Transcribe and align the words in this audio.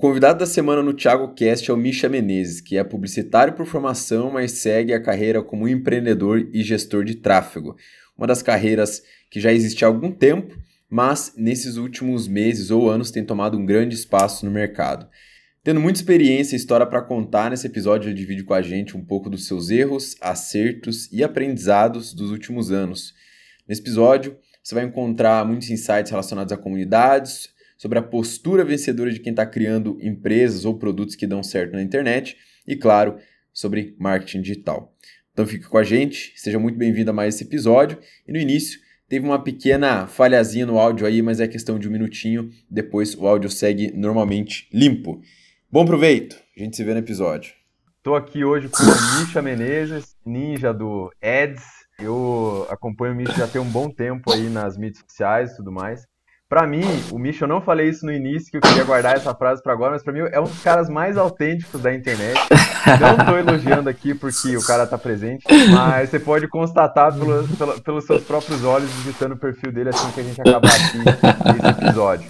convidado 0.00 0.38
da 0.38 0.46
semana 0.46 0.82
no 0.82 0.94
Thiago 0.94 1.34
Cast 1.34 1.70
é 1.70 1.74
o 1.74 1.76
Misha 1.76 2.08
Menezes, 2.08 2.62
que 2.62 2.78
é 2.78 2.82
publicitário 2.82 3.52
por 3.52 3.66
formação, 3.66 4.30
mas 4.30 4.52
segue 4.52 4.94
a 4.94 5.02
carreira 5.02 5.42
como 5.42 5.68
empreendedor 5.68 6.48
e 6.54 6.62
gestor 6.62 7.04
de 7.04 7.16
tráfego. 7.16 7.76
Uma 8.16 8.26
das 8.26 8.42
carreiras 8.42 9.02
que 9.30 9.38
já 9.38 9.52
existe 9.52 9.84
há 9.84 9.88
algum 9.88 10.10
tempo, 10.10 10.56
mas 10.88 11.34
nesses 11.36 11.76
últimos 11.76 12.26
meses 12.26 12.70
ou 12.70 12.88
anos 12.88 13.10
tem 13.10 13.22
tomado 13.22 13.58
um 13.58 13.66
grande 13.66 13.94
espaço 13.94 14.46
no 14.46 14.50
mercado. 14.50 15.06
Tendo 15.62 15.78
muita 15.78 15.98
experiência 15.98 16.56
e 16.56 16.58
história 16.58 16.86
para 16.86 17.02
contar, 17.02 17.50
nesse 17.50 17.66
episódio 17.66 18.08
ele 18.08 18.16
divide 18.16 18.42
com 18.42 18.54
a 18.54 18.62
gente 18.62 18.96
um 18.96 19.04
pouco 19.04 19.28
dos 19.28 19.46
seus 19.46 19.68
erros, 19.68 20.16
acertos 20.18 21.12
e 21.12 21.22
aprendizados 21.22 22.14
dos 22.14 22.30
últimos 22.30 22.72
anos. 22.72 23.12
Nesse 23.68 23.82
episódio, 23.82 24.38
você 24.62 24.74
vai 24.74 24.84
encontrar 24.84 25.44
muitos 25.44 25.68
insights 25.68 26.10
relacionados 26.10 26.54
a 26.54 26.56
comunidades, 26.56 27.50
sobre 27.80 27.98
a 27.98 28.02
postura 28.02 28.62
vencedora 28.62 29.10
de 29.10 29.18
quem 29.18 29.30
está 29.30 29.46
criando 29.46 29.96
empresas 30.02 30.66
ou 30.66 30.78
produtos 30.78 31.16
que 31.16 31.26
dão 31.26 31.42
certo 31.42 31.72
na 31.72 31.80
internet 31.80 32.36
e, 32.68 32.76
claro, 32.76 33.16
sobre 33.54 33.96
marketing 33.98 34.42
digital. 34.42 34.94
Então 35.32 35.46
fique 35.46 35.64
com 35.64 35.78
a 35.78 35.82
gente, 35.82 36.34
seja 36.36 36.58
muito 36.58 36.76
bem-vindo 36.76 37.10
a 37.10 37.14
mais 37.14 37.34
esse 37.34 37.44
episódio. 37.44 37.98
E 38.28 38.32
no 38.32 38.38
início 38.38 38.78
teve 39.08 39.24
uma 39.24 39.42
pequena 39.42 40.06
falhazinha 40.06 40.66
no 40.66 40.78
áudio 40.78 41.06
aí, 41.06 41.22
mas 41.22 41.40
é 41.40 41.48
questão 41.48 41.78
de 41.78 41.88
um 41.88 41.90
minutinho, 41.90 42.50
depois 42.70 43.14
o 43.14 43.26
áudio 43.26 43.48
segue 43.48 43.90
normalmente 43.92 44.68
limpo. 44.70 45.22
Bom 45.72 45.86
proveito, 45.86 46.36
a 46.54 46.60
gente 46.60 46.76
se 46.76 46.84
vê 46.84 46.92
no 46.92 46.98
episódio. 46.98 47.54
Estou 47.96 48.14
aqui 48.14 48.44
hoje 48.44 48.68
com 48.68 48.82
o 48.82 49.20
Misha 49.20 49.40
Menezes, 49.40 50.14
ninja 50.26 50.74
do 50.74 51.10
Ads. 51.22 51.64
Eu 51.98 52.66
acompanho 52.68 53.14
o 53.14 53.16
Misha 53.16 53.32
já 53.32 53.48
tem 53.48 53.58
um 53.58 53.70
bom 53.70 53.88
tempo 53.88 54.30
aí 54.30 54.50
nas 54.50 54.76
mídias 54.76 55.02
sociais 55.08 55.52
e 55.52 55.56
tudo 55.56 55.72
mais. 55.72 56.10
Para 56.50 56.66
mim, 56.66 56.82
o 57.12 57.16
Misha, 57.16 57.44
eu 57.44 57.48
não 57.48 57.60
falei 57.60 57.88
isso 57.88 58.04
no 58.04 58.12
início, 58.12 58.50
que 58.50 58.56
eu 58.56 58.60
queria 58.60 58.82
guardar 58.82 59.14
essa 59.14 59.32
frase 59.32 59.62
para 59.62 59.72
agora, 59.72 59.92
mas 59.92 60.02
para 60.02 60.12
mim 60.12 60.18
é 60.32 60.40
um 60.40 60.42
dos 60.42 60.60
caras 60.60 60.88
mais 60.88 61.16
autênticos 61.16 61.80
da 61.80 61.94
internet. 61.94 62.40
Não 63.00 63.24
tô 63.24 63.38
elogiando 63.38 63.88
aqui 63.88 64.14
porque 64.14 64.56
o 64.56 64.66
cara 64.66 64.84
tá 64.84 64.98
presente, 64.98 65.44
mas 65.72 66.10
você 66.10 66.18
pode 66.18 66.48
constatar 66.48 67.16
pelo, 67.16 67.46
pelo, 67.56 67.80
pelos 67.80 68.04
seus 68.04 68.24
próprios 68.24 68.64
olhos 68.64 68.90
visitando 68.94 69.34
o 69.34 69.36
perfil 69.36 69.70
dele 69.70 69.90
assim 69.90 70.10
que 70.10 70.18
a 70.18 70.22
gente 70.24 70.40
acabar 70.40 70.70
aqui 70.70 70.98
esse 71.56 71.84
episódio. 71.84 72.28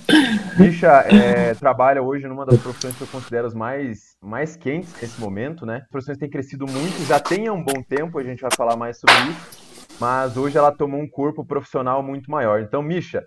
Misha 0.58 1.06
é, 1.08 1.54
trabalha 1.54 2.02
hoje 2.02 2.28
numa 2.28 2.44
das 2.44 2.60
profissões 2.60 2.94
que 2.96 3.00
eu 3.00 3.08
considero 3.08 3.46
as 3.46 3.54
mais, 3.54 4.16
mais 4.22 4.54
quentes 4.54 4.92
nesse 5.00 5.18
momento, 5.18 5.64
né? 5.64 5.80
As 5.84 5.88
profissões 5.88 6.18
têm 6.18 6.28
crescido 6.28 6.66
muito, 6.66 7.06
já 7.06 7.18
tem 7.18 7.46
há 7.46 7.54
um 7.54 7.64
bom 7.64 7.82
tempo, 7.82 8.18
a 8.18 8.22
gente 8.22 8.42
vai 8.42 8.50
falar 8.54 8.76
mais 8.76 9.00
sobre 9.00 9.16
isso, 9.30 9.96
mas 9.98 10.36
hoje 10.36 10.58
ela 10.58 10.70
tomou 10.70 11.00
um 11.00 11.08
corpo 11.08 11.42
profissional 11.42 12.02
muito 12.02 12.30
maior. 12.30 12.60
Então, 12.60 12.82
Misha, 12.82 13.24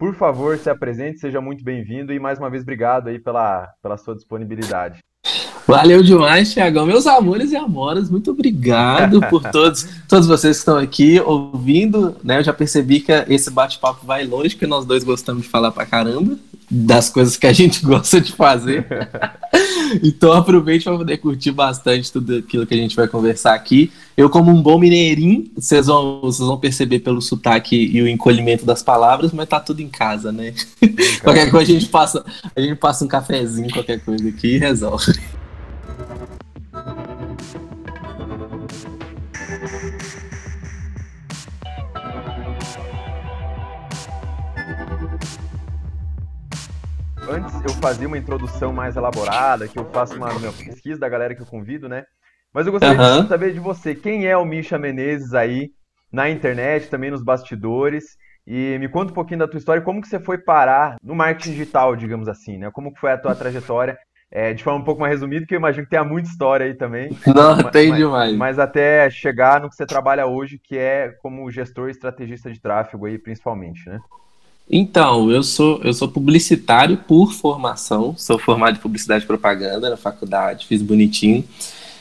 por 0.00 0.14
favor, 0.14 0.56
se 0.56 0.70
apresente, 0.70 1.20
seja 1.20 1.42
muito 1.42 1.62
bem-vindo 1.62 2.10
e 2.10 2.18
mais 2.18 2.38
uma 2.38 2.48
vez 2.48 2.62
obrigado 2.62 3.08
aí 3.08 3.18
pela, 3.18 3.68
pela 3.82 3.98
sua 3.98 4.14
disponibilidade. 4.14 5.00
Valeu 5.68 6.02
demais, 6.02 6.54
Thiagão. 6.54 6.86
Meus 6.86 7.06
amores 7.06 7.52
e 7.52 7.56
amoras, 7.56 8.08
muito 8.08 8.30
obrigado 8.30 9.20
por 9.28 9.42
todos, 9.50 9.86
todos 10.08 10.26
vocês 10.26 10.56
que 10.56 10.60
estão 10.60 10.78
aqui 10.78 11.20
ouvindo. 11.20 12.16
Né? 12.24 12.38
Eu 12.38 12.42
já 12.42 12.52
percebi 12.54 13.00
que 13.00 13.12
esse 13.28 13.50
bate-papo 13.50 14.06
vai 14.06 14.24
longe, 14.24 14.54
porque 14.54 14.66
nós 14.66 14.86
dois 14.86 15.04
gostamos 15.04 15.42
de 15.42 15.50
falar 15.50 15.70
pra 15.70 15.84
caramba 15.84 16.34
das 16.70 17.10
coisas 17.10 17.36
que 17.36 17.46
a 17.46 17.52
gente 17.52 17.84
gosta 17.84 18.22
de 18.22 18.32
fazer. 18.32 18.86
então 20.02 20.32
aproveite 20.32 20.84
para 20.84 20.96
poder 20.96 21.18
curtir 21.18 21.50
bastante 21.50 22.12
tudo 22.12 22.36
aquilo 22.36 22.66
que 22.66 22.74
a 22.74 22.76
gente 22.76 22.96
vai 22.96 23.08
conversar 23.08 23.54
aqui. 23.54 23.90
Eu, 24.16 24.28
como 24.28 24.50
um 24.50 24.62
bom 24.62 24.78
mineirinho, 24.78 25.50
vocês 25.56 25.86
vão, 25.86 26.20
vocês 26.20 26.46
vão 26.46 26.58
perceber 26.58 27.00
pelo 27.00 27.22
sotaque 27.22 27.76
e 27.76 28.02
o 28.02 28.08
encolhimento 28.08 28.66
das 28.66 28.82
palavras, 28.82 29.32
mas 29.32 29.48
tá 29.48 29.58
tudo 29.58 29.80
em 29.80 29.88
casa, 29.88 30.30
né? 30.30 30.52
qualquer 31.22 31.50
coisa 31.50 31.70
a 31.70 31.74
gente 31.74 31.88
passa, 31.88 32.24
a 32.54 32.60
gente 32.60 32.76
passa 32.76 33.04
um 33.04 33.08
cafezinho, 33.08 33.70
qualquer 33.72 34.00
coisa 34.00 34.28
aqui 34.28 34.56
e 34.56 34.58
resolve. 34.58 35.18
Eu 47.64 47.70
fazia 47.74 48.08
uma 48.08 48.18
introdução 48.18 48.72
mais 48.72 48.96
elaborada, 48.96 49.68
que 49.68 49.78
eu 49.78 49.84
faço 49.90 50.16
uma, 50.16 50.30
uma 50.32 50.52
pesquisa 50.52 50.98
da 50.98 51.08
galera 51.08 51.34
que 51.34 51.42
eu 51.42 51.46
convido, 51.46 51.88
né? 51.88 52.04
Mas 52.52 52.66
eu 52.66 52.72
gostaria 52.72 53.00
uhum. 53.00 53.22
de 53.22 53.28
saber 53.28 53.52
de 53.52 53.60
você, 53.60 53.94
quem 53.94 54.26
é 54.26 54.36
o 54.36 54.44
Misha 54.44 54.78
Menezes 54.78 55.34
aí 55.34 55.70
na 56.12 56.28
internet, 56.28 56.88
também 56.88 57.10
nos 57.10 57.22
bastidores, 57.22 58.16
e 58.46 58.76
me 58.78 58.88
conta 58.88 59.12
um 59.12 59.14
pouquinho 59.14 59.40
da 59.40 59.48
tua 59.48 59.58
história, 59.58 59.82
como 59.82 60.00
que 60.00 60.08
você 60.08 60.18
foi 60.18 60.38
parar 60.38 60.96
no 61.02 61.14
marketing 61.14 61.52
digital, 61.52 61.94
digamos 61.94 62.28
assim, 62.28 62.58
né? 62.58 62.70
Como 62.72 62.92
que 62.92 63.00
foi 63.00 63.12
a 63.12 63.18
tua 63.18 63.34
trajetória, 63.34 63.96
é, 64.30 64.54
de 64.54 64.64
forma 64.64 64.80
um 64.80 64.84
pouco 64.84 65.00
mais 65.00 65.12
resumida, 65.12 65.44
que 65.46 65.54
eu 65.54 65.58
imagino 65.58 65.84
que 65.84 65.90
tem 65.90 66.04
muita 66.04 66.28
história 66.28 66.66
aí 66.66 66.74
também. 66.74 67.10
Não, 67.26 67.56
mas, 67.56 67.70
tem 67.70 67.94
demais. 67.94 68.34
Mas 68.36 68.58
até 68.58 69.08
chegar 69.10 69.60
no 69.60 69.68
que 69.68 69.76
você 69.76 69.86
trabalha 69.86 70.26
hoje, 70.26 70.58
que 70.58 70.78
é 70.78 71.10
como 71.20 71.50
gestor 71.50 71.88
e 71.88 71.92
estrategista 71.92 72.50
de 72.50 72.60
tráfego 72.60 73.06
aí, 73.06 73.18
principalmente, 73.18 73.88
né? 73.88 74.00
Então, 74.70 75.30
eu 75.30 75.42
sou, 75.42 75.80
eu 75.82 75.92
sou 75.92 76.08
publicitário 76.08 76.96
por 76.96 77.32
formação, 77.32 78.14
sou 78.16 78.38
formado 78.38 78.76
em 78.76 78.80
publicidade 78.80 79.24
e 79.24 79.26
propaganda 79.26 79.90
na 79.90 79.96
faculdade, 79.96 80.66
fiz 80.66 80.80
bonitinho. 80.80 81.44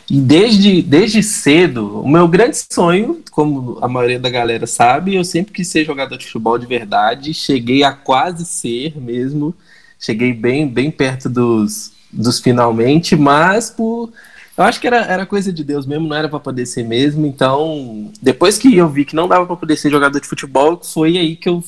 E 0.10 0.20
desde, 0.20 0.82
desde 0.82 1.24
cedo, 1.24 2.02
o 2.02 2.08
meu 2.08 2.28
grande 2.28 2.58
sonho, 2.72 3.24
como 3.32 3.80
a 3.82 3.88
maioria 3.88 4.20
da 4.20 4.30
galera 4.30 4.68
sabe, 4.68 5.16
eu 5.16 5.24
sempre 5.24 5.54
quis 5.54 5.68
ser 5.68 5.86
jogador 5.86 6.18
de 6.18 6.26
futebol 6.26 6.58
de 6.58 6.68
verdade, 6.68 7.34
cheguei 7.34 7.84
a 7.84 7.92
quase 7.92 8.46
ser 8.46 9.00
mesmo, 9.00 9.56
cheguei 10.00 10.34
bem, 10.34 10.68
bem 10.68 10.92
perto 10.92 11.28
dos, 11.28 11.92
dos 12.12 12.40
finalmente, 12.40 13.16
mas 13.16 13.70
por. 13.70 14.12
Eu 14.58 14.64
acho 14.66 14.80
que 14.82 14.88
era, 14.88 15.06
era 15.06 15.26
coisa 15.26 15.54
de 15.54 15.64
Deus 15.64 15.86
mesmo, 15.86 16.08
não 16.08 16.18
era 16.18 16.28
para 16.28 16.40
poder 16.40 16.66
ser 16.66 16.84
mesmo. 16.84 17.26
Então, 17.26 18.12
depois 18.22 18.58
que 18.58 18.76
eu 18.76 18.90
vi 18.90 19.06
que 19.06 19.16
não 19.16 19.28
dava 19.28 19.46
para 19.46 19.56
poder 19.56 19.78
ser 19.78 19.90
jogador 19.90 20.20
de 20.20 20.28
futebol, 20.28 20.82
foi 20.84 21.18
aí 21.18 21.36
que 21.36 21.48
eu 21.48 21.64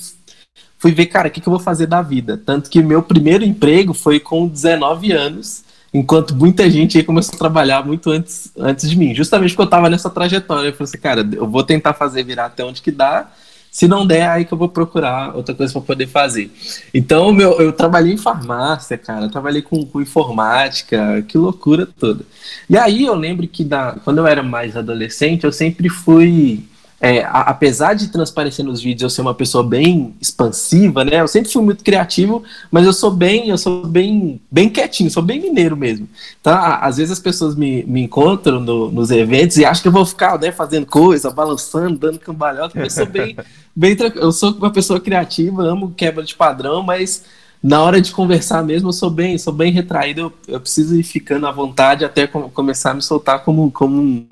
fui 0.81 0.91
ver, 0.91 1.05
cara, 1.05 1.27
o 1.27 1.31
que, 1.31 1.39
que 1.39 1.47
eu 1.47 1.51
vou 1.51 1.59
fazer 1.59 1.85
da 1.85 2.01
vida? 2.01 2.41
Tanto 2.43 2.67
que 2.67 2.81
meu 2.81 3.03
primeiro 3.03 3.45
emprego 3.45 3.93
foi 3.93 4.19
com 4.19 4.47
19 4.47 5.11
anos, 5.11 5.63
enquanto 5.93 6.35
muita 6.35 6.67
gente 6.71 6.97
aí 6.97 7.03
começou 7.03 7.35
a 7.35 7.37
trabalhar 7.37 7.85
muito 7.85 8.09
antes, 8.09 8.51
antes 8.57 8.89
de 8.89 8.97
mim, 8.97 9.13
justamente 9.13 9.51
porque 9.51 9.61
eu 9.61 9.65
estava 9.65 9.91
nessa 9.91 10.09
trajetória. 10.09 10.69
Eu 10.69 10.73
falei 10.73 10.89
assim, 10.89 10.97
cara, 10.97 11.29
eu 11.33 11.47
vou 11.47 11.63
tentar 11.63 11.93
fazer 11.93 12.23
virar 12.23 12.45
até 12.45 12.65
onde 12.65 12.81
que 12.81 12.89
dá. 12.89 13.29
Se 13.69 13.87
não 13.87 14.07
der, 14.07 14.27
aí 14.27 14.43
que 14.43 14.51
eu 14.51 14.57
vou 14.57 14.67
procurar 14.67 15.35
outra 15.35 15.53
coisa 15.53 15.71
para 15.71 15.81
poder 15.83 16.07
fazer. 16.07 16.51
Então, 16.91 17.31
meu, 17.31 17.61
eu 17.61 17.71
trabalhei 17.71 18.13
em 18.13 18.17
farmácia, 18.17 18.97
cara, 18.97 19.29
trabalhei 19.29 19.61
com, 19.61 19.85
com, 19.85 20.01
informática, 20.01 21.21
que 21.27 21.37
loucura 21.37 21.85
toda. 21.85 22.25
E 22.67 22.75
aí 22.75 23.05
eu 23.05 23.13
lembro 23.13 23.47
que 23.47 23.63
da, 23.63 23.97
quando 24.03 24.17
eu 24.17 24.25
era 24.25 24.41
mais 24.41 24.75
adolescente, 24.75 25.43
eu 25.43 25.51
sempre 25.51 25.89
fui 25.89 26.65
é, 27.01 27.23
a, 27.23 27.41
apesar 27.41 27.95
de 27.95 28.09
transparecer 28.09 28.63
nos 28.63 28.79
vídeos 28.79 29.01
eu 29.01 29.09
ser 29.09 29.21
uma 29.21 29.33
pessoa 29.33 29.63
bem 29.63 30.13
expansiva, 30.21 31.03
né? 31.03 31.19
Eu 31.19 31.27
sempre 31.27 31.51
fui 31.51 31.63
muito 31.63 31.83
criativo, 31.83 32.43
mas 32.69 32.85
eu 32.85 32.93
sou 32.93 33.09
bem, 33.09 33.49
eu 33.49 33.57
sou 33.57 33.87
bem, 33.87 34.39
bem 34.51 34.69
quietinho, 34.69 35.09
sou 35.09 35.23
bem 35.23 35.41
mineiro 35.41 35.75
mesmo. 35.75 36.07
Então, 36.39 36.55
às 36.55 36.97
vezes 36.97 37.11
as 37.11 37.19
pessoas 37.19 37.55
me, 37.55 37.83
me 37.85 38.03
encontram 38.03 38.59
no, 38.59 38.91
nos 38.91 39.09
eventos 39.09 39.57
e 39.57 39.65
acham 39.65 39.81
que 39.81 39.87
eu 39.87 39.91
vou 39.91 40.05
ficar, 40.05 40.39
né, 40.39 40.51
fazendo 40.51 40.85
coisa, 40.85 41.31
balançando, 41.31 41.97
dando 41.97 42.19
cambalhota. 42.19 42.79
Eu 42.79 42.89
sou 42.91 43.07
bem, 43.07 43.35
bem, 43.75 43.97
eu 44.15 44.31
sou 44.31 44.51
uma 44.51 44.71
pessoa 44.71 44.99
criativa, 44.99 45.63
amo 45.63 45.95
quebra 45.97 46.23
de 46.23 46.35
padrão, 46.35 46.83
mas 46.83 47.23
na 47.63 47.81
hora 47.81 48.01
de 48.01 48.11
conversar 48.11 48.63
mesmo, 48.63 48.89
eu 48.89 48.93
sou 48.93 49.09
bem, 49.09 49.37
sou 49.37 49.53
bem 49.53 49.71
retraído, 49.71 50.21
eu, 50.21 50.33
eu 50.47 50.59
preciso 50.59 50.95
ir 50.95 51.03
ficando 51.03 51.45
à 51.45 51.51
vontade 51.51 52.03
até 52.03 52.25
com, 52.25 52.49
começar 52.49 52.91
a 52.91 52.93
me 52.95 53.03
soltar 53.03 53.43
como, 53.43 53.69
como 53.71 54.01
um, 54.01 54.25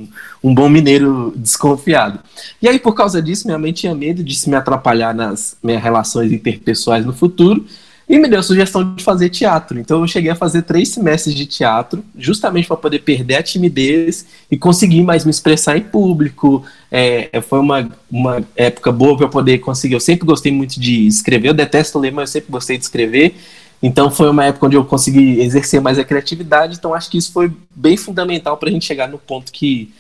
um, 0.43 0.53
bom 0.53 0.67
mineiro 0.67 1.31
desconfiado. 1.35 2.19
E 2.59 2.67
aí, 2.67 2.79
por 2.79 2.95
causa 2.95 3.21
disso, 3.21 3.45
minha 3.45 3.59
mãe 3.59 3.71
tinha 3.71 3.93
medo 3.93 4.23
de 4.23 4.33
se 4.33 4.49
me 4.49 4.55
atrapalhar 4.55 5.13
nas 5.13 5.55
minhas 5.61 5.83
relações 5.83 6.31
interpessoais 6.31 7.05
no 7.05 7.13
futuro, 7.13 7.63
e 8.09 8.17
me 8.17 8.27
deu 8.27 8.39
a 8.39 8.43
sugestão 8.43 8.95
de 8.95 9.03
fazer 9.03 9.29
teatro. 9.29 9.79
Então 9.79 10.01
eu 10.01 10.07
cheguei 10.07 10.31
a 10.31 10.35
fazer 10.35 10.63
três 10.63 10.89
semestres 10.89 11.35
de 11.35 11.45
teatro, 11.45 12.03
justamente 12.17 12.67
para 12.67 12.75
poder 12.75 12.99
perder 12.99 13.35
a 13.35 13.43
timidez 13.43 14.25
e 14.49 14.57
conseguir 14.57 15.03
mais 15.03 15.23
me 15.23 15.29
expressar 15.29 15.77
em 15.77 15.81
público. 15.81 16.65
É, 16.91 17.39
foi 17.47 17.59
uma, 17.59 17.87
uma 18.11 18.43
época 18.55 18.91
boa 18.91 19.15
para 19.15 19.27
eu 19.27 19.29
poder 19.29 19.59
conseguir. 19.59 19.93
Eu 19.93 19.99
sempre 19.99 20.25
gostei 20.25 20.51
muito 20.51 20.79
de 20.79 21.05
escrever, 21.05 21.49
eu 21.49 21.53
detesto 21.53 21.99
ler, 21.99 22.11
mas 22.11 22.29
eu 22.29 22.33
sempre 22.33 22.51
gostei 22.51 22.79
de 22.79 22.83
escrever. 22.83 23.35
Então 23.81 24.09
foi 24.09 24.27
uma 24.29 24.43
época 24.43 24.65
onde 24.65 24.75
eu 24.75 24.83
consegui 24.83 25.39
exercer 25.39 25.79
mais 25.79 25.99
a 25.99 26.03
criatividade. 26.03 26.77
Então 26.77 26.95
acho 26.95 27.11
que 27.11 27.17
isso 27.19 27.31
foi 27.31 27.51
bem 27.75 27.95
fundamental 27.95 28.57
para 28.57 28.69
a 28.69 28.71
gente 28.71 28.85
chegar 28.85 29.07
no 29.07 29.19
ponto 29.19 29.51
que 29.51 29.93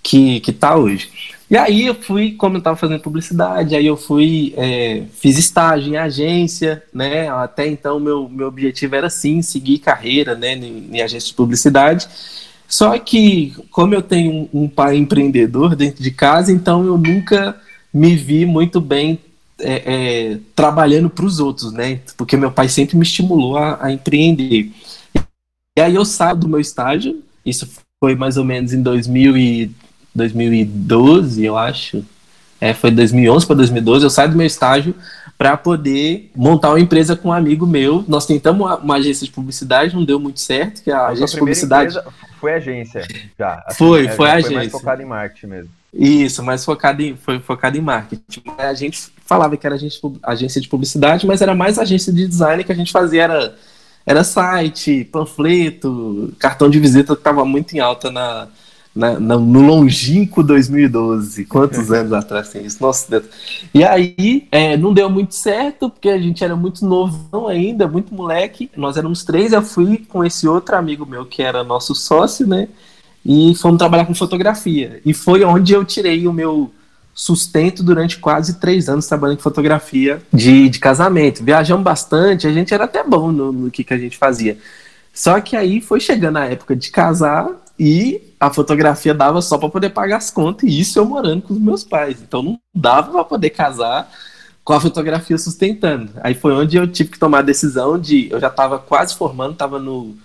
que, 0.00 0.40
que 0.40 0.52
tá 0.52 0.76
hoje. 0.76 1.10
E 1.50 1.56
aí 1.56 1.86
eu 1.86 1.94
fui, 1.94 2.32
como 2.32 2.56
eu 2.56 2.58
estava 2.58 2.76
fazendo 2.76 3.00
publicidade, 3.00 3.74
aí 3.74 3.86
eu 3.86 3.96
fui, 3.96 4.52
é, 4.56 5.04
fiz 5.14 5.38
estágio 5.38 5.94
em 5.94 5.96
agência, 5.96 6.82
né? 6.92 7.30
Até 7.30 7.66
então 7.66 7.98
meu, 7.98 8.28
meu 8.28 8.48
objetivo 8.48 8.94
era 8.94 9.08
sim 9.08 9.40
seguir 9.40 9.78
carreira, 9.78 10.34
né, 10.34 10.54
em, 10.54 10.88
em 10.92 11.00
agência 11.00 11.28
de 11.28 11.34
publicidade. 11.34 12.06
Só 12.68 12.98
que, 12.98 13.54
como 13.70 13.94
eu 13.94 14.02
tenho 14.02 14.48
um, 14.52 14.64
um 14.64 14.68
pai 14.68 14.96
empreendedor 14.98 15.74
dentro 15.74 16.02
de 16.02 16.10
casa, 16.10 16.52
então 16.52 16.84
eu 16.84 16.98
nunca 16.98 17.58
me 17.92 18.14
vi 18.14 18.44
muito 18.44 18.78
bem 18.78 19.18
é, 19.58 20.32
é, 20.32 20.38
trabalhando 20.54 21.08
para 21.08 21.24
os 21.24 21.40
outros, 21.40 21.72
né? 21.72 22.00
Porque 22.16 22.36
meu 22.36 22.52
pai 22.52 22.68
sempre 22.68 22.94
me 22.94 23.04
estimulou 23.04 23.56
a, 23.56 23.86
a 23.86 23.90
empreender. 23.90 24.70
E 25.76 25.80
aí 25.80 25.94
eu 25.94 26.04
saio 26.04 26.36
do 26.36 26.48
meu 26.48 26.60
estágio, 26.60 27.22
isso 27.44 27.66
foi 27.98 28.14
mais 28.14 28.36
ou 28.36 28.44
menos 28.44 28.74
em 28.74 28.82
2000 28.82 29.36
e 29.38 29.70
2012, 30.18 31.44
eu 31.44 31.56
acho. 31.56 32.04
É, 32.60 32.74
foi 32.74 32.90
2011 32.90 33.46
para 33.46 33.56
2012, 33.56 34.04
eu 34.04 34.10
saio 34.10 34.30
do 34.30 34.36
meu 34.36 34.46
estágio 34.46 34.94
para 35.38 35.56
poder 35.56 36.30
montar 36.34 36.70
uma 36.70 36.80
empresa 36.80 37.14
com 37.14 37.28
um 37.28 37.32
amigo 37.32 37.64
meu. 37.64 38.04
Nós 38.08 38.26
tentamos 38.26 38.66
uma, 38.66 38.76
uma 38.76 38.96
agência 38.96 39.24
de 39.24 39.32
publicidade, 39.32 39.94
não 39.94 40.04
deu 40.04 40.18
muito 40.18 40.40
certo, 40.40 40.82
que 40.82 40.90
a, 40.90 41.06
agência 41.06 41.34
de 41.34 41.38
publicidade 41.38 41.96
foi 42.40 42.54
agência 42.54 43.06
já. 43.38 43.62
Assim, 43.64 43.78
foi, 43.78 44.06
é, 44.06 44.08
foi 44.10 44.28
a 44.28 44.32
agência. 44.34 44.48
Foi 44.48 44.56
mais 44.56 44.72
focado 44.72 45.02
em 45.02 45.04
marketing 45.06 45.46
mesmo. 45.46 45.70
Isso, 45.94 46.42
mais 46.42 46.64
focado 46.64 47.00
em, 47.00 47.16
foi 47.16 47.38
focado 47.38 47.78
em 47.78 47.80
marketing. 47.80 48.42
A 48.58 48.74
gente 48.74 49.10
falava 49.24 49.56
que 49.56 49.64
era 49.64 49.76
agência, 49.76 50.00
agência 50.22 50.60
de 50.60 50.68
publicidade, 50.68 51.26
mas 51.26 51.40
era 51.40 51.54
mais 51.54 51.78
agência 51.78 52.12
de 52.12 52.26
design 52.26 52.64
que 52.64 52.72
a 52.72 52.74
gente 52.74 52.92
fazia 52.92 53.22
era 53.22 53.54
era 54.04 54.24
site, 54.24 55.04
panfleto, 55.04 56.32
cartão 56.38 56.70
de 56.70 56.80
visita 56.80 57.14
que 57.14 57.20
estava 57.20 57.44
muito 57.44 57.76
em 57.76 57.78
alta 57.78 58.10
na, 58.10 58.48
na, 58.98 59.20
na, 59.20 59.38
no 59.38 59.62
longínquo 59.62 60.42
2012. 60.42 61.44
Quantos 61.44 61.90
anos 61.92 62.12
atrás 62.12 62.48
tem 62.48 62.66
isso? 62.66 62.82
Nossa 62.82 63.08
Deus. 63.08 63.24
E 63.72 63.84
aí, 63.84 64.48
é, 64.50 64.76
não 64.76 64.92
deu 64.92 65.08
muito 65.08 65.36
certo, 65.36 65.88
porque 65.88 66.08
a 66.08 66.18
gente 66.18 66.42
era 66.42 66.56
muito 66.56 66.84
novo 66.84 67.46
ainda, 67.46 67.86
muito 67.86 68.12
moleque. 68.12 68.68
Nós 68.76 68.96
éramos 68.96 69.22
três, 69.24 69.52
eu 69.52 69.62
fui 69.62 70.04
com 70.08 70.24
esse 70.24 70.48
outro 70.48 70.74
amigo 70.74 71.06
meu, 71.06 71.24
que 71.24 71.42
era 71.42 71.62
nosso 71.62 71.94
sócio, 71.94 72.44
né? 72.44 72.68
E 73.24 73.54
fomos 73.54 73.78
trabalhar 73.78 74.04
com 74.04 74.14
fotografia. 74.14 75.00
E 75.06 75.14
foi 75.14 75.44
onde 75.44 75.72
eu 75.72 75.84
tirei 75.84 76.26
o 76.26 76.32
meu 76.32 76.72
sustento 77.14 77.82
durante 77.84 78.18
quase 78.18 78.58
três 78.58 78.88
anos 78.88 79.06
trabalhando 79.06 79.38
em 79.38 79.42
fotografia 79.42 80.20
de, 80.32 80.68
de 80.68 80.78
casamento. 80.80 81.44
Viajamos 81.44 81.84
bastante, 81.84 82.48
a 82.48 82.52
gente 82.52 82.74
era 82.74 82.84
até 82.84 83.04
bom 83.04 83.30
no, 83.30 83.52
no 83.52 83.70
que, 83.70 83.84
que 83.84 83.94
a 83.94 83.98
gente 83.98 84.18
fazia. 84.18 84.58
Só 85.12 85.40
que 85.40 85.56
aí 85.56 85.80
foi 85.80 86.00
chegando 86.00 86.38
a 86.38 86.46
época 86.46 86.74
de 86.74 86.90
casar 86.90 87.48
e 87.78 88.34
a 88.40 88.50
fotografia 88.52 89.14
dava 89.14 89.40
só 89.40 89.56
para 89.56 89.68
poder 89.68 89.90
pagar 89.90 90.16
as 90.16 90.30
contas, 90.30 90.68
e 90.68 90.80
isso 90.80 90.98
eu 90.98 91.04
morando 91.04 91.42
com 91.42 91.54
os 91.54 91.60
meus 91.60 91.84
pais. 91.84 92.18
Então 92.20 92.42
não 92.42 92.58
dava 92.74 93.12
para 93.12 93.24
poder 93.24 93.50
casar 93.50 94.10
com 94.64 94.72
a 94.72 94.80
fotografia 94.80 95.38
sustentando. 95.38 96.10
Aí 96.22 96.34
foi 96.34 96.52
onde 96.52 96.76
eu 96.76 96.86
tive 96.86 97.10
que 97.10 97.18
tomar 97.18 97.38
a 97.38 97.42
decisão 97.42 97.98
de. 97.98 98.28
Eu 98.30 98.40
já 98.40 98.48
estava 98.48 98.78
quase 98.78 99.14
formando, 99.14 99.52
estava 99.52 99.78
no 99.78 100.16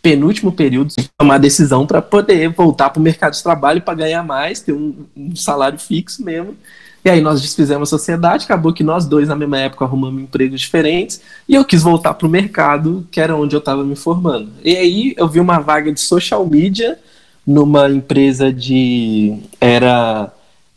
penúltimo 0.00 0.52
período 0.52 0.94
de 0.96 1.08
tomar 1.18 1.34
a 1.34 1.38
decisão 1.38 1.86
para 1.86 2.00
poder 2.00 2.48
voltar 2.48 2.90
para 2.90 3.00
o 3.00 3.02
mercado 3.02 3.34
de 3.34 3.42
trabalho 3.42 3.82
para 3.82 3.94
ganhar 3.94 4.22
mais, 4.22 4.60
ter 4.60 4.72
um, 4.72 5.04
um, 5.14 5.36
salário 5.36 5.78
fixo 5.78 6.24
mesmo. 6.24 6.56
E 7.04 7.08
aí 7.08 7.20
nós 7.20 7.40
desfizemos 7.40 7.88
a 7.88 7.90
sociedade, 7.90 8.44
acabou 8.44 8.72
que 8.72 8.84
nós 8.84 9.06
dois 9.06 9.28
na 9.28 9.36
mesma 9.36 9.58
época 9.58 9.84
arrumamos 9.84 10.22
empregos 10.22 10.60
diferentes 10.60 11.20
e 11.48 11.54
eu 11.54 11.64
quis 11.64 11.82
voltar 11.82 12.14
para 12.14 12.26
o 12.26 12.30
mercado, 12.30 13.06
que 13.10 13.20
era 13.20 13.34
onde 13.34 13.56
eu 13.56 13.58
estava 13.60 13.82
me 13.82 13.96
formando. 13.96 14.50
E 14.62 14.76
aí 14.76 15.14
eu 15.16 15.26
vi 15.26 15.40
uma 15.40 15.58
vaga 15.58 15.92
de 15.92 16.00
social 16.00 16.46
media 16.46 16.98
numa 17.46 17.88
empresa 17.88 18.52
de 18.52 19.38
era 19.60 20.32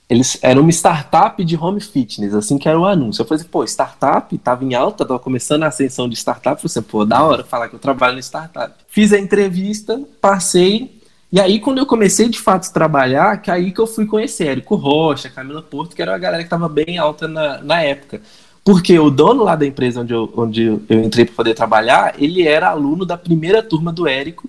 eles 0.09 0.37
eram 0.41 0.61
uma 0.61 0.69
startup 0.69 1.43
de 1.43 1.55
home 1.55 1.79
fitness, 1.79 2.33
assim 2.33 2.57
que 2.57 2.69
era 2.69 2.79
o 2.79 2.85
anúncio. 2.85 3.23
Eu 3.23 3.25
falei, 3.25 3.43
pô, 3.45 3.63
startup, 3.63 4.37
tava 4.37 4.63
em 4.63 4.75
alta, 4.75 5.05
tava 5.05 5.19
começando 5.19 5.63
a 5.63 5.67
ascensão 5.67 6.07
de 6.07 6.15
startup. 6.15 6.63
Eu 6.63 6.69
falei, 6.69 6.87
pô, 6.89 7.05
da 7.05 7.23
hora 7.23 7.43
falar 7.43 7.67
que 7.67 7.75
eu 7.75 7.79
trabalho 7.79 8.13
no 8.13 8.19
startup. 8.19 8.75
Fiz 8.87 9.11
a 9.11 9.17
entrevista, 9.17 9.99
passei, 10.21 11.01
e 11.33 11.41
aí 11.41 11.59
quando 11.59 11.79
eu 11.79 11.85
comecei 11.87 12.29
de 12.29 12.39
fato 12.39 12.69
a 12.69 12.71
trabalhar, 12.71 13.41
que 13.41 13.49
aí 13.49 13.71
que 13.71 13.81
eu 13.81 13.87
fui 13.87 14.05
conhecer 14.05 14.45
Érico 14.45 14.75
Rocha, 14.75 15.31
Camila 15.31 15.63
Porto, 15.63 15.95
que 15.95 16.01
era 16.03 16.11
uma 16.11 16.19
galera 16.19 16.43
que 16.43 16.49
tava 16.49 16.69
bem 16.69 16.99
alta 16.99 17.27
na, 17.27 17.57
na 17.57 17.81
época. 17.81 18.21
Porque 18.63 18.99
o 18.99 19.09
dono 19.09 19.43
lá 19.43 19.55
da 19.55 19.65
empresa 19.65 20.01
onde 20.01 20.13
eu, 20.13 20.31
onde 20.37 20.63
eu 20.63 21.03
entrei 21.03 21.25
para 21.25 21.33
poder 21.33 21.55
trabalhar, 21.55 22.13
ele 22.19 22.47
era 22.47 22.69
aluno 22.69 23.03
da 23.03 23.17
primeira 23.17 23.63
turma 23.63 23.91
do 23.91 24.07
Érico, 24.07 24.47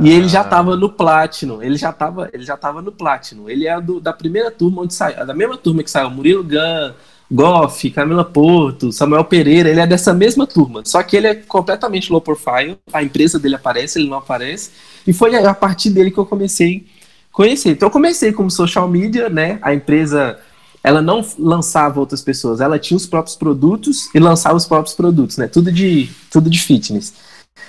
e 0.00 0.10
ele 0.10 0.26
já 0.26 0.40
estava 0.40 0.72
ah. 0.72 0.76
no 0.76 0.88
Platinum, 0.88 1.62
ele 1.62 1.76
já 1.76 1.90
estava 1.90 2.30
ele 2.32 2.44
já 2.44 2.56
tava 2.56 2.80
no 2.80 2.90
Platinum. 2.90 3.50
Ele 3.50 3.66
é 3.66 3.78
do, 3.78 4.00
da 4.00 4.12
primeira 4.14 4.50
turma 4.50 4.80
onde 4.80 4.94
saiu, 4.94 5.26
da 5.26 5.34
mesma 5.34 5.58
turma 5.58 5.82
que 5.82 5.90
saiu 5.90 6.08
Murilo 6.08 6.42
Gun, 6.42 6.94
Goff, 7.32 7.90
Camila 7.90 8.24
Porto, 8.24 8.92
Samuel 8.92 9.24
Pereira, 9.24 9.70
ele 9.70 9.80
é 9.80 9.86
dessa 9.86 10.12
mesma 10.12 10.46
turma. 10.46 10.82
Só 10.84 11.02
que 11.02 11.16
ele 11.16 11.26
é 11.26 11.34
completamente 11.34 12.12
low 12.12 12.20
profile, 12.20 12.78
a 12.92 13.02
empresa 13.02 13.38
dele 13.38 13.54
aparece, 13.54 13.98
ele 13.98 14.10
não 14.10 14.18
aparece. 14.18 14.70
E 15.06 15.14
foi 15.14 15.34
a 15.34 15.54
partir 15.54 15.90
dele 15.90 16.10
que 16.10 16.18
eu 16.18 16.26
comecei 16.26 16.86
a 17.30 17.34
conhecer. 17.34 17.70
Então 17.70 17.88
eu 17.88 17.90
comecei 17.90 18.32
como 18.32 18.50
social 18.50 18.86
media, 18.86 19.30
né? 19.30 19.58
A 19.62 19.72
empresa 19.72 20.38
ela 20.84 21.00
não 21.00 21.24
lançava 21.38 22.00
outras 22.00 22.20
pessoas, 22.20 22.60
ela 22.60 22.78
tinha 22.78 22.96
os 22.96 23.06
próprios 23.06 23.36
produtos 23.36 24.12
e 24.14 24.18
lançava 24.18 24.56
os 24.56 24.66
próprios 24.66 24.94
produtos, 24.94 25.38
né? 25.38 25.46
Tudo 25.46 25.72
de 25.72 26.10
tudo 26.30 26.50
de 26.50 26.60
fitness. 26.60 27.14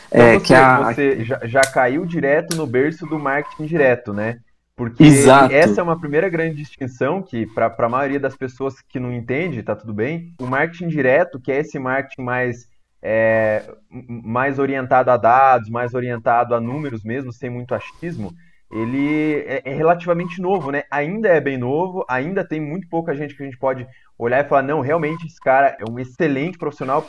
Então 0.07 0.21
é, 0.21 0.33
você, 0.33 0.45
que 0.45 0.53
a... 0.53 0.79
você 0.79 1.23
já, 1.23 1.39
já, 1.45 1.61
caiu 1.61 2.05
direto 2.05 2.57
no 2.57 2.67
berço 2.67 3.05
do 3.05 3.17
marketing 3.17 3.65
direto, 3.65 4.11
né? 4.11 4.39
Porque 4.75 5.03
Exato. 5.03 5.53
essa 5.53 5.81
é 5.81 5.83
uma 5.83 5.99
primeira 5.99 6.27
grande 6.29 6.55
distinção 6.55 7.21
que, 7.21 7.45
para 7.45 7.73
a 7.77 7.89
maioria 7.89 8.19
das 8.19 8.35
pessoas 8.35 8.81
que 8.81 8.99
não 8.99 9.13
entende, 9.13 9.61
tá 9.61 9.75
tudo 9.75 9.93
bem. 9.93 10.33
O 10.39 10.47
marketing 10.47 10.87
direto, 10.87 11.39
que 11.39 11.51
é 11.51 11.59
esse 11.59 11.77
marketing 11.77 12.23
mais, 12.23 12.67
é, 13.01 13.71
mais 14.09 14.57
orientado 14.57 15.11
a 15.11 15.17
dados, 15.17 15.69
mais 15.69 15.93
orientado 15.93 16.55
a 16.55 16.59
números 16.59 17.03
mesmo, 17.03 17.31
sem 17.31 17.51
muito 17.51 17.75
achismo, 17.75 18.33
ele 18.71 19.43
é, 19.45 19.61
é 19.63 19.73
relativamente 19.75 20.41
novo, 20.41 20.71
né? 20.71 20.83
Ainda 20.89 21.29
é 21.29 21.39
bem 21.39 21.57
novo, 21.57 22.03
ainda 22.09 22.43
tem 22.43 22.59
muito 22.59 22.89
pouca 22.89 23.15
gente 23.15 23.35
que 23.35 23.43
a 23.43 23.45
gente 23.45 23.59
pode 23.59 23.85
olhar 24.17 24.43
e 24.43 24.47
falar, 24.47 24.63
não, 24.63 24.81
realmente 24.81 25.27
esse 25.27 25.39
cara 25.39 25.77
é 25.79 25.83
um 25.87 25.99
excelente 25.99 26.57
profissional. 26.57 27.07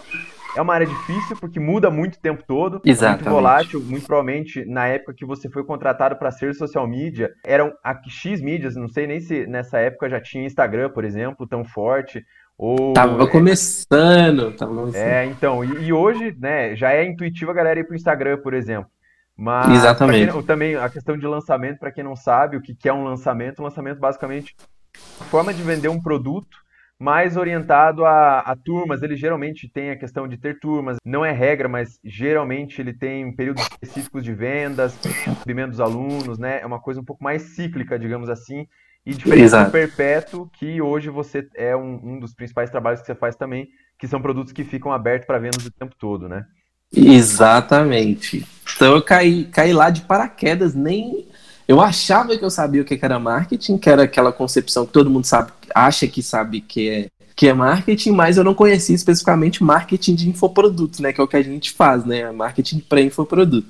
É 0.56 0.62
uma 0.62 0.74
área 0.74 0.86
difícil 0.86 1.36
porque 1.36 1.58
muda 1.58 1.90
muito 1.90 2.14
o 2.14 2.20
tempo 2.20 2.44
todo, 2.46 2.80
Exatamente. 2.84 3.22
muito 3.24 3.34
volátil, 3.34 3.80
muito 3.80 4.06
provavelmente 4.06 4.64
na 4.64 4.86
época 4.86 5.14
que 5.14 5.24
você 5.24 5.48
foi 5.48 5.64
contratado 5.64 6.16
para 6.16 6.30
ser 6.30 6.54
social 6.54 6.86
media, 6.86 7.32
eram 7.44 7.72
a 7.82 7.98
X 8.08 8.40
mídias, 8.40 8.76
não 8.76 8.88
sei 8.88 9.06
nem 9.06 9.20
se 9.20 9.46
nessa 9.46 9.78
época 9.78 10.08
já 10.08 10.20
tinha 10.20 10.46
Instagram, 10.46 10.90
por 10.90 11.04
exemplo, 11.04 11.46
tão 11.46 11.64
forte, 11.64 12.24
ou 12.56 12.92
tava 12.92 13.26
começando, 13.26 14.52
tava 14.52 14.74
começando. 14.74 15.02
É, 15.02 15.26
então, 15.26 15.64
e, 15.64 15.86
e, 15.86 15.92
hoje, 15.92 16.36
né, 16.38 16.76
já 16.76 16.92
é 16.92 17.04
intuitivo 17.04 17.50
a 17.50 17.54
galera 17.54 17.80
ir 17.80 17.84
pro 17.84 17.96
Instagram, 17.96 18.38
por 18.38 18.54
exemplo. 18.54 18.88
Mas 19.36 19.70
Exatamente. 19.70 20.32
Quem, 20.32 20.42
também 20.44 20.76
a 20.76 20.88
questão 20.88 21.18
de 21.18 21.26
lançamento, 21.26 21.80
para 21.80 21.90
quem 21.90 22.04
não 22.04 22.14
sabe 22.14 22.56
o 22.56 22.62
que 22.62 22.88
é 22.88 22.92
um 22.92 23.02
lançamento, 23.02 23.60
um 23.60 23.64
lançamento 23.64 23.98
basicamente 23.98 24.54
forma 25.28 25.52
de 25.52 25.62
vender 25.62 25.88
um 25.88 26.00
produto 26.00 26.63
mais 26.98 27.36
orientado 27.36 28.04
a, 28.04 28.40
a, 28.40 28.56
turmas. 28.56 29.02
Ele 29.02 29.16
geralmente 29.16 29.68
tem 29.68 29.90
a 29.90 29.96
questão 29.96 30.26
de 30.28 30.36
ter 30.36 30.58
turmas, 30.58 30.96
não 31.04 31.24
é 31.24 31.32
regra, 31.32 31.68
mas 31.68 31.98
geralmente 32.04 32.80
ele 32.80 32.92
tem 32.92 33.34
períodos 33.34 33.62
específicos 33.64 34.22
de 34.22 34.32
vendas, 34.32 34.98
recebimento 35.26 35.70
dos 35.70 35.80
alunos, 35.80 36.38
né? 36.38 36.60
É 36.60 36.66
uma 36.66 36.80
coisa 36.80 37.00
um 37.00 37.04
pouco 37.04 37.22
mais 37.22 37.42
cíclica, 37.54 37.98
digamos 37.98 38.28
assim. 38.28 38.66
E 39.06 39.12
diferente 39.12 39.44
Exato. 39.44 39.66
do 39.66 39.72
perpétuo, 39.72 40.50
que 40.54 40.80
hoje 40.80 41.10
você 41.10 41.46
é 41.54 41.76
um, 41.76 42.00
um 42.02 42.18
dos 42.18 42.34
principais 42.34 42.70
trabalhos 42.70 43.00
que 43.00 43.06
você 43.06 43.14
faz 43.14 43.36
também, 43.36 43.68
que 43.98 44.08
são 44.08 44.20
produtos 44.20 44.52
que 44.52 44.64
ficam 44.64 44.92
abertos 44.92 45.26
para 45.26 45.38
vendas 45.38 45.66
o 45.66 45.70
tempo 45.70 45.94
todo, 45.98 46.26
né? 46.26 46.46
Exatamente. 46.96 48.46
Então 48.74 48.94
eu 48.94 49.02
caí, 49.02 49.44
caí 49.44 49.72
lá 49.72 49.90
de 49.90 50.02
paraquedas, 50.02 50.74
nem 50.74 51.28
eu 51.66 51.80
achava 51.80 52.36
que 52.36 52.44
eu 52.44 52.50
sabia 52.50 52.82
o 52.82 52.84
que 52.84 52.98
era 53.00 53.18
marketing, 53.18 53.78
que 53.78 53.88
era 53.88 54.04
aquela 54.04 54.32
concepção 54.32 54.84
que 54.86 54.92
todo 54.92 55.10
mundo 55.10 55.24
sabe, 55.24 55.52
acha 55.74 56.06
que 56.06 56.22
sabe 56.22 56.60
que 56.60 56.88
é, 56.88 57.08
que 57.34 57.48
é 57.48 57.54
marketing, 57.54 58.12
mas 58.12 58.36
eu 58.36 58.44
não 58.44 58.54
conhecia 58.54 58.94
especificamente 58.94 59.64
marketing 59.64 60.14
de 60.14 60.28
infoproduto, 60.28 61.02
né? 61.02 61.12
Que 61.12 61.20
é 61.20 61.24
o 61.24 61.28
que 61.28 61.36
a 61.36 61.42
gente 61.42 61.72
faz, 61.72 62.04
né? 62.04 62.30
Marketing 62.30 62.80
para 62.80 63.00
infoproduto. 63.00 63.66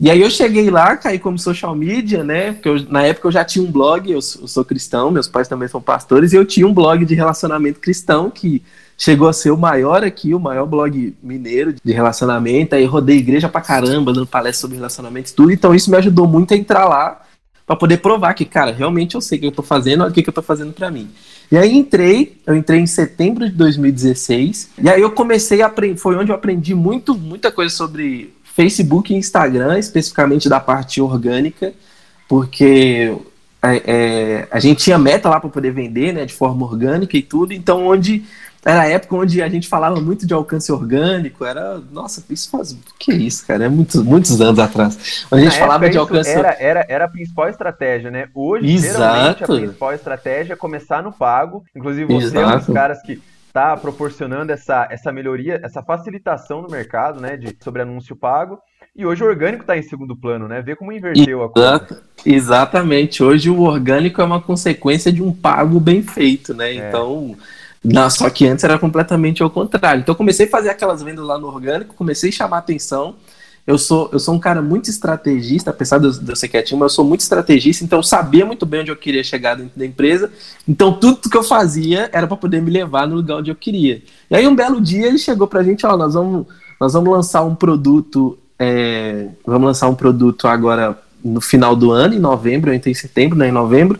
E 0.00 0.08
aí 0.08 0.20
eu 0.20 0.30
cheguei 0.30 0.70
lá, 0.70 0.96
caí 0.96 1.18
como 1.18 1.38
social 1.38 1.74
media, 1.74 2.22
né? 2.22 2.52
Porque 2.52 2.68
eu, 2.68 2.84
na 2.88 3.02
época 3.02 3.26
eu 3.26 3.32
já 3.32 3.44
tinha 3.44 3.64
um 3.64 3.70
blog, 3.70 4.10
eu 4.10 4.22
sou, 4.22 4.42
eu 4.42 4.48
sou 4.48 4.64
cristão, 4.64 5.10
meus 5.10 5.26
pais 5.26 5.48
também 5.48 5.66
são 5.66 5.80
pastores, 5.80 6.32
e 6.32 6.36
eu 6.36 6.44
tinha 6.44 6.66
um 6.66 6.74
blog 6.74 7.04
de 7.04 7.14
relacionamento 7.16 7.80
cristão 7.80 8.30
que 8.30 8.62
chegou 8.98 9.28
a 9.28 9.32
ser 9.32 9.52
o 9.52 9.56
maior 9.56 10.02
aqui, 10.02 10.34
o 10.34 10.40
maior 10.40 10.66
blog 10.66 11.16
mineiro 11.22 11.72
de 11.72 11.92
relacionamento. 11.92 12.74
Aí 12.74 12.84
rodei 12.84 13.18
igreja 13.18 13.48
pra 13.48 13.60
caramba, 13.60 14.12
dando 14.12 14.26
palestra 14.26 14.60
sobre 14.60 14.76
relacionamento 14.76 15.30
e 15.30 15.34
tudo. 15.34 15.52
Então 15.52 15.72
isso 15.72 15.88
me 15.88 15.96
ajudou 15.96 16.26
muito 16.26 16.52
a 16.52 16.56
entrar 16.56 16.86
lá 16.86 17.22
para 17.64 17.76
poder 17.76 17.98
provar 17.98 18.34
que, 18.34 18.44
cara, 18.44 18.72
realmente 18.72 19.14
eu 19.14 19.20
sei 19.20 19.38
o 19.38 19.40
que 19.42 19.46
eu 19.46 19.52
tô 19.52 19.62
fazendo, 19.62 20.04
o 20.04 20.10
que, 20.10 20.22
que 20.22 20.28
eu 20.28 20.34
tô 20.34 20.42
fazendo 20.42 20.72
para 20.72 20.90
mim. 20.90 21.08
E 21.52 21.56
aí 21.56 21.76
entrei, 21.76 22.40
eu 22.46 22.56
entrei 22.56 22.80
em 22.80 22.86
setembro 22.86 23.48
de 23.48 23.54
2016, 23.54 24.70
e 24.82 24.88
aí 24.88 25.00
eu 25.00 25.10
comecei 25.10 25.62
a 25.62 25.66
aprender, 25.66 25.98
foi 25.98 26.16
onde 26.16 26.30
eu 26.30 26.34
aprendi 26.34 26.74
muito, 26.74 27.14
muita 27.14 27.52
coisa 27.52 27.74
sobre 27.74 28.34
Facebook 28.54 29.12
e 29.12 29.16
Instagram, 29.16 29.78
especificamente 29.78 30.48
da 30.48 30.60
parte 30.60 31.00
orgânica, 31.00 31.74
porque 32.26 33.14
é, 33.62 33.82
é, 33.86 34.48
a 34.50 34.58
gente 34.58 34.84
tinha 34.84 34.98
meta 34.98 35.28
lá 35.28 35.38
para 35.38 35.50
poder 35.50 35.70
vender, 35.70 36.12
né, 36.12 36.24
de 36.24 36.32
forma 36.32 36.64
orgânica 36.64 37.16
e 37.16 37.22
tudo, 37.22 37.52
então 37.52 37.86
onde 37.86 38.24
era 38.64 38.82
a 38.82 38.88
época 38.88 39.16
onde 39.16 39.40
a 39.40 39.48
gente 39.48 39.68
falava 39.68 40.00
muito 40.00 40.26
de 40.26 40.34
alcance 40.34 40.70
orgânico, 40.72 41.44
era, 41.44 41.80
nossa, 41.90 42.22
isso 42.28 42.50
faz, 42.50 42.76
que 42.98 43.12
isso, 43.12 43.46
cara, 43.46 43.64
é 43.64 43.68
muitos, 43.68 44.02
muitos 44.02 44.40
anos 44.40 44.58
atrás. 44.58 45.26
A 45.30 45.36
gente 45.38 45.54
Na 45.54 45.58
falava 45.58 45.88
de 45.88 45.96
alcance 45.96 46.30
era, 46.30 46.56
era, 46.58 46.86
era 46.88 47.04
a 47.04 47.08
principal 47.08 47.48
estratégia, 47.48 48.10
né? 48.10 48.28
Hoje, 48.34 48.66
Exato. 48.66 48.92
geralmente, 48.92 49.44
a 49.44 49.46
principal 49.46 49.92
estratégia 49.94 50.52
é 50.54 50.56
começar 50.56 51.02
no 51.02 51.12
pago, 51.12 51.64
inclusive 51.74 52.12
você 52.12 52.26
Exato. 52.26 52.38
é 52.38 52.54
um 52.54 52.58
dos 52.58 52.74
caras 52.74 53.00
que 53.02 53.22
está 53.46 53.76
proporcionando 53.76 54.52
essa, 54.52 54.86
essa 54.90 55.10
melhoria, 55.10 55.60
essa 55.64 55.82
facilitação 55.82 56.60
no 56.60 56.68
mercado, 56.68 57.20
né, 57.20 57.36
de, 57.36 57.56
sobre 57.60 57.82
anúncio 57.82 58.14
pago, 58.14 58.58
E 58.94 59.06
hoje 59.06 59.22
o 59.22 59.26
orgânico 59.26 59.62
está 59.62 59.76
em 59.78 59.82
segundo 59.82 60.16
plano, 60.16 60.48
né? 60.48 60.60
Vê 60.60 60.74
como 60.74 60.92
inverteu 60.92 61.44
a 61.44 61.48
coisa. 61.48 62.02
Exatamente. 62.26 63.22
Hoje 63.22 63.48
o 63.48 63.62
orgânico 63.62 64.20
é 64.20 64.24
uma 64.24 64.42
consequência 64.42 65.12
de 65.12 65.22
um 65.22 65.32
pago 65.32 65.78
bem 65.78 66.02
feito, 66.02 66.52
né? 66.52 66.72
É. 66.72 66.88
Então, 66.88 67.36
não, 67.92 68.10
só 68.10 68.28
que 68.30 68.46
antes 68.46 68.64
era 68.64 68.78
completamente 68.78 69.42
ao 69.42 69.50
contrário. 69.50 70.00
Então, 70.00 70.14
comecei 70.14 70.46
a 70.46 70.50
fazer 70.50 70.70
aquelas 70.70 71.02
vendas 71.02 71.24
lá 71.24 71.38
no 71.38 71.46
orgânico, 71.46 71.94
comecei 71.94 72.30
a 72.30 72.32
chamar 72.32 72.58
atenção. 72.58 73.16
Eu 73.66 73.76
sou, 73.76 74.08
eu 74.12 74.18
sou 74.18 74.34
um 74.34 74.38
cara 74.38 74.62
muito 74.62 74.88
estrategista, 74.88 75.70
apesar 75.70 75.98
de 75.98 76.06
eu 76.06 76.36
ser 76.36 76.48
quietinho, 76.48 76.80
mas 76.80 76.92
eu 76.92 76.96
sou 76.96 77.04
muito 77.04 77.20
estrategista, 77.20 77.84
então 77.84 77.98
eu 77.98 78.02
sabia 78.02 78.46
muito 78.46 78.64
bem 78.64 78.80
onde 78.80 78.90
eu 78.90 78.96
queria 78.96 79.22
chegar 79.22 79.56
dentro 79.56 79.78
da 79.78 79.84
empresa. 79.84 80.32
Então, 80.66 80.92
tudo 80.92 81.28
que 81.28 81.36
eu 81.36 81.42
fazia 81.42 82.08
era 82.12 82.26
para 82.26 82.36
poder 82.36 82.62
me 82.62 82.70
levar 82.70 83.06
no 83.06 83.16
lugar 83.16 83.36
onde 83.36 83.50
eu 83.50 83.56
queria. 83.56 84.02
E 84.30 84.36
aí, 84.36 84.46
um 84.46 84.56
belo 84.56 84.80
dia, 84.80 85.06
ele 85.06 85.18
chegou 85.18 85.46
para 85.46 85.60
a 85.60 85.62
gente: 85.62 85.84
Ó, 85.84 85.96
nós 85.96 86.14
vamos, 86.14 86.46
nós 86.80 86.94
vamos 86.94 87.10
lançar 87.10 87.44
um 87.44 87.54
produto 87.54 88.38
é, 88.58 89.28
vamos 89.46 89.66
lançar 89.66 89.88
um 89.88 89.94
produto 89.94 90.48
agora 90.48 90.98
no 91.24 91.40
final 91.40 91.76
do 91.76 91.92
ano, 91.92 92.14
em 92.14 92.18
novembro, 92.18 92.72
entre 92.72 92.90
em 92.90 92.94
setembro, 92.94 93.38
né, 93.38 93.48
em 93.48 93.52
novembro. 93.52 93.98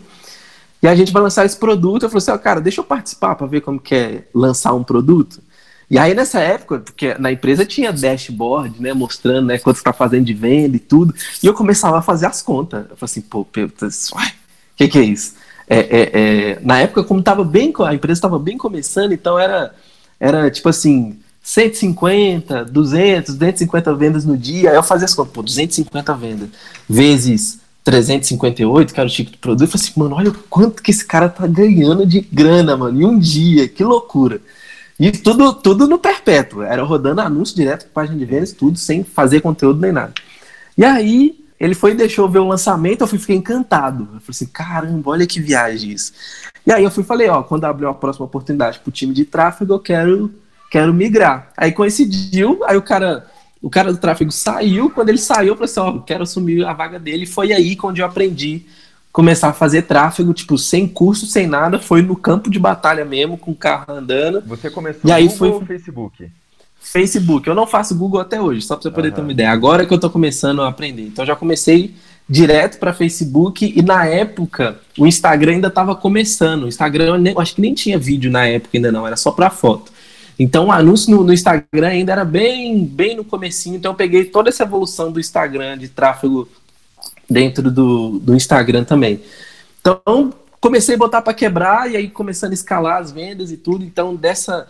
E 0.81 0.87
a 0.87 0.95
gente 0.95 1.11
vai 1.11 1.21
lançar 1.21 1.45
esse 1.45 1.57
produto. 1.57 2.03
Eu 2.03 2.09
falei 2.09 2.19
assim, 2.19 2.31
ó, 2.31 2.37
cara, 2.37 2.61
deixa 2.61 2.81
eu 2.81 2.85
participar 2.85 3.35
para 3.35 3.47
ver 3.47 3.61
como 3.61 3.79
que 3.79 3.95
é 3.95 4.23
lançar 4.33 4.73
um 4.73 4.83
produto. 4.83 5.41
E 5.89 5.97
aí 5.97 6.13
nessa 6.13 6.39
época, 6.39 6.79
porque 6.79 7.15
na 7.15 7.31
empresa 7.31 7.65
tinha 7.65 7.91
dashboard, 7.91 8.79
né, 8.79 8.93
mostrando, 8.93 9.47
né, 9.47 9.57
quanto 9.57 9.77
está 9.77 9.91
fazendo 9.91 10.25
de 10.25 10.33
venda 10.33 10.75
e 10.75 10.79
tudo. 10.79 11.13
E 11.41 11.47
eu 11.47 11.53
começava 11.53 11.97
a 11.97 12.01
fazer 12.01 12.27
as 12.27 12.41
contas. 12.41 12.81
Eu 12.81 12.95
falei 12.95 13.11
assim, 13.11 13.21
pô, 13.21 13.41
o 13.41 13.45
que 13.45 14.87
que 14.87 14.99
é 14.99 15.03
isso? 15.03 15.33
É, 15.67 15.79
é, 15.79 16.09
é, 16.13 16.59
na 16.61 16.79
época, 16.79 17.03
como 17.03 17.21
tava 17.21 17.43
bem, 17.43 17.73
a 17.85 17.93
empresa 17.93 18.17
estava 18.17 18.39
bem 18.39 18.57
começando, 18.57 19.11
então 19.13 19.37
era, 19.37 19.73
era 20.19 20.49
tipo 20.49 20.69
assim, 20.69 21.19
150, 21.41 22.65
200, 22.65 23.35
250 23.35 23.95
vendas 23.95 24.25
no 24.25 24.37
dia. 24.37 24.71
Aí 24.71 24.75
eu 24.75 24.83
fazia 24.83 25.05
as 25.05 25.13
contas, 25.13 25.33
pô, 25.33 25.41
250 25.41 26.13
vendas 26.15 26.49
vezes 26.87 27.59
358, 27.83 28.93
que 28.93 28.99
era 28.99 29.07
o 29.07 29.11
tipo 29.11 29.31
de 29.31 29.37
produto. 29.37 29.63
Eu 29.63 29.71
falei 29.71 29.87
assim, 29.87 29.99
mano, 29.99 30.15
olha 30.15 30.29
o 30.29 30.33
quanto 30.49 30.83
que 30.83 30.91
esse 30.91 31.05
cara 31.05 31.29
tá 31.29 31.47
ganhando 31.47 32.05
de 32.05 32.21
grana, 32.21 32.77
mano, 32.77 33.01
em 33.01 33.05
um 33.05 33.17
dia, 33.17 33.67
que 33.67 33.83
loucura. 33.83 34.41
E 34.99 35.11
tudo, 35.11 35.53
tudo 35.53 35.87
no 35.87 35.97
perpétuo. 35.97 36.61
Era 36.61 36.83
rodando 36.83 37.21
anúncio 37.21 37.55
direto 37.55 37.83
para 37.85 38.03
página 38.03 38.17
de 38.17 38.25
vendas, 38.25 38.51
tudo 38.51 38.77
sem 38.77 39.03
fazer 39.03 39.41
conteúdo 39.41 39.79
nem 39.79 39.91
nada. 39.91 40.13
E 40.77 40.83
aí, 40.83 41.39
ele 41.59 41.75
foi 41.75 41.91
e 41.91 41.95
deixou 41.95 42.29
ver 42.29 42.39
o 42.39 42.47
lançamento, 42.47 43.01
eu 43.01 43.07
fui, 43.07 43.19
fiquei 43.19 43.35
encantado. 43.35 44.03
Eu 44.03 44.19
falei 44.19 44.29
assim, 44.29 44.45
caramba, 44.45 45.11
olha 45.11 45.27
que 45.27 45.39
viagem 45.39 45.91
isso. 45.91 46.13
E 46.65 46.71
aí 46.71 46.83
eu 46.83 46.91
fui 46.91 47.03
falei, 47.03 47.27
ó, 47.27 47.43
quando 47.43 47.65
abrir 47.65 47.85
uma 47.85 47.93
próxima 47.93 48.25
oportunidade 48.25 48.79
pro 48.79 48.91
time 48.91 49.13
de 49.13 49.25
tráfego, 49.25 49.73
eu 49.73 49.79
quero 49.79 50.31
quero 50.69 50.93
migrar. 50.93 51.51
Aí 51.57 51.71
coincidiu, 51.71 52.61
aí 52.65 52.77
o 52.77 52.81
cara, 52.81 53.25
o 53.61 53.69
cara 53.69 53.91
do 53.91 53.99
tráfego 53.99 54.31
saiu, 54.31 54.89
quando 54.89 55.09
ele 55.09 55.17
saiu, 55.17 55.49
eu 55.49 55.55
falei 55.55 55.65
assim, 55.65 55.79
ó, 55.79 55.99
quero 55.99 56.23
assumir 56.23 56.65
a 56.65 56.73
vaga 56.73 56.97
dele, 56.97 57.25
foi 57.25 57.51
aí 57.51 57.77
onde 57.83 58.01
eu 58.01 58.05
aprendi 58.05 58.65
começar 59.11 59.49
a 59.49 59.53
fazer 59.53 59.83
tráfego, 59.83 60.33
tipo, 60.33 60.57
sem 60.57 60.87
curso, 60.87 61.25
sem 61.25 61.47
nada, 61.47 61.79
foi 61.79 62.01
no 62.01 62.15
campo 62.15 62.49
de 62.49 62.59
batalha 62.59 63.03
mesmo, 63.03 63.37
com 63.37 63.51
o 63.51 63.55
carro 63.55 63.85
andando. 63.93 64.41
Você 64.47 64.69
começou 64.69 65.09
e 65.09 65.11
aí 65.11 65.23
Google 65.23 65.37
foi 65.37 65.49
ou 65.49 65.65
Facebook? 65.65 66.29
Facebook, 66.79 67.47
eu 67.47 67.55
não 67.55 67.67
faço 67.67 67.95
Google 67.95 68.21
até 68.21 68.41
hoje, 68.41 68.61
só 68.61 68.75
para 68.75 68.83
você 68.83 68.91
poder 68.91 69.09
uhum. 69.09 69.15
ter 69.15 69.21
uma 69.21 69.31
ideia. 69.31 69.51
Agora 69.51 69.85
que 69.85 69.93
eu 69.93 69.99
tô 69.99 70.09
começando 70.09 70.61
a 70.61 70.69
aprender. 70.69 71.03
Então 71.03 71.25
já 71.25 71.35
comecei 71.35 71.93
direto 72.27 72.79
para 72.79 72.93
Facebook 72.93 73.73
e 73.75 73.81
na 73.81 74.05
época 74.05 74.79
o 74.97 75.05
Instagram 75.05 75.53
ainda 75.53 75.67
estava 75.67 75.95
começando. 75.95 76.63
O 76.63 76.67
Instagram, 76.67 77.21
eu 77.25 77.39
acho 77.39 77.55
que 77.55 77.61
nem 77.61 77.73
tinha 77.73 77.97
vídeo 77.97 78.31
na 78.31 78.45
época 78.47 78.77
ainda 78.77 78.91
não, 78.91 79.05
era 79.05 79.17
só 79.17 79.31
para 79.31 79.49
foto. 79.49 79.91
Então 80.39 80.67
o 80.67 80.71
anúncio 80.71 81.11
no, 81.11 81.23
no, 81.23 81.33
Instagram 81.33 81.87
ainda 81.89 82.13
era 82.13 82.23
bem, 82.23 82.85
bem 82.85 83.17
no 83.17 83.25
comecinho, 83.25 83.75
então 83.75 83.91
eu 83.91 83.95
peguei 83.95 84.23
toda 84.23 84.47
essa 84.47 84.63
evolução 84.63 85.11
do 85.11 85.19
Instagram, 85.19 85.77
de 85.77 85.89
tráfego 85.89 86.47
dentro 87.29 87.69
do, 87.69 88.19
do 88.19 88.33
Instagram 88.33 88.85
também. 88.85 89.19
Então 89.81 90.33
comecei 90.61 90.95
a 90.95 90.97
botar 90.97 91.21
para 91.21 91.33
quebrar 91.33 91.91
e 91.91 91.97
aí 91.97 92.07
começando 92.09 92.51
a 92.51 92.53
escalar 92.53 93.01
as 93.01 93.11
vendas 93.11 93.51
e 93.51 93.57
tudo. 93.57 93.83
Então 93.83 94.15
dessa, 94.15 94.65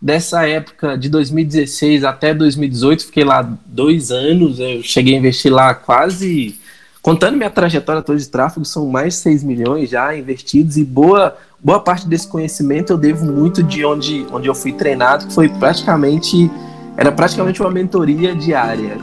dessa 0.00 0.46
época 0.46 0.96
de 0.96 1.08
2016 1.08 2.04
até 2.04 2.32
2018, 2.32 3.06
fiquei 3.06 3.24
lá 3.24 3.42
dois 3.66 4.12
anos, 4.12 4.60
eu 4.60 4.84
cheguei 4.84 5.14
a 5.14 5.18
investir 5.18 5.52
lá 5.52 5.74
quase 5.74 6.57
contando 7.02 7.36
minha 7.36 7.50
trajetória 7.50 8.02
toda 8.02 8.18
de 8.18 8.28
tráfego, 8.28 8.64
são 8.64 8.86
mais 8.86 9.14
de 9.14 9.20
6 9.20 9.44
milhões 9.44 9.90
já 9.90 10.16
investidos 10.16 10.76
e 10.76 10.84
boa 10.84 11.36
boa 11.60 11.80
parte 11.80 12.06
desse 12.06 12.28
conhecimento 12.28 12.92
eu 12.92 12.96
devo 12.96 13.26
muito 13.26 13.64
de 13.64 13.84
onde, 13.84 14.24
onde 14.32 14.46
eu 14.46 14.54
fui 14.54 14.72
treinado, 14.72 15.26
que 15.26 15.34
foi 15.34 15.48
praticamente 15.48 16.48
era 16.96 17.12
praticamente 17.12 17.60
uma 17.60 17.70
mentoria 17.70 18.34
diária. 18.34 18.98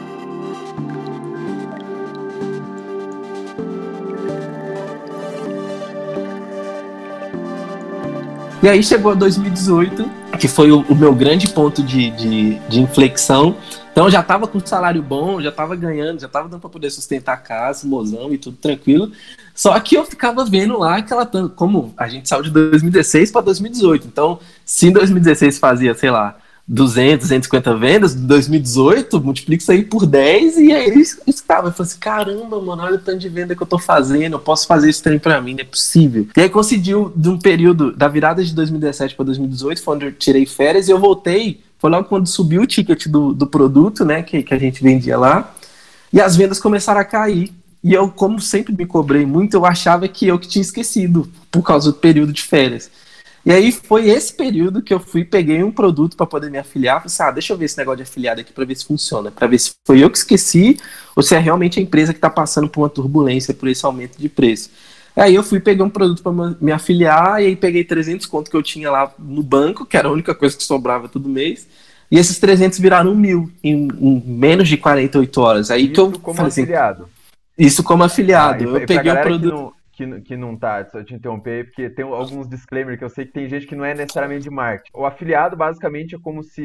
E 8.61 8.67
aí 8.67 8.81
chegou 8.81 9.15
2018, 9.15 10.09
que 10.39 10.47
foi 10.47 10.71
o, 10.71 10.81
o 10.89 10.95
meu 10.95 11.13
grande 11.13 11.47
ponto 11.47 11.83
de, 11.83 12.09
de, 12.09 12.55
de 12.67 12.81
inflexão, 12.81 13.55
então 13.95 14.09
já 14.09 14.21
tava 14.21 14.45
com 14.45 14.59
salário 14.59 15.01
bom, 15.01 15.41
já 15.41 15.53
tava 15.53 15.73
ganhando, 15.73 16.19
já 16.19 16.27
tava 16.27 16.49
dando 16.49 16.59
para 16.59 16.69
poder 16.69 16.89
sustentar 16.89 17.31
a 17.31 17.37
casa, 17.37 17.87
mozão 17.87 18.33
e 18.33 18.37
tudo 18.37 18.57
tranquilo. 18.57 19.09
Só 19.53 19.79
que 19.79 19.95
eu 19.95 20.03
ficava 20.03 20.43
vendo 20.43 20.77
lá 20.77 20.97
aquela 20.97 21.25
como 21.55 21.93
a 21.95 22.05
gente 22.09 22.27
saiu 22.27 22.43
de 22.43 22.49
2016 22.49 23.31
para 23.31 23.39
2018. 23.39 24.05
Então, 24.05 24.37
se 24.65 24.87
em 24.87 24.91
2016 24.91 25.59
fazia, 25.59 25.93
sei 25.93 26.11
lá, 26.11 26.35
200, 26.67 27.29
250 27.29 27.77
vendas, 27.77 28.13
2018, 28.15 29.21
multiplica 29.21 29.63
isso 29.63 29.71
aí 29.71 29.81
por 29.81 30.05
10 30.05 30.57
e 30.57 30.73
aí 30.73 30.87
eles 30.87 31.21
estavam. 31.25 31.69
Eu 31.69 31.73
falei 31.73 31.89
assim: 31.89 31.99
caramba, 31.99 32.61
mano, 32.61 32.83
olha 32.83 32.95
o 32.95 32.99
tanto 32.99 33.19
de 33.19 33.29
venda 33.29 33.55
que 33.55 33.63
eu 33.63 33.67
tô 33.67 33.79
fazendo, 33.79 34.33
eu 34.33 34.39
posso 34.39 34.67
fazer 34.67 34.89
isso 34.89 35.01
também 35.01 35.19
pra 35.19 35.39
mim, 35.39 35.53
não 35.53 35.61
é 35.61 35.63
possível. 35.63 36.27
E 36.35 36.41
aí 36.41 36.49
coincidiu 36.49 37.13
de 37.15 37.29
um 37.29 37.39
período, 37.39 37.93
da 37.95 38.09
virada 38.09 38.43
de 38.43 38.53
2017 38.53 39.15
para 39.15 39.23
2018, 39.23 39.81
foi 39.81 39.95
onde 39.95 40.05
eu 40.07 40.11
tirei 40.11 40.45
férias 40.45 40.89
e 40.89 40.91
eu 40.91 40.99
voltei 40.99 41.63
foi 41.85 41.91
logo 41.91 42.09
quando 42.09 42.25
subiu 42.25 42.63
o 42.63 42.65
ticket 42.65 43.05
do, 43.05 43.31
do 43.31 43.45
produto, 43.45 44.03
né, 44.03 44.23
que, 44.23 44.41
que 44.41 44.55
a 44.55 44.57
gente 44.57 44.81
vendia 44.81 45.19
lá, 45.19 45.53
e 46.11 46.19
as 46.19 46.35
vendas 46.35 46.59
começaram 46.59 46.99
a 46.99 47.05
cair. 47.05 47.53
E 47.83 47.93
eu, 47.93 48.09
como 48.09 48.41
sempre 48.41 48.73
me 48.75 48.87
cobrei 48.87 49.23
muito, 49.23 49.53
eu 49.53 49.67
achava 49.67 50.07
que 50.07 50.25
eu 50.25 50.39
que 50.39 50.47
tinha 50.47 50.63
esquecido, 50.63 51.31
por 51.51 51.61
causa 51.61 51.91
do 51.91 51.97
período 51.99 52.33
de 52.33 52.41
férias. 52.41 52.89
E 53.45 53.51
aí 53.51 53.71
foi 53.71 54.09
esse 54.09 54.33
período 54.33 54.81
que 54.81 54.91
eu 54.91 54.99
fui, 54.99 55.23
peguei 55.23 55.61
um 55.61 55.71
produto 55.71 56.17
para 56.17 56.25
poder 56.25 56.49
me 56.49 56.57
afiliar, 56.57 56.95
falei 56.95 57.05
assim, 57.05 57.21
ah, 57.21 57.29
deixa 57.29 57.53
eu 57.53 57.57
ver 57.57 57.65
esse 57.65 57.77
negócio 57.77 57.97
de 57.97 58.03
afiliado 58.03 58.41
aqui 58.41 58.51
para 58.51 58.65
ver 58.65 58.75
se 58.75 58.85
funciona, 58.85 59.29
para 59.29 59.45
ver 59.45 59.59
se 59.59 59.73
foi 59.85 60.03
eu 60.03 60.09
que 60.09 60.17
esqueci 60.17 60.79
ou 61.15 61.21
se 61.21 61.35
é 61.35 61.37
realmente 61.37 61.79
a 61.79 61.83
empresa 61.83 62.13
que 62.13 62.17
está 62.17 62.31
passando 62.31 62.67
por 62.67 62.81
uma 62.81 62.89
turbulência 62.89 63.53
por 63.53 63.69
esse 63.69 63.85
aumento 63.85 64.17
de 64.17 64.27
preço. 64.27 64.71
Aí 65.15 65.33
eu 65.33 65.43
fui 65.43 65.59
pegar 65.59 65.83
um 65.85 65.89
produto 65.89 66.21
para 66.21 66.55
me 66.59 66.71
afiliar 66.71 67.41
e 67.41 67.47
aí 67.47 67.55
peguei 67.55 67.83
300 67.83 68.25
conto 68.25 68.51
que 68.51 68.57
eu 68.57 68.63
tinha 68.63 68.91
lá 68.91 69.13
no 69.17 69.41
banco, 69.41 69.85
que 69.85 69.95
era 69.95 70.09
a 70.09 70.11
única 70.11 70.35
coisa 70.35 70.57
que 70.57 70.63
sobrava 70.63 71.07
todo 71.07 71.29
mês. 71.29 71.67
E 72.11 72.17
esses 72.17 72.37
300 72.37 72.79
viraram 72.79 73.15
mil 73.15 73.49
em, 73.63 73.87
em 73.87 74.23
menos 74.25 74.67
de 74.67 74.77
48 74.77 75.41
horas. 75.41 75.71
Aí 75.71 75.85
isso 75.85 75.93
que 75.93 75.99
eu 75.99 76.19
como 76.19 76.41
assim, 76.41 76.63
afiliado. 76.63 77.09
Isso 77.57 77.83
como 77.83 78.03
afiliado. 78.03 78.63
Ah, 78.75 78.79
eu 78.79 78.85
peguei 78.85 79.11
o 79.11 79.21
produto. 79.21 79.73
Que 79.91 80.05
não, 80.05 80.21
que, 80.21 80.35
não 80.35 80.57
tá, 80.57 80.85
só 80.89 81.01
te 81.01 81.13
interromper, 81.13 81.67
porque 81.67 81.89
tem 81.89 82.03
alguns 82.03 82.49
disclaimers 82.49 82.99
que 82.99 83.05
eu 83.05 83.09
sei 83.09 83.25
que 83.25 83.31
tem 83.31 83.47
gente 83.47 83.65
que 83.65 83.77
não 83.77 83.85
é 83.85 83.93
necessariamente 83.93 84.43
de 84.43 84.49
marketing. 84.49 84.91
O 84.93 85.05
afiliado 85.05 85.55
basicamente 85.55 86.15
é 86.15 86.19
como 86.19 86.43
se 86.43 86.61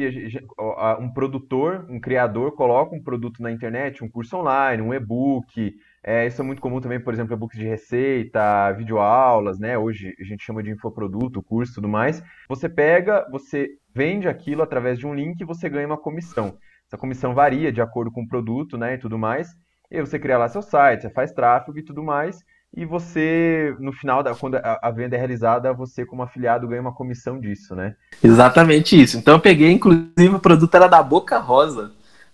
um 0.99 1.07
produtor, 1.13 1.85
um 1.89 1.97
criador, 1.97 2.51
coloca 2.51 2.93
um 2.93 3.01
produto 3.01 3.41
na 3.41 3.49
internet, 3.49 4.03
um 4.03 4.09
curso 4.09 4.35
online, 4.35 4.83
um 4.83 4.93
e-book, 4.93 5.73
é, 6.03 6.25
isso 6.25 6.41
é 6.41 6.43
muito 6.43 6.61
comum 6.61 6.81
também, 6.81 6.99
por 6.99 7.13
exemplo, 7.13 7.35
e-books 7.35 7.59
de 7.59 7.67
receita, 7.67 8.71
videoaulas, 8.71 9.59
né? 9.59 9.77
Hoje 9.77 10.15
a 10.19 10.23
gente 10.23 10.43
chama 10.43 10.63
de 10.63 10.71
infoproduto, 10.71 11.43
curso 11.43 11.73
e 11.73 11.75
tudo 11.75 11.87
mais. 11.87 12.23
Você 12.49 12.67
pega, 12.67 13.27
você 13.29 13.69
vende 13.93 14.27
aquilo 14.27 14.63
através 14.63 14.97
de 14.97 15.05
um 15.05 15.13
link 15.13 15.39
e 15.39 15.45
você 15.45 15.69
ganha 15.69 15.85
uma 15.85 15.97
comissão. 15.97 16.57
Essa 16.87 16.97
comissão 16.97 17.35
varia 17.35 17.71
de 17.71 17.81
acordo 17.81 18.11
com 18.11 18.23
o 18.23 18.27
produto, 18.27 18.77
né? 18.77 18.95
E 18.95 18.97
tudo 18.97 19.17
mais. 19.17 19.49
E 19.91 19.97
aí 19.97 20.01
você 20.01 20.17
cria 20.17 20.39
lá 20.39 20.47
seu 20.49 20.63
site, 20.63 21.03
você 21.03 21.09
faz 21.11 21.31
tráfego 21.31 21.77
e 21.77 21.83
tudo 21.83 22.01
mais. 22.01 22.39
E 22.75 22.83
você, 22.83 23.75
no 23.79 23.91
final, 23.91 24.23
da, 24.23 24.33
quando 24.33 24.55
a, 24.55 24.79
a 24.81 24.89
venda 24.89 25.15
é 25.15 25.19
realizada, 25.19 25.73
você 25.73 26.05
como 26.05 26.23
afiliado 26.23 26.67
ganha 26.67 26.81
uma 26.81 26.95
comissão 26.95 27.39
disso, 27.39 27.75
né? 27.75 27.95
Exatamente 28.23 28.99
isso. 28.99 29.17
Então 29.17 29.35
eu 29.35 29.39
peguei, 29.39 29.69
inclusive, 29.69 30.35
o 30.35 30.39
produto 30.39 30.73
era 30.73 30.87
da 30.87 31.03
Boca 31.03 31.37
Rosa 31.37 31.91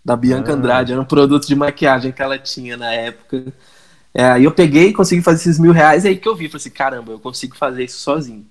da 0.07 0.15
Bianca 0.15 0.53
ah. 0.53 0.55
Andrade, 0.55 0.93
era 0.93 1.01
um 1.01 1.05
produto 1.05 1.45
de 1.45 1.53
maquiagem 1.53 2.13
que 2.13 2.21
ela 2.21 2.39
tinha 2.39 2.77
na 2.77 2.93
época. 2.93 3.51
É, 4.13 4.23
aí 4.23 4.45
eu 4.45 4.51
peguei, 4.51 4.93
consegui 4.93 5.21
fazer 5.21 5.41
esses 5.41 5.59
mil 5.59 5.73
reais, 5.73 6.05
aí 6.05 6.15
que 6.15 6.29
eu 6.29 6.33
vi, 6.33 6.47
falei 6.47 6.61
assim, 6.61 6.69
caramba, 6.69 7.11
eu 7.11 7.19
consigo 7.19 7.57
fazer 7.57 7.83
isso 7.83 7.99
sozinho. 7.99 8.45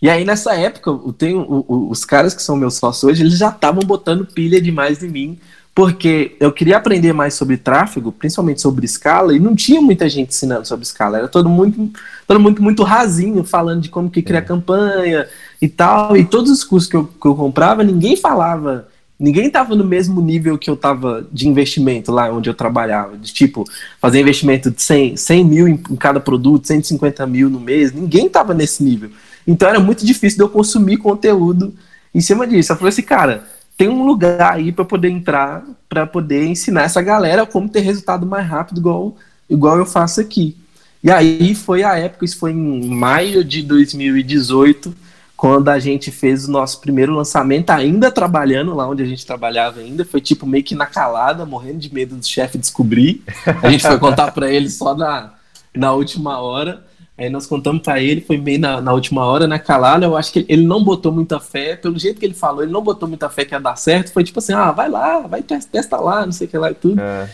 E 0.00 0.08
aí 0.08 0.24
nessa 0.24 0.54
época, 0.54 0.88
eu 0.88 1.12
tenho, 1.12 1.40
o, 1.40 1.64
o, 1.68 1.90
os 1.90 2.06
caras 2.06 2.32
que 2.32 2.42
são 2.42 2.56
meus 2.56 2.76
sócios 2.76 3.04
hoje, 3.04 3.22
eles 3.22 3.36
já 3.36 3.50
estavam 3.50 3.82
botando 3.82 4.24
pilha 4.24 4.62
demais 4.62 5.02
em 5.02 5.10
mim, 5.10 5.38
porque 5.74 6.34
eu 6.40 6.50
queria 6.50 6.78
aprender 6.78 7.12
mais 7.12 7.34
sobre 7.34 7.58
tráfego, 7.58 8.10
principalmente 8.10 8.62
sobre 8.62 8.86
escala, 8.86 9.36
e 9.36 9.38
não 9.38 9.54
tinha 9.54 9.82
muita 9.82 10.08
gente 10.08 10.30
ensinando 10.30 10.66
sobre 10.66 10.84
escala, 10.84 11.18
era 11.18 11.28
todo 11.28 11.50
mundo, 11.50 11.92
todo 12.26 12.40
mundo 12.40 12.62
muito 12.62 12.82
rasinho, 12.82 13.44
falando 13.44 13.82
de 13.82 13.90
como 13.90 14.10
que 14.10 14.22
cria 14.22 14.38
é. 14.38 14.42
campanha 14.42 15.28
e 15.60 15.68
tal, 15.68 16.16
e 16.16 16.24
todos 16.24 16.50
os 16.50 16.64
cursos 16.64 16.88
que 16.88 16.96
eu, 16.96 17.04
que 17.04 17.26
eu 17.26 17.34
comprava, 17.34 17.84
ninguém 17.84 18.16
falava 18.16 18.88
ninguém 19.18 19.50
tava 19.50 19.74
no 19.74 19.84
mesmo 19.84 20.20
nível 20.20 20.56
que 20.56 20.70
eu 20.70 20.76
tava 20.76 21.26
de 21.32 21.48
investimento 21.48 22.12
lá 22.12 22.32
onde 22.32 22.48
eu 22.48 22.54
trabalhava. 22.54 23.16
De 23.16 23.32
tipo, 23.32 23.64
fazer 24.00 24.20
investimento 24.20 24.70
de 24.70 24.80
100, 24.80 25.16
100 25.16 25.44
mil 25.44 25.68
em, 25.68 25.72
em 25.72 25.96
cada 25.96 26.20
produto, 26.20 26.66
150 26.66 27.26
mil 27.26 27.50
no 27.50 27.58
mês. 27.58 27.92
Ninguém 27.92 28.28
tava 28.28 28.54
nesse 28.54 28.82
nível. 28.82 29.10
Então 29.46 29.68
era 29.68 29.80
muito 29.80 30.04
difícil 30.04 30.38
de 30.38 30.44
eu 30.44 30.48
consumir 30.48 30.98
conteúdo 30.98 31.74
em 32.14 32.20
cima 32.20 32.46
disso. 32.46 32.72
Eu 32.72 32.76
falei 32.76 32.90
assim, 32.90 33.02
cara, 33.02 33.44
tem 33.76 33.88
um 33.88 34.04
lugar 34.04 34.52
aí 34.52 34.70
para 34.72 34.84
poder 34.84 35.08
entrar, 35.08 35.64
para 35.88 36.06
poder 36.06 36.46
ensinar 36.46 36.82
essa 36.82 37.00
galera 37.00 37.46
como 37.46 37.68
ter 37.68 37.80
resultado 37.80 38.26
mais 38.26 38.46
rápido, 38.46 38.78
igual, 38.78 39.16
igual 39.48 39.78
eu 39.78 39.86
faço 39.86 40.20
aqui. 40.20 40.56
E 41.02 41.10
aí 41.10 41.54
foi 41.54 41.84
a 41.84 41.96
época, 41.96 42.24
isso 42.24 42.38
foi 42.38 42.52
em 42.52 42.88
maio 42.88 43.44
de 43.44 43.62
2018 43.62 44.92
quando 45.38 45.68
a 45.68 45.78
gente 45.78 46.10
fez 46.10 46.48
o 46.48 46.50
nosso 46.50 46.80
primeiro 46.80 47.14
lançamento, 47.14 47.70
ainda 47.70 48.10
trabalhando 48.10 48.74
lá 48.74 48.88
onde 48.88 49.04
a 49.04 49.06
gente 49.06 49.24
trabalhava 49.24 49.78
ainda, 49.78 50.04
foi 50.04 50.20
tipo 50.20 50.44
meio 50.44 50.64
que 50.64 50.74
na 50.74 50.84
calada, 50.84 51.46
morrendo 51.46 51.78
de 51.78 51.94
medo 51.94 52.16
do 52.16 52.26
chefe 52.26 52.58
descobrir. 52.58 53.22
A 53.62 53.70
gente 53.70 53.86
foi 53.86 53.96
contar 54.00 54.32
para 54.32 54.50
ele 54.50 54.68
só 54.68 54.96
na, 54.96 55.34
na 55.72 55.92
última 55.92 56.40
hora. 56.40 56.84
Aí 57.16 57.30
nós 57.30 57.46
contamos 57.46 57.82
para 57.82 58.02
ele, 58.02 58.20
foi 58.20 58.36
meio 58.36 58.58
na, 58.58 58.80
na, 58.80 58.92
última 58.92 59.24
hora, 59.24 59.46
na 59.46 59.60
calada. 59.60 60.04
Eu 60.04 60.16
acho 60.16 60.32
que 60.32 60.44
ele 60.48 60.66
não 60.66 60.82
botou 60.82 61.12
muita 61.12 61.38
fé, 61.38 61.76
pelo 61.76 61.96
jeito 61.96 62.18
que 62.18 62.26
ele 62.26 62.34
falou, 62.34 62.64
ele 62.64 62.72
não 62.72 62.82
botou 62.82 63.08
muita 63.08 63.28
fé 63.28 63.44
que 63.44 63.54
ia 63.54 63.60
dar 63.60 63.76
certo. 63.76 64.12
Foi 64.12 64.24
tipo 64.24 64.40
assim: 64.40 64.52
ah, 64.52 64.72
vai 64.72 64.88
lá, 64.88 65.20
vai 65.20 65.40
testa 65.40 65.98
lá, 65.98 66.26
não 66.26 66.32
sei 66.32 66.48
o 66.48 66.50
que 66.50 66.58
lá 66.58 66.72
e 66.72 66.74
tudo. 66.74 67.00
É. 67.00 67.30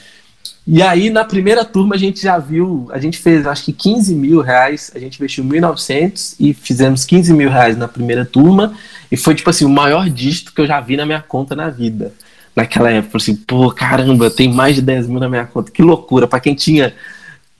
E 0.67 0.83
aí, 0.83 1.11
na 1.11 1.25
primeira 1.25 1.65
turma, 1.65 1.95
a 1.95 1.99
gente 1.99 2.23
já 2.23 2.39
viu, 2.39 2.89
a 2.91 2.99
gente 2.99 3.19
fez 3.19 3.47
acho 3.47 3.65
que 3.65 3.73
15 3.73 4.15
mil 4.15 4.41
reais, 4.41 4.91
a 4.95 4.99
gente 4.99 5.17
investiu 5.17 5.45
1.900 5.45 6.37
e 6.41 6.55
fizemos 6.55 7.05
15 7.05 7.35
mil 7.35 7.51
reais 7.51 7.77
na 7.77 7.87
primeira 7.87 8.25
turma, 8.25 8.75
e 9.13 9.17
foi 9.17 9.35
tipo 9.35 9.51
assim, 9.51 9.67
o 9.67 9.71
maior 9.71 10.09
dígito 10.09 10.55
que 10.55 10.61
eu 10.61 10.67
já 10.67 10.81
vi 10.81 10.97
na 10.97 11.05
minha 11.05 11.21
conta 11.21 11.55
na 11.55 11.69
vida. 11.69 12.15
Naquela 12.57 12.91
época, 12.91 13.19
assim, 13.19 13.37
pô, 13.37 13.71
caramba, 13.71 14.31
tem 14.31 14.51
mais 14.51 14.77
de 14.77 14.83
10 14.83 15.07
mil 15.07 15.21
na 15.21 15.29
minha 15.29 15.45
conta, 15.45 15.71
que 15.71 15.83
loucura, 15.83 16.27
para 16.27 16.41
quem 16.41 16.55
tinha 16.55 16.95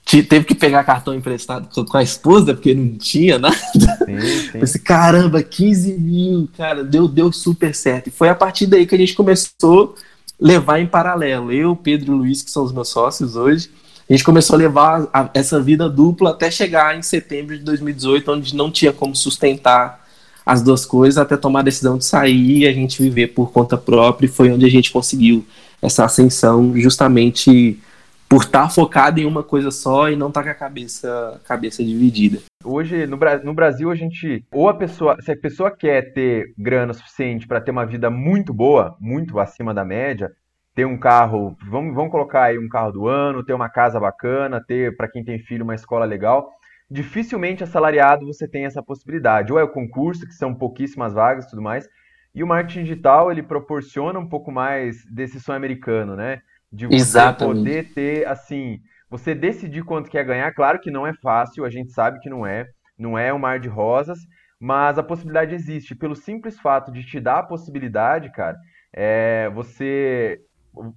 teve 0.05 0.45
que 0.45 0.53
pegar 0.53 0.83
cartão 0.83 1.15
emprestado 1.15 1.67
com 1.67 1.97
a 1.97 2.03
esposa, 2.03 2.53
porque 2.53 2.75
não 2.75 2.95
tinha 2.95 3.39
nada. 3.39 3.55
Sim, 3.55 4.19
sim. 4.21 4.51
Pensei, 4.59 4.81
caramba, 4.81 5.41
15 5.41 5.93
mil, 5.93 6.47
cara, 6.55 6.83
deu, 6.83 7.07
deu 7.07 7.31
super 7.31 7.73
certo. 7.73 8.07
E 8.07 8.11
foi 8.11 8.29
a 8.29 8.35
partir 8.35 8.67
daí 8.67 8.85
que 8.85 8.93
a 8.93 8.97
gente 8.97 9.15
começou 9.15 9.95
levar 10.39 10.79
em 10.79 10.87
paralelo. 10.87 11.51
Eu, 11.51 11.75
Pedro 11.75 12.13
e 12.13 12.17
Luiz, 12.17 12.41
que 12.41 12.51
são 12.51 12.63
os 12.63 12.71
meus 12.71 12.89
sócios 12.89 13.35
hoje, 13.35 13.69
a 14.09 14.13
gente 14.13 14.23
começou 14.23 14.55
a 14.55 14.59
levar 14.59 15.07
a, 15.11 15.29
essa 15.33 15.59
vida 15.59 15.89
dupla 15.89 16.31
até 16.31 16.51
chegar 16.51 16.97
em 16.97 17.01
setembro 17.01 17.57
de 17.57 17.63
2018, 17.63 18.31
onde 18.31 18.55
não 18.55 18.69
tinha 18.69 18.93
como 18.93 19.15
sustentar 19.15 20.05
as 20.45 20.61
duas 20.61 20.85
coisas, 20.85 21.17
até 21.17 21.35
tomar 21.35 21.61
a 21.61 21.63
decisão 21.63 21.97
de 21.97 22.05
sair 22.05 22.59
e 22.59 22.67
a 22.67 22.73
gente 22.73 23.01
viver 23.01 23.27
por 23.27 23.51
conta 23.51 23.75
própria, 23.75 24.27
e 24.27 24.29
foi 24.29 24.51
onde 24.51 24.63
a 24.63 24.69
gente 24.69 24.91
conseguiu 24.91 25.43
essa 25.81 26.05
ascensão, 26.05 26.73
justamente 26.79 27.79
por 28.27 28.43
estar 28.43 28.63
tá 28.63 28.69
focado 28.69 29.19
em 29.19 29.25
uma 29.25 29.43
coisa 29.43 29.71
só 29.71 30.09
e 30.09 30.15
não 30.15 30.27
estar 30.27 30.41
tá 30.41 30.45
com 30.45 30.51
a 30.51 30.55
cabeça, 30.59 31.41
cabeça 31.45 31.83
dividida. 31.83 32.39
Hoje, 32.63 33.05
no, 33.05 33.17
no 33.43 33.53
Brasil, 33.53 33.91
a 33.91 33.95
gente. 33.95 34.43
Ou 34.51 34.67
a 34.67 34.73
pessoa. 34.73 35.17
Se 35.21 35.31
a 35.31 35.37
pessoa 35.37 35.71
quer 35.71 36.13
ter 36.13 36.53
grana 36.57 36.93
suficiente 36.93 37.47
para 37.47 37.61
ter 37.61 37.71
uma 37.71 37.85
vida 37.85 38.09
muito 38.09 38.53
boa, 38.53 38.95
muito 38.99 39.39
acima 39.39 39.73
da 39.73 39.85
média, 39.85 40.31
ter 40.73 40.85
um 40.85 40.97
carro. 40.97 41.55
Vamos, 41.69 41.95
vamos 41.95 42.11
colocar 42.11 42.43
aí 42.43 42.57
um 42.57 42.67
carro 42.67 42.91
do 42.91 43.07
ano, 43.07 43.43
ter 43.43 43.53
uma 43.53 43.69
casa 43.69 43.99
bacana, 43.99 44.63
ter, 44.65 44.95
para 44.97 45.07
quem 45.07 45.23
tem 45.23 45.39
filho, 45.39 45.63
uma 45.63 45.75
escola 45.75 46.05
legal. 46.05 46.49
Dificilmente 46.89 47.63
assalariado 47.63 48.25
você 48.25 48.47
tem 48.47 48.65
essa 48.65 48.83
possibilidade. 48.83 49.51
Ou 49.53 49.59
é 49.59 49.63
o 49.63 49.71
concurso, 49.71 50.27
que 50.27 50.33
são 50.33 50.53
pouquíssimas 50.53 51.13
vagas 51.13 51.45
e 51.45 51.49
tudo 51.49 51.61
mais. 51.61 51.87
E 52.33 52.43
o 52.43 52.47
marketing 52.47 52.83
digital, 52.83 53.31
ele 53.31 53.41
proporciona 53.41 54.19
um 54.19 54.27
pouco 54.27 54.51
mais 54.51 55.05
desse 55.05 55.39
sonho 55.39 55.55
americano, 55.55 56.17
né? 56.17 56.41
De 56.75 56.87
você 56.87 56.95
Exatamente. 56.95 57.57
poder 57.57 57.93
ter, 57.93 58.27
assim, 58.27 58.79
você 59.09 59.33
decidir 59.33 59.83
quanto 59.83 60.09
quer 60.09 60.25
ganhar. 60.25 60.53
Claro 60.53 60.79
que 60.79 60.91
não 60.91 61.07
é 61.07 61.13
fácil, 61.13 61.63
a 61.63 61.69
gente 61.69 61.91
sabe 61.91 62.19
que 62.19 62.29
não 62.29 62.45
é, 62.45 62.65
não 62.97 63.17
é 63.17 63.33
um 63.33 63.39
mar 63.39 63.59
de 63.59 63.69
rosas, 63.69 64.19
mas 64.59 64.97
a 64.97 65.03
possibilidade 65.03 65.55
existe. 65.55 65.95
Pelo 65.95 66.15
simples 66.15 66.59
fato 66.59 66.91
de 66.91 67.05
te 67.05 67.19
dar 67.19 67.39
a 67.39 67.43
possibilidade, 67.43 68.31
cara, 68.31 68.57
é, 68.93 69.49
você 69.53 70.39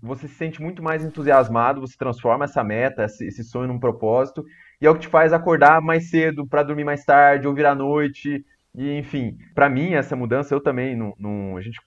você 0.03 0.27
se 0.27 0.35
sente 0.35 0.61
muito 0.61 0.83
mais 0.83 1.05
entusiasmado, 1.05 1.81
você 1.81 1.97
transforma 1.97 2.47
essa 2.47 2.65
meta, 2.65 3.05
esse, 3.05 3.45
sonho 3.45 3.69
num 3.69 3.79
propósito, 3.79 4.45
e 4.81 4.87
é 4.87 4.91
o 4.91 4.95
que 4.95 5.03
te 5.03 5.09
faz 5.09 5.33
acordar 5.33 5.81
mais 5.81 6.11
cedo 6.11 6.45
para 6.45 6.65
dormir 6.65 6.83
mais 6.83 7.05
tarde, 7.05 7.47
ou 7.47 7.55
virar 7.55 7.71
à 7.71 7.75
noite, 7.77 8.45
e 8.75 8.99
enfim, 8.99 9.37
para 9.55 9.69
mim 9.69 9.95
essa 9.95 10.17
mudança 10.17 10.53
eu 10.53 10.61
também 10.61 10.97
não, 10.97 11.15
não, 11.17 11.57
a 11.57 11.61
gente 11.61 11.79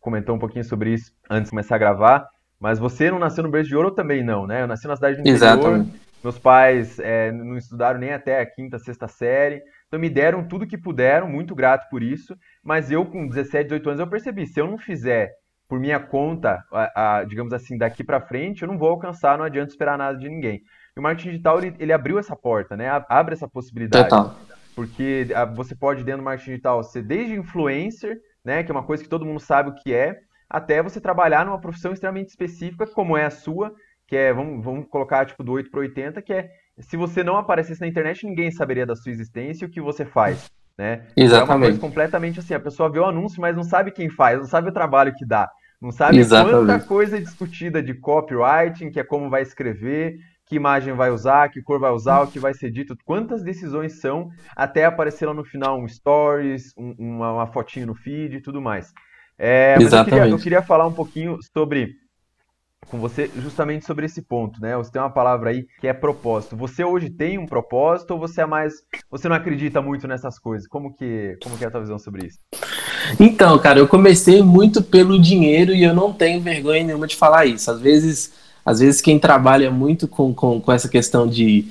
comentou 0.00 0.34
um 0.34 0.38
pouquinho 0.38 0.64
sobre 0.64 0.94
isso 0.94 1.12
antes 1.28 1.44
de 1.44 1.50
começar 1.50 1.74
a 1.74 1.78
gravar. 1.78 2.26
Mas 2.62 2.78
você 2.78 3.10
não 3.10 3.18
nasceu 3.18 3.42
no 3.42 3.50
berço 3.50 3.68
de 3.68 3.74
ouro 3.74 3.88
ou 3.88 3.94
também 3.94 4.22
não, 4.22 4.46
né? 4.46 4.62
Eu 4.62 4.68
nasci 4.68 4.86
na 4.86 4.94
cidade 4.94 5.16
do 5.16 5.20
interior. 5.22 5.36
Exatamente. 5.36 6.00
Meus 6.22 6.38
pais 6.38 6.96
é, 7.00 7.32
não 7.32 7.56
estudaram 7.56 7.98
nem 7.98 8.12
até 8.12 8.40
a 8.40 8.46
quinta, 8.46 8.78
sexta 8.78 9.08
série. 9.08 9.60
Então 9.88 9.98
me 9.98 10.08
deram 10.08 10.46
tudo 10.46 10.64
que 10.64 10.78
puderam, 10.78 11.28
muito 11.28 11.56
grato 11.56 11.90
por 11.90 12.04
isso. 12.04 12.36
Mas 12.62 12.88
eu, 12.92 13.04
com 13.04 13.26
17, 13.26 13.64
18 13.64 13.88
anos, 13.88 14.00
eu 14.00 14.06
percebi, 14.06 14.46
se 14.46 14.60
eu 14.60 14.68
não 14.68 14.78
fizer 14.78 15.32
por 15.68 15.80
minha 15.80 15.98
conta, 15.98 16.62
a, 16.72 17.16
a, 17.18 17.24
digamos 17.24 17.52
assim, 17.52 17.76
daqui 17.76 18.04
para 18.04 18.20
frente, 18.20 18.62
eu 18.62 18.68
não 18.68 18.78
vou 18.78 18.90
alcançar, 18.90 19.36
não 19.36 19.44
adianta 19.44 19.72
esperar 19.72 19.98
nada 19.98 20.16
de 20.16 20.28
ninguém. 20.28 20.60
E 20.96 21.00
o 21.00 21.02
marketing 21.02 21.30
digital, 21.30 21.58
ele, 21.58 21.74
ele 21.80 21.92
abriu 21.92 22.16
essa 22.16 22.36
porta, 22.36 22.76
né? 22.76 22.86
Abre 23.08 23.34
essa 23.34 23.48
possibilidade. 23.48 24.08
Total. 24.08 24.36
Porque 24.76 25.26
você 25.56 25.74
pode, 25.74 26.04
dentro 26.04 26.20
do 26.20 26.24
marketing 26.24 26.50
digital, 26.50 26.80
ser 26.84 27.02
desde 27.02 27.34
influencer, 27.34 28.18
né? 28.44 28.62
Que 28.62 28.70
é 28.70 28.74
uma 28.74 28.84
coisa 28.84 29.02
que 29.02 29.08
todo 29.08 29.26
mundo 29.26 29.40
sabe 29.40 29.70
o 29.70 29.74
que 29.74 29.92
é, 29.92 30.16
até 30.52 30.82
você 30.82 31.00
trabalhar 31.00 31.46
numa 31.46 31.58
profissão 31.58 31.94
extremamente 31.94 32.28
específica, 32.28 32.86
como 32.86 33.16
é 33.16 33.24
a 33.24 33.30
sua, 33.30 33.74
que 34.06 34.14
é, 34.14 34.34
vamos, 34.34 34.62
vamos 34.62 34.86
colocar 34.86 35.24
tipo 35.24 35.42
do 35.42 35.52
8 35.52 35.70
para 35.70 35.80
80, 35.80 36.20
que 36.20 36.32
é 36.34 36.50
se 36.78 36.94
você 36.94 37.24
não 37.24 37.38
aparecesse 37.38 37.80
na 37.80 37.86
internet, 37.86 38.26
ninguém 38.26 38.50
saberia 38.50 38.84
da 38.84 38.94
sua 38.94 39.10
existência 39.10 39.64
e 39.64 39.68
o 39.68 39.70
que 39.70 39.80
você 39.80 40.04
faz. 40.04 40.50
Né? 40.76 41.06
Exatamente. 41.16 41.50
É 41.50 41.54
uma 41.54 41.60
coisa 41.60 41.80
completamente 41.80 42.40
assim, 42.40 42.52
a 42.52 42.60
pessoa 42.60 42.90
vê 42.90 42.98
o 42.98 43.06
anúncio, 43.06 43.40
mas 43.40 43.56
não 43.56 43.62
sabe 43.62 43.92
quem 43.92 44.10
faz, 44.10 44.38
não 44.38 44.44
sabe 44.44 44.68
o 44.68 44.72
trabalho 44.72 45.14
que 45.14 45.24
dá, 45.24 45.50
não 45.80 45.90
sabe 45.90 46.18
Exatamente. 46.18 46.66
quanta 46.66 46.80
coisa 46.86 47.18
discutida 47.18 47.82
de 47.82 47.94
copywriting, 47.94 48.90
que 48.90 49.00
é 49.00 49.04
como 49.04 49.30
vai 49.30 49.40
escrever, 49.40 50.18
que 50.46 50.56
imagem 50.56 50.92
vai 50.92 51.10
usar, 51.10 51.48
que 51.48 51.62
cor 51.62 51.80
vai 51.80 51.92
usar, 51.92 52.20
o 52.20 52.26
que 52.26 52.38
vai 52.38 52.52
ser 52.52 52.70
dito, 52.70 52.96
quantas 53.06 53.42
decisões 53.42 54.00
são 54.00 54.28
até 54.54 54.84
aparecer 54.84 55.24
lá 55.24 55.32
no 55.32 55.44
final 55.44 55.80
um 55.80 55.88
stories, 55.88 56.74
um, 56.76 56.94
uma, 56.98 57.32
uma 57.32 57.46
fotinho 57.46 57.86
no 57.86 57.94
feed 57.94 58.36
e 58.36 58.42
tudo 58.42 58.60
mais. 58.60 58.92
É, 59.44 59.74
mas 59.76 59.92
eu 59.92 60.04
queria, 60.04 60.28
eu 60.28 60.38
queria, 60.38 60.62
falar 60.62 60.86
um 60.86 60.92
pouquinho 60.92 61.36
sobre 61.52 61.96
com 62.88 63.00
você 63.00 63.28
justamente 63.36 63.84
sobre 63.84 64.06
esse 64.06 64.22
ponto, 64.22 64.60
né? 64.60 64.76
Você 64.76 64.92
tem 64.92 65.02
uma 65.02 65.10
palavra 65.10 65.50
aí 65.50 65.66
que 65.80 65.88
é 65.88 65.92
propósito. 65.92 66.56
Você 66.56 66.84
hoje 66.84 67.10
tem 67.10 67.38
um 67.38 67.46
propósito 67.46 68.12
ou 68.12 68.20
você 68.20 68.42
é 68.42 68.46
mais, 68.46 68.74
você 69.10 69.28
não 69.28 69.34
acredita 69.34 69.82
muito 69.82 70.06
nessas 70.06 70.38
coisas? 70.38 70.68
Como 70.68 70.94
que, 70.94 71.36
como 71.42 71.58
que 71.58 71.64
é 71.64 71.66
a 71.66 71.70
tua 71.72 71.80
visão 71.80 71.98
sobre 71.98 72.28
isso? 72.28 72.38
Então, 73.18 73.58
cara, 73.58 73.80
eu 73.80 73.88
comecei 73.88 74.42
muito 74.42 74.80
pelo 74.80 75.20
dinheiro 75.20 75.74
e 75.74 75.82
eu 75.82 75.92
não 75.92 76.12
tenho 76.12 76.40
vergonha 76.40 76.84
nenhuma 76.84 77.08
de 77.08 77.16
falar 77.16 77.44
isso. 77.44 77.68
Às 77.68 77.80
vezes, 77.80 78.32
às 78.64 78.78
vezes 78.78 79.00
quem 79.00 79.18
trabalha 79.18 79.72
muito 79.72 80.06
com, 80.06 80.32
com, 80.32 80.60
com 80.60 80.70
essa 80.70 80.88
questão 80.88 81.26
de 81.26 81.66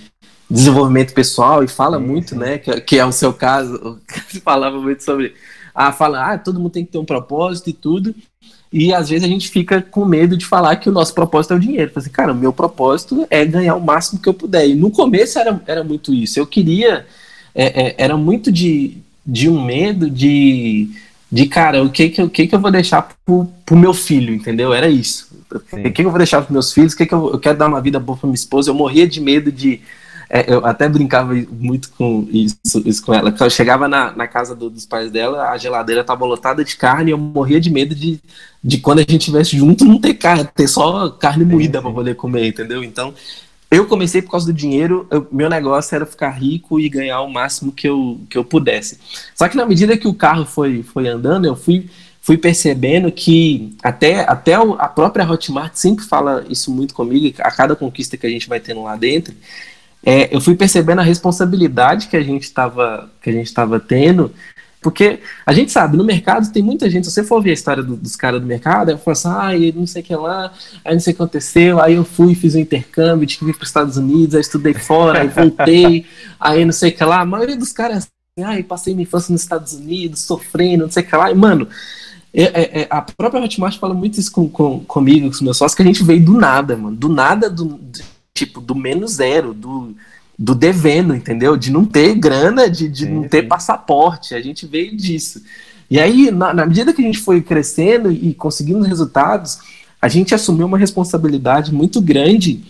desenvolvimento 0.49 1.13
pessoal 1.13 1.63
e 1.63 1.69
fala 1.69 1.97
sim, 1.97 2.05
muito, 2.05 2.31
sim. 2.31 2.37
né? 2.37 2.57
Que, 2.57 2.81
que, 2.81 2.99
é 2.99 3.05
o 3.05 3.13
seu 3.13 3.31
caso, 3.31 3.97
falava 4.43 4.77
muito 4.77 5.01
sobre 5.05 5.33
a 5.73 5.91
falar, 5.91 6.33
ah, 6.33 6.37
todo 6.37 6.59
mundo 6.59 6.71
tem 6.71 6.85
que 6.85 6.91
ter 6.91 6.97
um 6.97 7.05
propósito 7.05 7.69
e 7.69 7.73
tudo. 7.73 8.15
E 8.71 8.93
às 8.93 9.09
vezes 9.09 9.25
a 9.25 9.27
gente 9.27 9.49
fica 9.49 9.81
com 9.81 10.05
medo 10.05 10.37
de 10.37 10.45
falar 10.45 10.77
que 10.77 10.87
o 10.87 10.93
nosso 10.93 11.13
propósito 11.13 11.53
é 11.53 11.57
o 11.57 11.59
dinheiro. 11.59 11.91
Assim, 11.93 12.09
cara, 12.09 12.31
o 12.31 12.35
meu 12.35 12.53
propósito 12.53 13.27
é 13.29 13.45
ganhar 13.45 13.75
o 13.75 13.81
máximo 13.81 14.21
que 14.21 14.29
eu 14.29 14.33
puder. 14.33 14.67
E 14.67 14.75
no 14.75 14.89
começo 14.89 15.37
era, 15.37 15.61
era 15.67 15.83
muito 15.83 16.13
isso. 16.13 16.39
Eu 16.39 16.47
queria. 16.47 17.05
É, 17.53 17.87
é, 17.87 17.95
era 17.97 18.15
muito 18.15 18.49
de, 18.49 18.97
de 19.25 19.49
um 19.49 19.63
medo 19.63 20.09
de. 20.09 20.89
De 21.29 21.45
cara, 21.45 21.81
o 21.81 21.89
que 21.89 22.09
que, 22.09 22.21
eu, 22.21 22.29
que, 22.29 22.45
que 22.45 22.53
eu 22.53 22.59
vou 22.59 22.69
deixar 22.69 23.07
pro, 23.25 23.49
pro 23.65 23.77
meu 23.77 23.93
filho, 23.93 24.33
entendeu? 24.33 24.73
Era 24.73 24.89
isso. 24.89 25.29
O 25.49 25.77
que, 25.81 25.91
que 25.91 26.01
eu 26.01 26.09
vou 26.09 26.17
deixar 26.17 26.41
pros 26.41 26.51
meus 26.51 26.73
filhos? 26.73 26.91
O 26.91 26.97
que, 26.97 27.05
que 27.05 27.13
eu, 27.13 27.31
eu 27.31 27.39
quero 27.39 27.57
dar 27.57 27.67
uma 27.67 27.79
vida 27.79 28.01
boa 28.01 28.17
pra 28.17 28.27
minha 28.27 28.35
esposa? 28.35 28.69
Eu 28.69 28.75
morria 28.75 29.07
de 29.07 29.21
medo 29.21 29.49
de 29.49 29.79
é, 30.33 30.45
eu 30.47 30.65
até 30.65 30.87
brincava 30.87 31.33
muito 31.51 31.91
com 31.91 32.25
isso, 32.31 32.55
isso 32.85 33.05
com 33.05 33.13
ela. 33.13 33.33
Quando 33.33 33.41
eu 33.41 33.49
chegava 33.49 33.85
na, 33.89 34.13
na 34.13 34.25
casa 34.25 34.55
do, 34.55 34.69
dos 34.69 34.85
pais 34.85 35.11
dela, 35.11 35.49
a 35.49 35.57
geladeira 35.57 36.05
tava 36.05 36.25
lotada 36.25 36.63
de 36.63 36.77
carne 36.77 37.11
e 37.11 37.13
eu 37.13 37.17
morria 37.17 37.59
de 37.59 37.69
medo 37.69 37.93
de, 37.93 38.17
de 38.63 38.77
quando 38.77 38.99
a 38.99 39.01
gente 39.01 39.17
estivesse 39.17 39.57
junto 39.57 39.83
não 39.83 39.99
ter 39.99 40.13
carne, 40.13 40.47
ter 40.55 40.69
só 40.69 41.09
carne 41.09 41.43
moída 41.43 41.81
para 41.81 41.91
poder 41.91 42.15
comer, 42.15 42.47
entendeu? 42.47 42.81
Então, 42.81 43.13
eu 43.69 43.85
comecei 43.85 44.21
por 44.21 44.31
causa 44.31 44.45
do 44.45 44.53
dinheiro, 44.53 45.05
eu, 45.11 45.27
meu 45.33 45.49
negócio 45.49 45.93
era 45.93 46.05
ficar 46.05 46.29
rico 46.29 46.79
e 46.79 46.87
ganhar 46.87 47.19
o 47.19 47.29
máximo 47.29 47.73
que 47.73 47.89
eu, 47.89 48.21
que 48.29 48.37
eu 48.37 48.45
pudesse. 48.45 48.99
Só 49.35 49.49
que 49.49 49.57
na 49.57 49.65
medida 49.65 49.97
que 49.97 50.07
o 50.07 50.13
carro 50.13 50.45
foi, 50.45 50.81
foi 50.81 51.09
andando, 51.09 51.43
eu 51.43 51.57
fui, 51.57 51.89
fui 52.21 52.37
percebendo 52.37 53.11
que 53.11 53.75
até, 53.83 54.21
até 54.21 54.53
a 54.53 54.87
própria 54.87 55.29
Hotmart 55.29 55.75
sempre 55.75 56.05
fala 56.05 56.45
isso 56.47 56.71
muito 56.71 56.93
comigo, 56.93 57.35
a 57.39 57.51
cada 57.51 57.75
conquista 57.75 58.15
que 58.15 58.25
a 58.25 58.29
gente 58.29 58.47
vai 58.47 58.61
tendo 58.61 58.83
lá 58.83 58.95
dentro, 58.95 59.33
é, 60.03 60.35
eu 60.35 60.41
fui 60.41 60.55
percebendo 60.55 60.99
a 60.99 61.03
responsabilidade 61.03 62.07
que 62.07 62.17
a 62.17 62.23
gente 62.23 62.43
estava 62.43 63.09
que 63.21 63.29
a 63.29 63.33
gente 63.33 63.47
estava 63.47 63.79
tendo 63.79 64.33
Porque 64.81 65.19
a 65.45 65.53
gente 65.53 65.71
sabe, 65.71 65.95
no 65.95 66.03
mercado 66.03 66.51
tem 66.51 66.63
muita 66.63 66.89
gente, 66.89 67.05
se 67.05 67.11
você 67.11 67.23
for 67.23 67.39
ver 67.39 67.51
a 67.51 67.53
história 67.53 67.83
do, 67.83 67.95
dos 67.95 68.15
caras 68.15 68.41
do 68.41 68.47
mercado, 68.47 68.89
aí 68.89 68.97
fala 68.97 69.13
assim, 69.13 69.27
ah, 69.27 69.71
não 69.75 69.85
sei 69.85 70.01
o 70.01 70.05
que 70.05 70.15
lá, 70.15 70.51
aí 70.83 70.93
não 70.93 70.99
sei 70.99 71.13
o 71.13 71.15
que 71.15 71.21
aconteceu, 71.21 71.79
aí 71.79 71.93
eu 71.93 72.03
fui, 72.03 72.33
fiz 72.33 72.55
um 72.55 72.59
intercâmbio, 72.59 73.27
tive 73.27 73.45
que 73.45 73.51
ir 73.51 73.53
para 73.53 73.63
os 73.63 73.69
Estados 73.69 73.97
Unidos, 73.97 74.33
aí 74.33 74.41
estudei 74.41 74.73
fora, 74.73 75.21
aí 75.21 75.27
voltei, 75.27 76.07
aí 76.39 76.65
não 76.65 76.73
sei 76.73 76.89
o 76.89 76.93
que 76.95 77.03
lá. 77.03 77.21
A 77.21 77.25
maioria 77.25 77.55
dos 77.55 77.71
caras 77.71 78.09
é 78.35 78.43
assim, 78.43 78.59
ah, 78.59 78.63
passei 78.63 78.95
minha 78.95 79.03
infância 79.03 79.31
nos 79.31 79.43
Estados 79.43 79.73
Unidos, 79.73 80.21
sofrendo, 80.21 80.85
não 80.85 80.91
sei 80.91 81.03
o 81.03 81.05
que 81.05 81.15
lá. 81.15 81.29
E, 81.29 81.35
mano, 81.35 81.67
é, 82.33 82.43
é, 82.43 82.81
é, 82.81 82.87
a 82.89 83.03
própria 83.03 83.43
Hotmart 83.43 83.77
fala 83.77 83.93
muito 83.93 84.19
isso 84.19 84.31
com, 84.31 84.49
com, 84.49 84.79
comigo, 84.79 85.27
com 85.27 85.33
os 85.33 85.41
meus 85.41 85.57
sócios, 85.57 85.75
que 85.75 85.83
a 85.83 85.85
gente 85.85 86.03
veio 86.03 86.25
do 86.25 86.33
nada, 86.33 86.75
mano. 86.75 86.95
Do 86.95 87.07
nada, 87.07 87.51
do, 87.51 87.79
tipo, 88.45 88.59
do 88.59 88.75
menos 88.75 89.13
zero, 89.13 89.53
do, 89.53 89.95
do 90.37 90.55
devendo, 90.55 91.15
entendeu? 91.15 91.55
De 91.55 91.71
não 91.71 91.85
ter 91.85 92.15
grana, 92.15 92.69
de, 92.69 92.89
de 92.89 93.05
sim, 93.05 93.11
não 93.11 93.27
ter 93.27 93.43
sim. 93.43 93.47
passaporte. 93.47 94.33
A 94.33 94.41
gente 94.41 94.65
veio 94.65 94.95
disso. 94.95 95.41
E 95.89 95.99
aí, 95.99 96.31
na, 96.31 96.53
na, 96.53 96.65
medida 96.65 96.93
que 96.93 97.01
a 97.01 97.05
gente 97.05 97.19
foi 97.19 97.41
crescendo 97.41 98.11
e 98.11 98.33
conseguindo 98.33 98.81
resultados, 98.81 99.59
a 100.01 100.07
gente 100.07 100.33
assumiu 100.33 100.65
uma 100.65 100.77
responsabilidade 100.77 101.73
muito 101.73 102.01
grande 102.01 102.63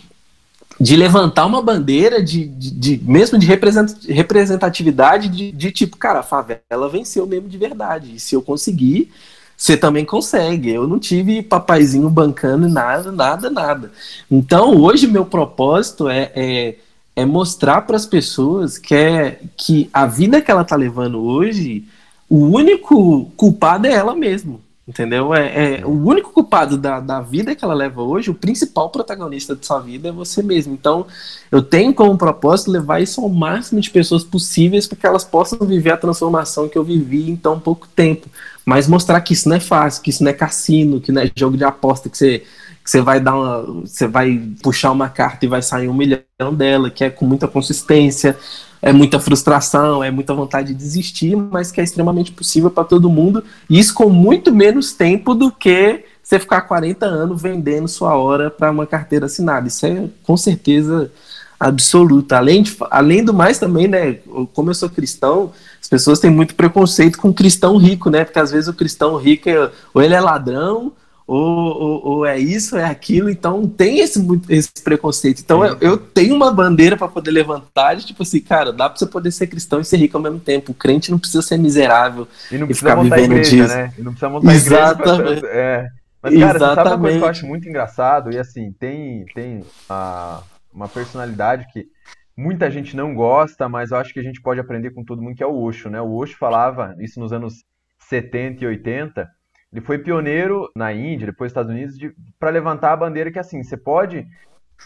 de 0.80 0.96
levantar 0.96 1.46
uma 1.46 1.62
bandeira 1.62 2.22
de, 2.22 2.46
de, 2.46 2.72
de 2.72 3.02
mesmo 3.04 3.38
de 3.38 3.46
representatividade 3.46 5.30
de, 5.30 5.52
de, 5.52 5.72
tipo, 5.72 5.96
cara, 5.96 6.20
a 6.20 6.24
favela 6.24 6.90
venceu 6.92 7.28
mesmo 7.28 7.48
de 7.48 7.58
verdade. 7.58 8.16
E 8.16 8.20
se 8.20 8.36
eu 8.36 8.42
conseguir, 8.42 9.12
você 9.62 9.78
também 9.78 10.04
consegue. 10.04 10.72
Eu 10.72 10.88
não 10.88 10.98
tive 10.98 11.44
papaizinho 11.44 12.10
bancando 12.10 12.68
nada, 12.68 13.12
nada, 13.12 13.48
nada. 13.48 13.92
Então, 14.30 14.76
hoje, 14.76 15.06
meu 15.06 15.24
propósito 15.24 16.10
é, 16.10 16.32
é, 16.36 16.76
é 17.16 17.26
mostrar 17.26 17.82
para 17.84 17.96
as 17.96 18.08
pessoas 18.08 18.80
que, 18.80 18.96
é, 18.96 19.40
que 19.56 19.88
a 19.94 20.08
vida 20.08 20.42
que 20.42 20.50
ela 20.50 20.64
está 20.64 20.76
levando 20.76 21.22
hoje, 21.22 21.86
o 22.28 22.38
único 22.38 23.26
culpado 23.38 23.86
é 23.86 23.92
ela 23.92 24.16
mesma. 24.16 24.60
Entendeu? 24.88 25.32
É, 25.32 25.76
é, 25.80 25.86
o 25.86 25.92
único 25.92 26.34
culpado 26.34 26.76
da, 26.76 27.00
da 27.00 27.22
vida 27.22 27.54
que 27.54 27.64
ela 27.64 27.76
leva 27.76 28.02
hoje, 28.02 28.32
o 28.32 28.36
principal 28.36 28.90
protagonista 28.90 29.56
de 29.56 29.64
sua 29.64 29.80
vida 29.80 30.10
é 30.10 30.12
você 30.12 30.42
mesmo. 30.42 30.74
Então, 30.74 31.06
eu 31.52 31.62
tenho 31.62 31.94
como 31.94 32.18
propósito 32.18 32.72
levar 32.72 33.00
isso 33.00 33.22
ao 33.22 33.30
máximo 33.30 33.80
de 33.80 33.92
pessoas 33.92 34.24
possíveis 34.24 34.88
para 34.88 34.98
que 34.98 35.06
elas 35.06 35.24
possam 35.24 35.60
viver 35.60 35.92
a 35.92 35.98
transformação 35.98 36.68
que 36.68 36.80
eu 36.80 36.84
vivi 36.84 37.30
em 37.30 37.36
tão 37.36 37.60
pouco 37.60 37.88
tempo. 37.96 38.28
Mas 38.66 38.88
mostrar 38.88 39.20
que 39.22 39.34
isso 39.34 39.50
não 39.50 39.56
é 39.56 39.60
fácil, 39.60 40.04
que 40.04 40.10
isso 40.10 40.24
não 40.24 40.32
é 40.32 40.34
cassino, 40.34 41.02
que 41.02 41.12
não 41.12 41.22
é 41.22 41.32
jogo 41.36 41.58
de 41.58 41.64
aposta, 41.64 42.10
que 42.10 42.18
você, 42.18 42.40
que 42.84 42.90
você 42.90 43.02
vai 43.02 43.20
dar 43.20 43.36
uma, 43.36 43.62
você 43.82 44.08
vai 44.08 44.42
puxar 44.62 44.92
uma 44.92 45.10
carta 45.10 45.46
e 45.46 45.50
vai 45.50 45.62
sair 45.62 45.88
um 45.88 45.94
milhão 45.94 46.54
dela, 46.54 46.90
que 46.90 47.04
é 47.04 47.10
com 47.10 47.26
muita 47.26 47.48
consistência 47.48 48.38
é 48.82 48.92
muita 48.92 49.20
frustração, 49.20 50.04
é 50.04 50.10
muita 50.10 50.34
vontade 50.34 50.70
de 50.70 50.74
desistir, 50.74 51.36
mas 51.36 51.72
que 51.72 51.80
é 51.80 51.84
extremamente 51.84 52.32
possível 52.32 52.72
para 52.72 52.84
todo 52.84 53.10
mundo. 53.10 53.44
E 53.70 53.78
isso 53.78 53.94
com 53.94 54.10
muito 54.10 54.54
menos 54.54 54.92
tempo 54.92 55.36
do 55.36 55.52
que 55.52 56.04
você 56.24 56.40
ficar 56.40 56.62
40 56.62 57.06
anos 57.06 57.42
vendendo 57.42 57.88
sua 57.88 58.16
hora 58.16 58.50
para 58.50 58.72
uma 58.72 58.88
carteira 58.88 59.28
assinada. 59.28 59.68
Isso 59.68 59.86
é 59.86 60.10
com 60.24 60.36
certeza 60.36 61.12
absoluta. 61.60 62.38
Além, 62.38 62.64
de, 62.64 62.76
além 62.90 63.24
do 63.24 63.34
mais 63.34 63.60
também, 63.60 63.88
né, 63.88 64.18
como 64.54 64.72
eu 64.72 64.74
sou 64.74 64.90
cristão, 64.90 65.52
pessoas 65.92 66.20
têm 66.20 66.32
muito 66.32 66.56
preconceito 66.56 67.18
com 67.18 67.28
o 67.28 67.34
cristão 67.34 67.76
rico, 67.76 68.10
né? 68.10 68.24
Porque 68.24 68.40
às 68.40 68.50
vezes 68.50 68.70
o 68.70 68.74
cristão 68.74 69.18
rico, 69.18 69.50
é, 69.50 69.70
ou 69.94 70.02
ele 70.02 70.14
é 70.14 70.22
ladrão, 70.22 70.94
ou, 71.28 71.38
ou, 71.38 72.08
ou, 72.08 72.26
é 72.26 72.40
isso, 72.40 72.78
é 72.78 72.86
aquilo, 72.86 73.30
então 73.30 73.68
tem 73.68 74.00
esse, 74.00 74.26
esse 74.50 74.72
preconceito. 74.84 75.42
Então 75.42 75.66
eu, 75.66 75.78
eu, 75.82 75.98
tenho 75.98 76.34
uma 76.34 76.52
bandeira 76.52 76.96
para 76.96 77.10
poder 77.10 77.32
levantar 77.32 77.96
de 77.96 78.06
tipo 78.06 78.24
assim, 78.24 78.40
cara, 78.40 78.72
dá 78.72 78.90
para 78.90 78.98
você 78.98 79.06
poder 79.06 79.32
ser 79.32 79.48
cristão 79.48 79.82
e 79.82 79.86
ser 79.86 79.98
rico 79.98 80.16
ao 80.16 80.24
mesmo 80.24 80.40
tempo. 80.40 80.72
O 80.72 80.76
crente 80.76 81.12
não 81.12 81.20
precisa 81.20 81.42
ser 81.42 81.58
miserável 81.58 82.28
e, 82.50 82.58
não 82.58 82.70
e 82.70 82.74
ficar 82.74 82.96
vivendo 82.96 83.34
igreja, 83.34 83.50
disso. 83.50 83.76
Né? 83.76 83.94
E 83.98 84.02
não 84.02 84.12
precisa 84.14 84.30
montar 84.30 84.54
Exatamente. 84.54 85.22
igreja. 85.22 85.42
Pra... 85.42 85.50
É. 85.52 85.88
Mas, 86.24 86.40
cara, 86.40 86.58
Exatamente. 86.58 86.76
sabe 86.76 86.90
uma 86.90 87.00
coisa 87.00 87.18
que 87.18 87.24
eu 87.24 87.30
acho 87.30 87.46
muito 87.46 87.70
engraçado? 87.70 88.32
E 88.32 88.38
assim, 88.38 88.72
tem, 88.80 89.26
tem 89.34 89.64
uma, 89.90 90.44
uma 90.74 90.88
personalidade 90.88 91.68
que 91.72 91.88
muita 92.36 92.70
gente 92.72 92.96
não 92.96 93.14
gosta, 93.14 93.68
mas 93.70 93.92
eu 93.92 93.98
acho 93.98 94.14
que 94.14 94.20
a 94.20 94.24
gente 94.24 94.42
pode 94.42 94.60
aprender 94.60 94.92
com 94.92 95.04
todo 95.04 95.22
mundo, 95.22 95.36
que 95.36 95.44
é 95.44 95.48
o 95.48 95.60
Osho, 95.62 95.90
né? 95.90 96.02
O 96.02 96.14
Osho 96.16 96.38
falava 96.38 96.96
isso 97.00 97.20
nos 97.20 97.34
anos 97.34 97.64
70 98.00 98.64
e 98.64 98.68
80 98.68 99.30
ele 99.72 99.82
foi 99.82 99.98
pioneiro 99.98 100.70
na 100.76 100.92
Índia, 100.92 101.28
depois 101.28 101.48
nos 101.48 101.52
Estados 101.52 101.72
Unidos, 101.72 102.16
para 102.38 102.50
levantar 102.50 102.92
a 102.92 102.98
bandeira 102.98 103.32
que 103.32 103.40
assim, 103.40 103.64
você 103.64 103.78
pode 103.78 104.28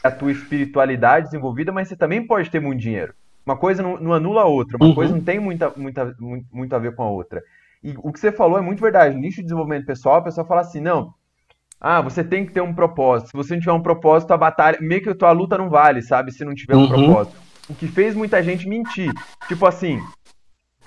a 0.03 0.11
tua 0.11 0.31
espiritualidade 0.31 1.27
desenvolvida, 1.27 1.71
mas 1.71 1.87
você 1.87 1.95
também 1.95 2.25
pode 2.25 2.51
ter 2.51 2.59
muito 2.59 2.81
dinheiro. 2.81 3.13
Uma 3.45 3.57
coisa 3.57 3.81
não, 3.81 3.97
não 3.99 4.13
anula 4.13 4.41
a 4.41 4.45
outra, 4.45 4.77
uma 4.77 4.87
uhum. 4.87 4.95
coisa 4.95 5.15
não 5.15 5.23
tem 5.23 5.39
muita, 5.39 5.71
muita, 5.75 6.15
muito, 6.19 6.45
muito, 6.51 6.75
a 6.75 6.79
ver 6.79 6.93
com 6.95 7.03
a 7.03 7.09
outra. 7.09 7.41
E 7.83 7.95
o 7.97 8.11
que 8.11 8.19
você 8.19 8.31
falou 8.31 8.57
é 8.57 8.61
muito 8.61 8.81
verdade. 8.81 9.15
No 9.15 9.21
nicho 9.21 9.37
de 9.37 9.43
desenvolvimento 9.43 9.85
pessoal, 9.85 10.17
a 10.17 10.21
pessoa 10.21 10.45
fala 10.45 10.61
assim, 10.61 10.81
não, 10.81 11.13
ah, 11.87 12.01
você 12.01 12.23
tem 12.23 12.43
que 12.43 12.51
ter 12.51 12.61
um 12.61 12.73
propósito. 12.73 13.29
Se 13.29 13.37
você 13.37 13.53
não 13.53 13.59
tiver 13.59 13.73
um 13.73 13.81
propósito, 13.81 14.31
a 14.31 14.37
batalha, 14.37 14.79
meio 14.81 15.03
que 15.03 15.09
a 15.09 15.13
tua 15.13 15.31
luta 15.31 15.55
não 15.55 15.69
vale, 15.69 16.01
sabe? 16.01 16.31
Se 16.31 16.43
não 16.43 16.55
tiver 16.55 16.75
um 16.75 16.79
uhum. 16.79 16.87
propósito. 16.87 17.37
O 17.69 17.75
que 17.75 17.87
fez 17.87 18.15
muita 18.15 18.41
gente 18.41 18.67
mentir. 18.67 19.11
Tipo 19.47 19.67
assim, 19.67 20.01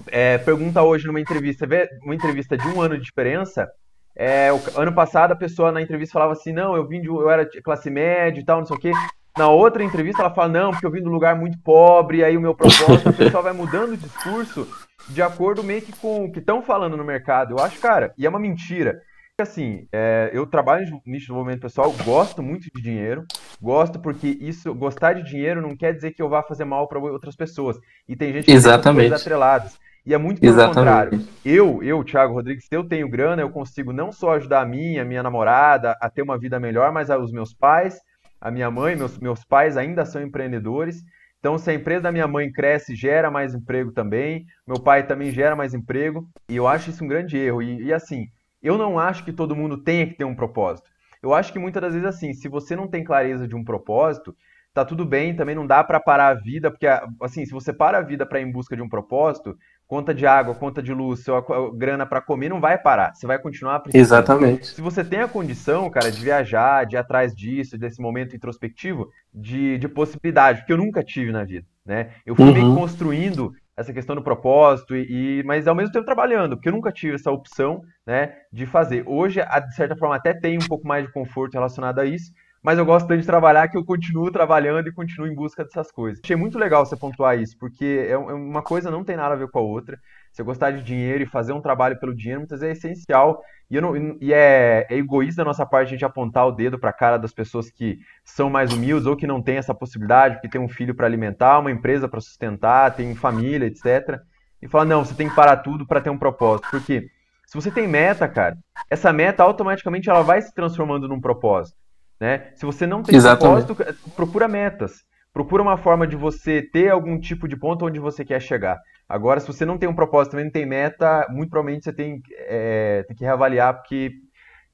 é, 0.08 0.38
pergunta 0.38 0.82
hoje 0.82 1.06
numa 1.06 1.20
entrevista, 1.20 1.68
uma 2.02 2.16
entrevista 2.16 2.58
de 2.58 2.66
um 2.66 2.82
ano 2.82 2.96
de 2.96 3.04
diferença, 3.04 3.68
é, 4.16 4.52
o, 4.52 4.60
ano 4.76 4.92
passado 4.92 5.30
a 5.30 5.36
pessoa 5.36 5.70
na 5.70 5.80
entrevista 5.80 6.14
falava 6.14 6.32
assim, 6.32 6.52
não, 6.52 6.74
eu 6.74 6.84
vim 6.84 7.00
de, 7.00 7.06
eu 7.06 7.30
era 7.30 7.48
classe 7.62 7.88
média 7.88 8.40
e 8.40 8.44
tal, 8.44 8.58
não 8.58 8.66
sei 8.66 8.76
o 8.76 8.80
quê. 8.80 8.90
Na 9.38 9.48
outra 9.48 9.84
entrevista 9.84 10.22
ela 10.22 10.34
fala, 10.34 10.48
não, 10.48 10.72
porque 10.72 10.84
eu 10.84 10.90
vim 10.90 11.00
de 11.00 11.08
um 11.08 11.12
lugar 11.12 11.36
muito 11.36 11.56
pobre, 11.62 12.24
aí 12.24 12.36
o 12.36 12.40
meu 12.40 12.56
propósito, 12.56 13.08
a 13.08 13.12
pessoa 13.12 13.44
vai 13.44 13.52
mudando 13.52 13.92
o 13.92 13.96
discurso 13.96 14.66
de 15.08 15.22
acordo 15.22 15.62
meio 15.62 15.80
que 15.80 15.92
com 15.92 16.24
o 16.24 16.32
que 16.32 16.40
estão 16.40 16.60
falando 16.60 16.96
no 16.96 17.04
mercado. 17.04 17.52
Eu 17.52 17.64
acho, 17.64 17.78
cara, 17.78 18.12
e 18.18 18.26
é 18.26 18.28
uma 18.28 18.40
mentira. 18.40 19.00
Assim, 19.40 19.86
é, 19.92 20.30
eu 20.32 20.44
trabalho 20.46 20.84
no 20.90 20.96
nicho 20.96 21.04
de 21.06 21.18
desenvolvimento 21.20 21.60
pessoal, 21.60 21.94
gosto 22.04 22.42
muito 22.42 22.68
de 22.74 22.82
dinheiro, 22.82 23.24
gosto 23.62 24.00
porque 24.00 24.36
isso, 24.40 24.74
gostar 24.74 25.12
de 25.12 25.22
dinheiro 25.22 25.62
não 25.62 25.76
quer 25.76 25.94
dizer 25.94 26.10
que 26.10 26.20
eu 26.20 26.28
vá 26.28 26.42
fazer 26.42 26.64
mal 26.64 26.88
para 26.88 26.98
outras 26.98 27.36
pessoas. 27.36 27.78
E 28.08 28.16
tem 28.16 28.32
gente 28.32 28.46
que 28.46 28.50
Exatamente. 28.50 29.02
tem 29.02 29.10
coisas 29.10 29.20
atreladas. 29.24 29.78
E 30.04 30.12
é 30.12 30.18
muito 30.18 30.40
pelo 30.40 30.52
Exatamente. 30.52 30.74
contrário. 30.74 31.28
Eu, 31.44 31.80
eu, 31.84 32.02
Thiago 32.02 32.34
Rodrigues, 32.34 32.64
se 32.64 32.74
eu 32.74 32.82
tenho 32.82 33.08
grana, 33.08 33.40
eu 33.40 33.48
consigo 33.48 33.92
não 33.92 34.10
só 34.10 34.32
ajudar 34.32 34.62
a 34.62 34.66
minha, 34.66 35.02
a 35.02 35.04
minha 35.04 35.22
namorada 35.22 35.96
a 36.00 36.10
ter 36.10 36.22
uma 36.22 36.36
vida 36.36 36.58
melhor, 36.58 36.90
mas 36.90 37.08
os 37.08 37.30
meus 37.30 37.54
pais, 37.54 37.96
a 38.40 38.50
minha 38.50 38.68
mãe, 38.72 38.96
meus, 38.96 39.20
meus 39.20 39.44
pais 39.44 39.76
ainda 39.76 40.04
são 40.04 40.20
empreendedores. 40.20 40.96
Então, 41.38 41.56
se 41.56 41.70
a 41.70 41.74
empresa 41.74 42.00
da 42.00 42.10
minha 42.10 42.26
mãe 42.26 42.50
cresce, 42.50 42.96
gera 42.96 43.30
mais 43.30 43.54
emprego 43.54 43.92
também. 43.92 44.46
Meu 44.66 44.80
pai 44.80 45.06
também 45.06 45.30
gera 45.30 45.54
mais 45.54 45.74
emprego. 45.74 46.28
E 46.48 46.56
eu 46.56 46.66
acho 46.66 46.90
isso 46.90 47.04
um 47.04 47.08
grande 47.08 47.36
erro. 47.36 47.62
E, 47.62 47.84
e 47.84 47.92
assim, 47.92 48.26
eu 48.62 48.76
não 48.76 48.98
acho 48.98 49.24
que 49.24 49.32
todo 49.32 49.56
mundo 49.56 49.78
tenha 49.78 50.06
que 50.06 50.14
ter 50.14 50.24
um 50.24 50.34
propósito. 50.34 50.90
Eu 51.22 51.34
acho 51.34 51.52
que 51.52 51.58
muitas 51.58 51.82
das 51.82 51.92
vezes, 51.92 52.08
assim, 52.08 52.32
se 52.32 52.48
você 52.48 52.76
não 52.76 52.86
tem 52.86 53.02
clareza 53.02 53.46
de 53.46 53.56
um 53.56 53.64
propósito, 53.64 54.36
tá 54.72 54.84
tudo 54.84 55.04
bem, 55.04 55.34
também 55.34 55.54
não 55.54 55.66
dá 55.66 55.82
para 55.82 55.98
parar 55.98 56.28
a 56.28 56.34
vida, 56.34 56.70
porque, 56.70 56.86
assim, 57.20 57.44
se 57.44 57.52
você 57.52 57.72
para 57.72 57.98
a 57.98 58.02
vida 58.02 58.24
para 58.24 58.40
ir 58.40 58.44
em 58.44 58.52
busca 58.52 58.76
de 58.76 58.82
um 58.82 58.88
propósito, 58.88 59.56
conta 59.88 60.14
de 60.14 60.26
água, 60.26 60.54
conta 60.54 60.82
de 60.82 60.92
luz, 60.92 61.24
sua 61.24 61.44
grana 61.74 62.06
para 62.06 62.20
comer 62.20 62.48
não 62.48 62.60
vai 62.60 62.78
parar. 62.78 63.14
Você 63.14 63.26
vai 63.26 63.38
continuar 63.38 63.80
precisando. 63.80 64.20
Exatamente. 64.20 64.66
Se 64.66 64.80
você 64.80 65.02
tem 65.02 65.20
a 65.20 65.28
condição, 65.28 65.90
cara, 65.90 66.12
de 66.12 66.22
viajar, 66.22 66.86
de 66.86 66.94
ir 66.94 66.98
atrás 66.98 67.34
disso, 67.34 67.76
desse 67.76 68.00
momento 68.00 68.36
introspectivo, 68.36 69.08
de, 69.34 69.78
de 69.78 69.88
possibilidade, 69.88 70.60
porque 70.60 70.72
eu 70.72 70.76
nunca 70.76 71.02
tive 71.02 71.32
na 71.32 71.42
vida, 71.42 71.66
né? 71.84 72.12
Eu 72.24 72.36
fui 72.36 72.44
uhum. 72.44 72.52
meio 72.52 72.74
construindo 72.74 73.52
essa 73.78 73.92
questão 73.92 74.16
do 74.16 74.22
propósito 74.22 74.96
e, 74.96 75.38
e, 75.38 75.42
mas 75.44 75.68
ao 75.68 75.74
mesmo 75.74 75.92
tempo 75.92 76.04
trabalhando, 76.04 76.56
porque 76.56 76.68
eu 76.68 76.72
nunca 76.72 76.90
tive 76.90 77.14
essa 77.14 77.30
opção, 77.30 77.80
né, 78.04 78.34
de 78.52 78.66
fazer. 78.66 79.04
Hoje, 79.06 79.40
de 79.40 79.74
certa 79.74 79.96
forma, 79.96 80.16
até 80.16 80.34
tem 80.34 80.58
um 80.58 80.66
pouco 80.66 80.86
mais 80.86 81.06
de 81.06 81.12
conforto 81.12 81.54
relacionado 81.54 82.00
a 82.00 82.04
isso, 82.04 82.32
mas 82.62 82.78
eu 82.78 82.84
gosto 82.84 83.06
tanto 83.06 83.20
de 83.20 83.26
trabalhar 83.26 83.68
que 83.68 83.76
eu 83.76 83.84
continuo 83.84 84.30
trabalhando 84.30 84.88
e 84.88 84.92
continuo 84.92 85.28
em 85.28 85.34
busca 85.34 85.64
dessas 85.64 85.90
coisas. 85.90 86.20
Achei 86.22 86.36
muito 86.36 86.58
legal 86.58 86.84
você 86.84 86.96
pontuar 86.96 87.38
isso, 87.38 87.56
porque 87.58 88.06
é, 88.08 88.12
é 88.12 88.16
uma 88.16 88.62
coisa 88.62 88.90
não 88.90 89.04
tem 89.04 89.16
nada 89.16 89.34
a 89.34 89.38
ver 89.38 89.48
com 89.48 89.58
a 89.58 89.62
outra. 89.62 89.98
Você 90.32 90.42
gostar 90.42 90.72
de 90.72 90.82
dinheiro 90.82 91.22
e 91.22 91.26
fazer 91.26 91.52
um 91.52 91.60
trabalho 91.60 91.98
pelo 91.98 92.14
dinheiro 92.14 92.40
muitas 92.40 92.60
vezes 92.60 92.84
é 92.84 92.90
essencial. 92.90 93.42
E, 93.70 93.80
não, 93.80 93.96
e 94.20 94.32
é, 94.32 94.86
é, 94.88 94.96
egoísta 94.96 95.42
da 95.42 95.46
nossa 95.46 95.66
parte 95.66 95.88
a 95.88 95.90
gente 95.90 96.04
apontar 96.04 96.46
o 96.46 96.52
dedo 96.52 96.78
para 96.78 96.90
a 96.90 96.92
cara 96.92 97.18
das 97.18 97.32
pessoas 97.32 97.70
que 97.70 97.98
são 98.24 98.48
mais 98.48 98.72
humildes 98.72 99.06
ou 99.06 99.16
que 99.16 99.26
não 99.26 99.42
têm 99.42 99.56
essa 99.56 99.74
possibilidade, 99.74 100.40
que 100.40 100.48
tem 100.48 100.60
um 100.60 100.68
filho 100.68 100.94
para 100.94 101.06
alimentar, 101.06 101.58
uma 101.58 101.70
empresa 101.70 102.08
para 102.08 102.20
sustentar, 102.20 102.94
tem 102.94 103.14
família, 103.14 103.66
etc. 103.66 104.20
E 104.60 104.66
falar, 104.66 104.84
não, 104.84 105.04
você 105.04 105.14
tem 105.14 105.28
que 105.28 105.34
parar 105.34 105.58
tudo 105.58 105.86
para 105.86 106.00
ter 106.00 106.10
um 106.10 106.18
propósito. 106.18 106.68
Porque 106.70 107.08
se 107.46 107.54
você 107.54 107.70
tem 107.70 107.86
meta, 107.86 108.26
cara, 108.26 108.56
essa 108.90 109.12
meta 109.12 109.42
automaticamente 109.42 110.10
ela 110.10 110.22
vai 110.22 110.40
se 110.42 110.52
transformando 110.54 111.08
num 111.08 111.20
propósito. 111.20 111.76
Né? 112.20 112.50
Se 112.54 112.66
você 112.66 112.86
não 112.86 113.02
tem 113.02 113.14
Exatamente. 113.14 113.66
propósito, 113.66 114.12
procura 114.14 114.48
metas. 114.48 115.06
Procura 115.32 115.62
uma 115.62 115.76
forma 115.76 116.06
de 116.06 116.16
você 116.16 116.62
ter 116.62 116.90
algum 116.90 117.18
tipo 117.18 117.46
de 117.46 117.56
ponto 117.56 117.86
onde 117.86 118.00
você 118.00 118.24
quer 118.24 118.40
chegar. 118.40 118.78
Agora, 119.08 119.38
se 119.38 119.46
você 119.46 119.64
não 119.64 119.78
tem 119.78 119.88
um 119.88 119.94
propósito, 119.94 120.32
também 120.32 120.46
não 120.46 120.52
tem 120.52 120.66
meta, 120.66 121.26
muito 121.30 121.50
provavelmente 121.50 121.84
você 121.84 121.92
tem, 121.92 122.20
é, 122.48 123.04
tem 123.06 123.16
que 123.16 123.24
reavaliar, 123.24 123.74
porque 123.74 124.10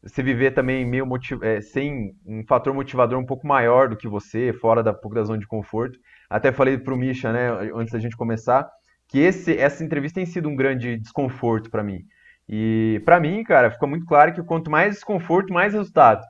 você 0.03 0.23
viver 0.23 0.53
também 0.53 0.85
meio 0.85 1.07
motiv... 1.07 1.43
É, 1.43 1.61
sem 1.61 2.15
um 2.27 2.45
fator 2.47 2.73
motivador 2.73 3.19
um 3.19 3.27
pouco 3.27 3.47
maior 3.47 3.89
do 3.89 3.97
que 3.97 4.09
você, 4.09 4.53
fora 4.53 4.83
da 4.83 4.93
pouco 4.95 5.15
da 5.15 5.25
zona 5.25 5.39
de 5.39 5.47
conforto. 5.47 5.99
Até 6.31 6.51
falei 6.53 6.79
para 6.79 6.95
o 6.95 6.97
Misha, 6.97 7.33
né, 7.33 7.49
antes 7.75 7.93
da 7.93 7.99
gente 7.99 8.17
começar, 8.17 8.69
que 9.09 9.19
esse, 9.19 9.57
essa 9.57 9.85
entrevista 9.85 10.17
tem 10.17 10.27
sido 10.27 10.49
um 10.49 10.57
grande 10.57 10.99
desconforto 10.99 11.71
para 11.71 11.83
mim. 11.83 12.01
E 12.49 13.03
para 13.05 13.21
mim, 13.21 13.43
cara, 13.45 13.71
ficou 13.71 13.89
muito 13.89 14.07
claro 14.07 14.33
que 14.33 14.43
quanto 14.43 14.71
mais 14.71 14.95
desconforto, 14.95 15.53
mais 15.53 15.73
resultado. 15.73 16.23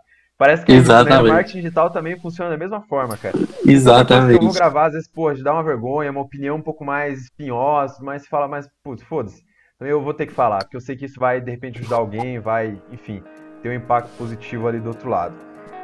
Parece 0.44 0.62
que 0.62 0.72
Exatamente. 0.72 1.30
o 1.30 1.32
marketing 1.32 1.56
digital 1.62 1.88
também 1.88 2.20
funciona 2.20 2.50
da 2.50 2.58
mesma 2.58 2.82
forma, 2.82 3.16
cara. 3.16 3.34
Exatamente. 3.66 4.42
Eu 4.42 4.42
vou 4.42 4.52
gravar, 4.52 4.88
às 4.88 4.92
vezes, 4.92 5.08
pô, 5.08 5.32
de 5.32 5.42
dar 5.42 5.54
uma 5.54 5.62
vergonha, 5.62 6.10
uma 6.10 6.20
opinião 6.20 6.56
um 6.56 6.60
pouco 6.60 6.84
mais 6.84 7.22
espinhosa, 7.22 7.96
mas 8.02 8.26
fala, 8.26 8.46
mas, 8.46 8.68
putz, 8.84 9.02
foda-se. 9.04 9.42
Então 9.74 9.88
eu 9.88 10.02
vou 10.02 10.12
ter 10.12 10.26
que 10.26 10.34
falar, 10.34 10.58
porque 10.58 10.76
eu 10.76 10.82
sei 10.82 10.96
que 10.96 11.06
isso 11.06 11.18
vai, 11.18 11.40
de 11.40 11.50
repente, 11.50 11.78
ajudar 11.78 11.96
alguém, 11.96 12.38
vai, 12.38 12.78
enfim, 12.92 13.22
ter 13.62 13.70
um 13.70 13.72
impacto 13.72 14.10
positivo 14.18 14.68
ali 14.68 14.80
do 14.80 14.88
outro 14.88 15.08
lado. 15.08 15.34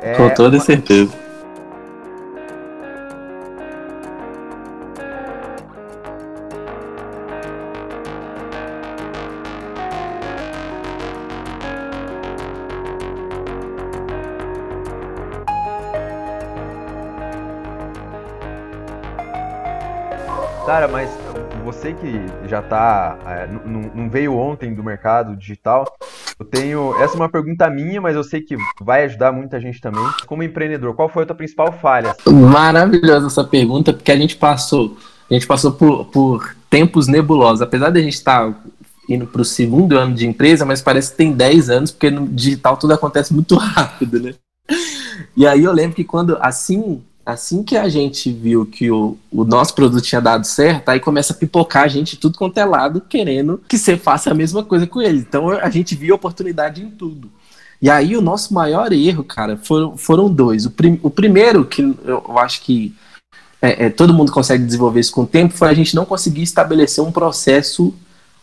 É, 0.03 0.12
Com 0.12 0.29
toda 0.35 0.59
uma... 0.59 0.62
certeza. 0.62 1.30
Cara, 20.66 20.87
mas 20.87 21.11
você 21.64 21.92
que 21.92 22.49
já 22.49 22.62
tá. 22.62 23.18
É, 23.27 23.49
não 23.94 24.09
veio 24.11 24.37
ontem 24.37 24.75
do 24.75 24.83
mercado 24.83 25.37
digital, 25.37 25.87
eu 26.38 26.44
tenho. 26.44 26.94
Essa 27.01 27.14
é 27.14 27.16
uma 27.16 27.29
pergunta 27.29 27.68
minha, 27.70 28.01
mas 28.01 28.14
eu 28.14 28.23
sei 28.23 28.40
que 28.40 28.57
vai 28.81 29.05
ajudar 29.05 29.33
muita 29.33 29.61
gente 29.61 29.81
também. 29.81 30.05
Como 30.27 30.42
empreendedor, 30.42 30.94
qual 30.94 31.09
foi 31.09 31.23
a 31.23 31.27
tua 31.27 31.37
principal 31.37 31.73
falha? 31.73 32.14
Maravilhosa 32.27 33.27
essa 33.27 33.44
pergunta, 33.44 33.92
porque 33.92 34.12
a 34.12 34.16
gente 34.16 34.37
passou. 34.37 34.96
A 35.31 35.35
gente 35.35 35.46
passou 35.46 35.73
por, 35.73 36.07
por 36.07 36.57
tempos 36.68 37.07
nebulosos. 37.07 37.62
Apesar 37.62 37.90
de 37.90 37.99
a 37.99 38.03
gente 38.03 38.14
estar 38.14 38.51
tá 38.51 38.61
indo 39.09 39.27
para 39.27 39.42
o 39.42 39.44
segundo 39.44 39.99
ano 39.99 40.14
de 40.14 40.27
empresa, 40.27 40.64
mas 40.64 40.83
parece 40.83 41.12
que 41.12 41.16
tem 41.16 41.33
10 41.33 41.70
anos, 41.70 41.90
porque 41.90 42.11
no 42.11 42.29
digital 42.29 42.77
tudo 42.77 42.94
acontece 42.94 43.33
muito 43.33 43.57
rápido, 43.59 44.20
né? 44.20 44.35
E 45.37 45.46
aí 45.46 45.64
eu 45.64 45.73
lembro 45.73 45.96
que 45.96 46.05
quando, 46.05 46.37
assim 46.40 47.03
assim 47.24 47.62
que 47.62 47.76
a 47.76 47.88
gente 47.88 48.33
viu 48.33 48.66
que 48.66 48.90
o, 48.90 49.16
o 49.30 49.44
nosso 49.44 49.74
produto 49.74 50.02
tinha 50.02 50.20
dado 50.20 50.44
certo, 50.46 50.88
aí 50.88 51.00
começa 51.00 51.33
a 51.33 51.37
pipocar 51.37 51.85
a 51.85 51.88
gente 51.88 52.16
tudo 52.16 52.38
quanto 52.38 52.59
é 52.59 52.64
lado, 52.64 53.00
querendo 53.00 53.61
que 53.68 53.78
você 53.78 53.96
faça 53.96 54.30
a 54.30 54.35
mesma 54.35 54.64
coisa 54.64 54.87
com 54.87 55.00
ele. 55.00 55.18
Então 55.18 55.50
a 55.50 55.70
gente 55.70 55.94
viu 55.94 56.14
oportunidade 56.14 56.83
em 56.83 56.90
tudo. 56.90 57.30
E 57.80 57.88
aí 57.88 58.16
o 58.16 58.20
nosso 58.20 58.52
maior 58.52 58.92
erro, 58.92 59.24
cara, 59.24 59.56
foram, 59.56 59.96
foram 59.96 60.33
dois. 60.33 60.66
O, 60.66 60.70
prim, 60.70 60.98
o 61.02 61.11
primeiro, 61.11 61.64
que 61.64 61.83
eu 62.04 62.38
acho 62.38 62.62
que 62.62 62.94
é, 63.62 63.87
é, 63.87 63.90
todo 63.90 64.14
mundo 64.14 64.33
consegue 64.33 64.64
desenvolver 64.64 65.00
isso 65.00 65.12
com 65.12 65.22
o 65.22 65.26
tempo, 65.26 65.54
foi 65.54 65.68
a 65.68 65.74
gente 65.74 65.94
não 65.94 66.04
conseguir 66.04 66.42
estabelecer 66.42 67.02
um 67.02 67.12
processo 67.12 67.94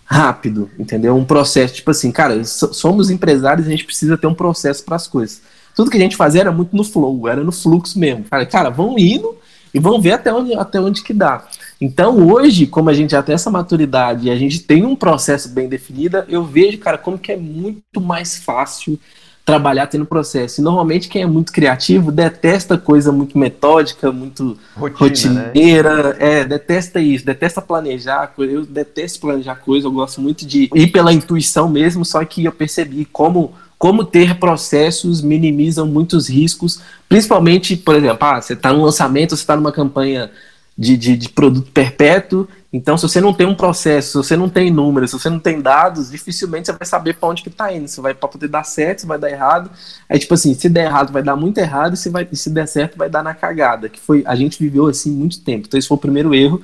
rápido, 0.06 0.70
entendeu? 0.80 1.16
Um 1.16 1.26
processo, 1.26 1.76
tipo 1.76 1.92
assim, 1.92 2.12
cara, 2.12 2.44
somos 2.46 3.10
empresários 3.10 3.68
e 3.68 3.70
a 3.70 3.72
gente 3.72 3.86
precisa 3.86 4.18
ter 4.18 4.28
um 4.28 4.34
processo 4.34 4.84
para 4.84 4.96
as 4.96 5.08
coisas 5.08 5.42
tudo 5.78 5.92
que 5.92 5.98
a 5.98 6.00
gente 6.00 6.16
fazia 6.16 6.42
era 6.42 6.52
muito 6.52 6.76
no 6.76 6.84
flow, 6.84 7.28
era 7.28 7.44
no 7.44 7.52
fluxo 7.52 8.00
mesmo. 8.00 8.24
Cara, 8.24 8.48
cara, 8.48 8.70
vão 8.72 8.98
indo 8.98 9.38
e 9.72 9.80
vão 9.80 10.02
ver 10.02 10.14
até 10.14 10.34
onde, 10.34 10.56
até 10.56 10.82
onde 10.82 11.04
que 11.04 11.14
dá. 11.14 11.48
Então, 11.80 12.28
hoje, 12.28 12.66
como 12.66 12.90
a 12.90 12.94
gente 12.96 13.12
já 13.12 13.22
tem 13.22 13.36
essa 13.36 13.52
maturidade 13.52 14.26
e 14.26 14.32
a 14.32 14.36
gente 14.36 14.60
tem 14.60 14.84
um 14.84 14.96
processo 14.96 15.50
bem 15.50 15.70
definido, 15.70 16.24
eu 16.28 16.44
vejo, 16.44 16.80
cara, 16.80 16.98
como 16.98 17.20
que 17.20 17.32
é 17.32 17.38
muito 17.38 18.02
mais 18.02 18.40
fácil 18.40 19.00
trabalhar 19.46 19.86
tendo 19.86 20.04
processo. 20.04 20.60
E 20.60 20.64
normalmente 20.64 21.08
quem 21.08 21.22
é 21.22 21.28
muito 21.28 21.54
criativo 21.54 22.12
detesta 22.12 22.76
coisa 22.76 23.12
muito 23.12 23.38
metódica, 23.38 24.12
muito 24.12 24.58
Rotina, 24.76 25.34
né? 25.34 25.46
rotineira, 25.46 26.04
né? 26.04 26.16
é, 26.20 26.44
detesta 26.44 27.00
isso, 27.00 27.24
detesta 27.24 27.62
planejar, 27.62 28.34
eu 28.40 28.66
detesto 28.66 29.22
planejar 29.22 29.56
coisa, 29.56 29.86
eu 29.86 29.92
gosto 29.92 30.20
muito 30.20 30.44
de 30.44 30.70
ir 30.74 30.88
pela 30.88 31.14
intuição 31.14 31.70
mesmo, 31.70 32.04
só 32.04 32.26
que 32.26 32.44
eu 32.44 32.52
percebi 32.52 33.06
como 33.06 33.54
como 33.78 34.04
ter 34.04 34.40
processos 34.40 35.22
minimizam 35.22 35.86
muitos 35.86 36.28
riscos, 36.28 36.82
principalmente, 37.08 37.76
por 37.76 37.96
exemplo, 37.96 38.18
ah, 38.22 38.42
você 38.42 38.54
está 38.54 38.74
no 38.74 38.84
lançamento, 38.84 39.36
você 39.36 39.44
está 39.44 39.56
numa 39.56 39.72
campanha 39.72 40.32
de, 40.78 40.96
de, 40.98 41.18
de, 41.18 41.30
produto 41.30 41.72
perpétuo, 41.72 42.48
então 42.72 42.98
se 42.98 43.08
você 43.08 43.20
não 43.20 43.34
tem 43.34 43.48
um 43.48 43.56
processo, 43.56 44.10
se 44.10 44.18
você 44.30 44.38
não 44.38 44.48
tem 44.48 44.70
números, 44.70 45.10
se 45.10 45.20
você 45.20 45.30
não 45.30 45.40
tem 45.40 45.60
dados, 45.60 46.12
dificilmente 46.12 46.68
você 46.68 46.74
vai 46.74 46.86
saber 46.86 47.16
para 47.16 47.30
onde 47.30 47.42
que 47.42 47.50
está 47.50 47.74
indo, 47.74 47.88
se 47.88 48.00
vai 48.00 48.14
para 48.14 48.30
poder 48.30 48.48
dar 48.48 48.64
certo, 48.64 49.02
se 49.02 49.08
vai 49.08 49.18
dar 49.18 49.30
errado, 49.30 49.72
aí 50.08 50.20
tipo 50.20 50.34
assim, 50.34 50.54
se 50.54 50.70
der 50.70 50.86
errado 50.86 51.12
vai 51.12 51.24
dar 51.24 51.36
muito 51.36 51.58
errado, 51.58 51.96
e 51.96 51.98
se, 51.98 52.10
vai, 52.10 52.28
se 52.32 52.50
der 52.52 52.68
certo 52.68 52.98
vai 52.98 53.10
dar 53.10 53.24
na 53.24 53.34
cagada, 53.34 53.90
que 53.90 54.00
foi, 54.00 54.24
a 54.28 54.36
gente 54.36 54.60
viveu 54.60 54.86
assim 54.86 55.12
muito 55.12 55.40
tempo, 55.42 55.66
então 55.68 55.78
esse 55.78 55.88
foi 55.88 55.98
o 55.98 56.02
primeiro 56.02 56.34
erro, 56.36 56.62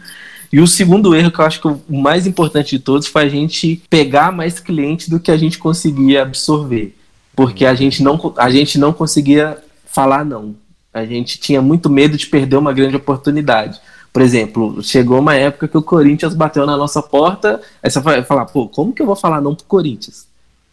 e 0.52 0.60
o 0.60 0.67
segundo 0.67 1.15
erro, 1.15 1.32
que 1.32 1.39
eu 1.39 1.45
acho 1.45 1.60
que 1.60 1.67
o 1.67 1.82
mais 1.89 2.28
importante 2.28 2.78
de 2.78 2.84
todos, 2.84 3.08
foi 3.08 3.23
a 3.23 3.30
gente 3.30 3.82
pegar 3.89 4.32
mais 4.32 4.60
clientes 4.60 5.10
do 5.10 5.19
que 5.19 5.32
a 5.32 5.38
gente 5.38 5.58
conseguia 5.58 6.21
absorver 6.21 6.95
porque 7.36 7.65
a 7.65 7.74
gente 7.74 8.04
não, 8.04 8.34
a 8.38 8.50
gente 8.50 8.78
não 8.78 8.93
conseguia 8.93 9.58
falar 9.86 10.24
não. 10.24 10.56
A 10.93 11.06
gente 11.06 11.39
tinha 11.39 11.62
muito 11.62 11.89
medo 11.89 12.17
de 12.17 12.28
perder 12.28 12.58
uma 12.58 12.74
grande 12.74 12.96
oportunidade. 12.96 13.80
Por 14.12 14.22
exemplo, 14.22 14.84
chegou 14.84 15.19
uma 15.19 15.36
época 15.36 15.67
que 15.67 15.78
o 15.78 15.82
Corinthians 15.82 16.36
bateu 16.36 16.65
na 16.67 16.78
nossa 16.78 17.02
porta, 17.02 17.60
aí 17.82 17.89
você 17.89 18.00
vai 18.00 18.24
falar, 18.24 18.46
pô, 18.46 18.67
como 18.67 18.93
que 18.93 19.02
eu 19.02 19.08
vou 19.08 19.15
falar 19.15 19.41
não 19.41 19.56
pro 19.56 19.65
Corinthians? 19.65 20.28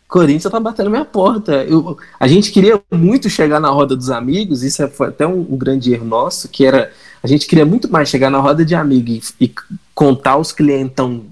Corinthians 0.06 0.52
tá 0.52 0.60
batendo 0.60 0.90
minha 0.90 1.04
porta. 1.04 1.64
Eu, 1.64 1.96
a 2.18 2.26
gente 2.26 2.50
queria 2.50 2.78
muito 2.92 3.30
chegar 3.30 3.60
na 3.60 3.70
roda 3.70 3.96
dos 3.96 4.10
amigos, 4.10 4.62
isso 4.62 4.86
foi 4.88 5.08
até 5.08 5.26
um, 5.26 5.40
um 5.40 5.56
grande 5.56 5.92
erro 5.92 6.04
nosso, 6.04 6.48
que 6.48 6.66
era 6.66 6.90
a 7.22 7.26
gente 7.26 7.46
queria 7.46 7.66
muito 7.66 7.90
mais 7.90 8.08
chegar 8.08 8.30
na 8.30 8.38
roda 8.38 8.64
de 8.64 8.74
amigos 8.74 9.34
e, 9.40 9.44
e 9.44 9.54
contar 9.94 10.36
os 10.38 10.52
clientão 10.52 11.24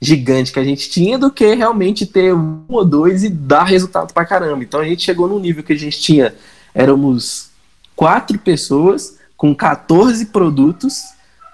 gigante 0.00 0.52
que 0.52 0.60
a 0.60 0.64
gente 0.64 0.88
tinha 0.88 1.18
do 1.18 1.30
que 1.30 1.54
realmente 1.54 2.06
ter 2.06 2.34
um 2.34 2.62
ou 2.68 2.84
dois 2.84 3.24
e 3.24 3.28
dar 3.28 3.64
resultado 3.64 4.12
pra 4.12 4.24
caramba. 4.24 4.62
Então 4.62 4.80
a 4.80 4.84
gente 4.84 5.02
chegou 5.02 5.28
num 5.28 5.40
nível 5.40 5.64
que 5.64 5.72
a 5.72 5.78
gente 5.78 6.00
tinha, 6.00 6.34
éramos 6.74 7.50
quatro 7.96 8.38
pessoas 8.38 9.18
com 9.36 9.54
14 9.54 10.26
produtos 10.26 11.02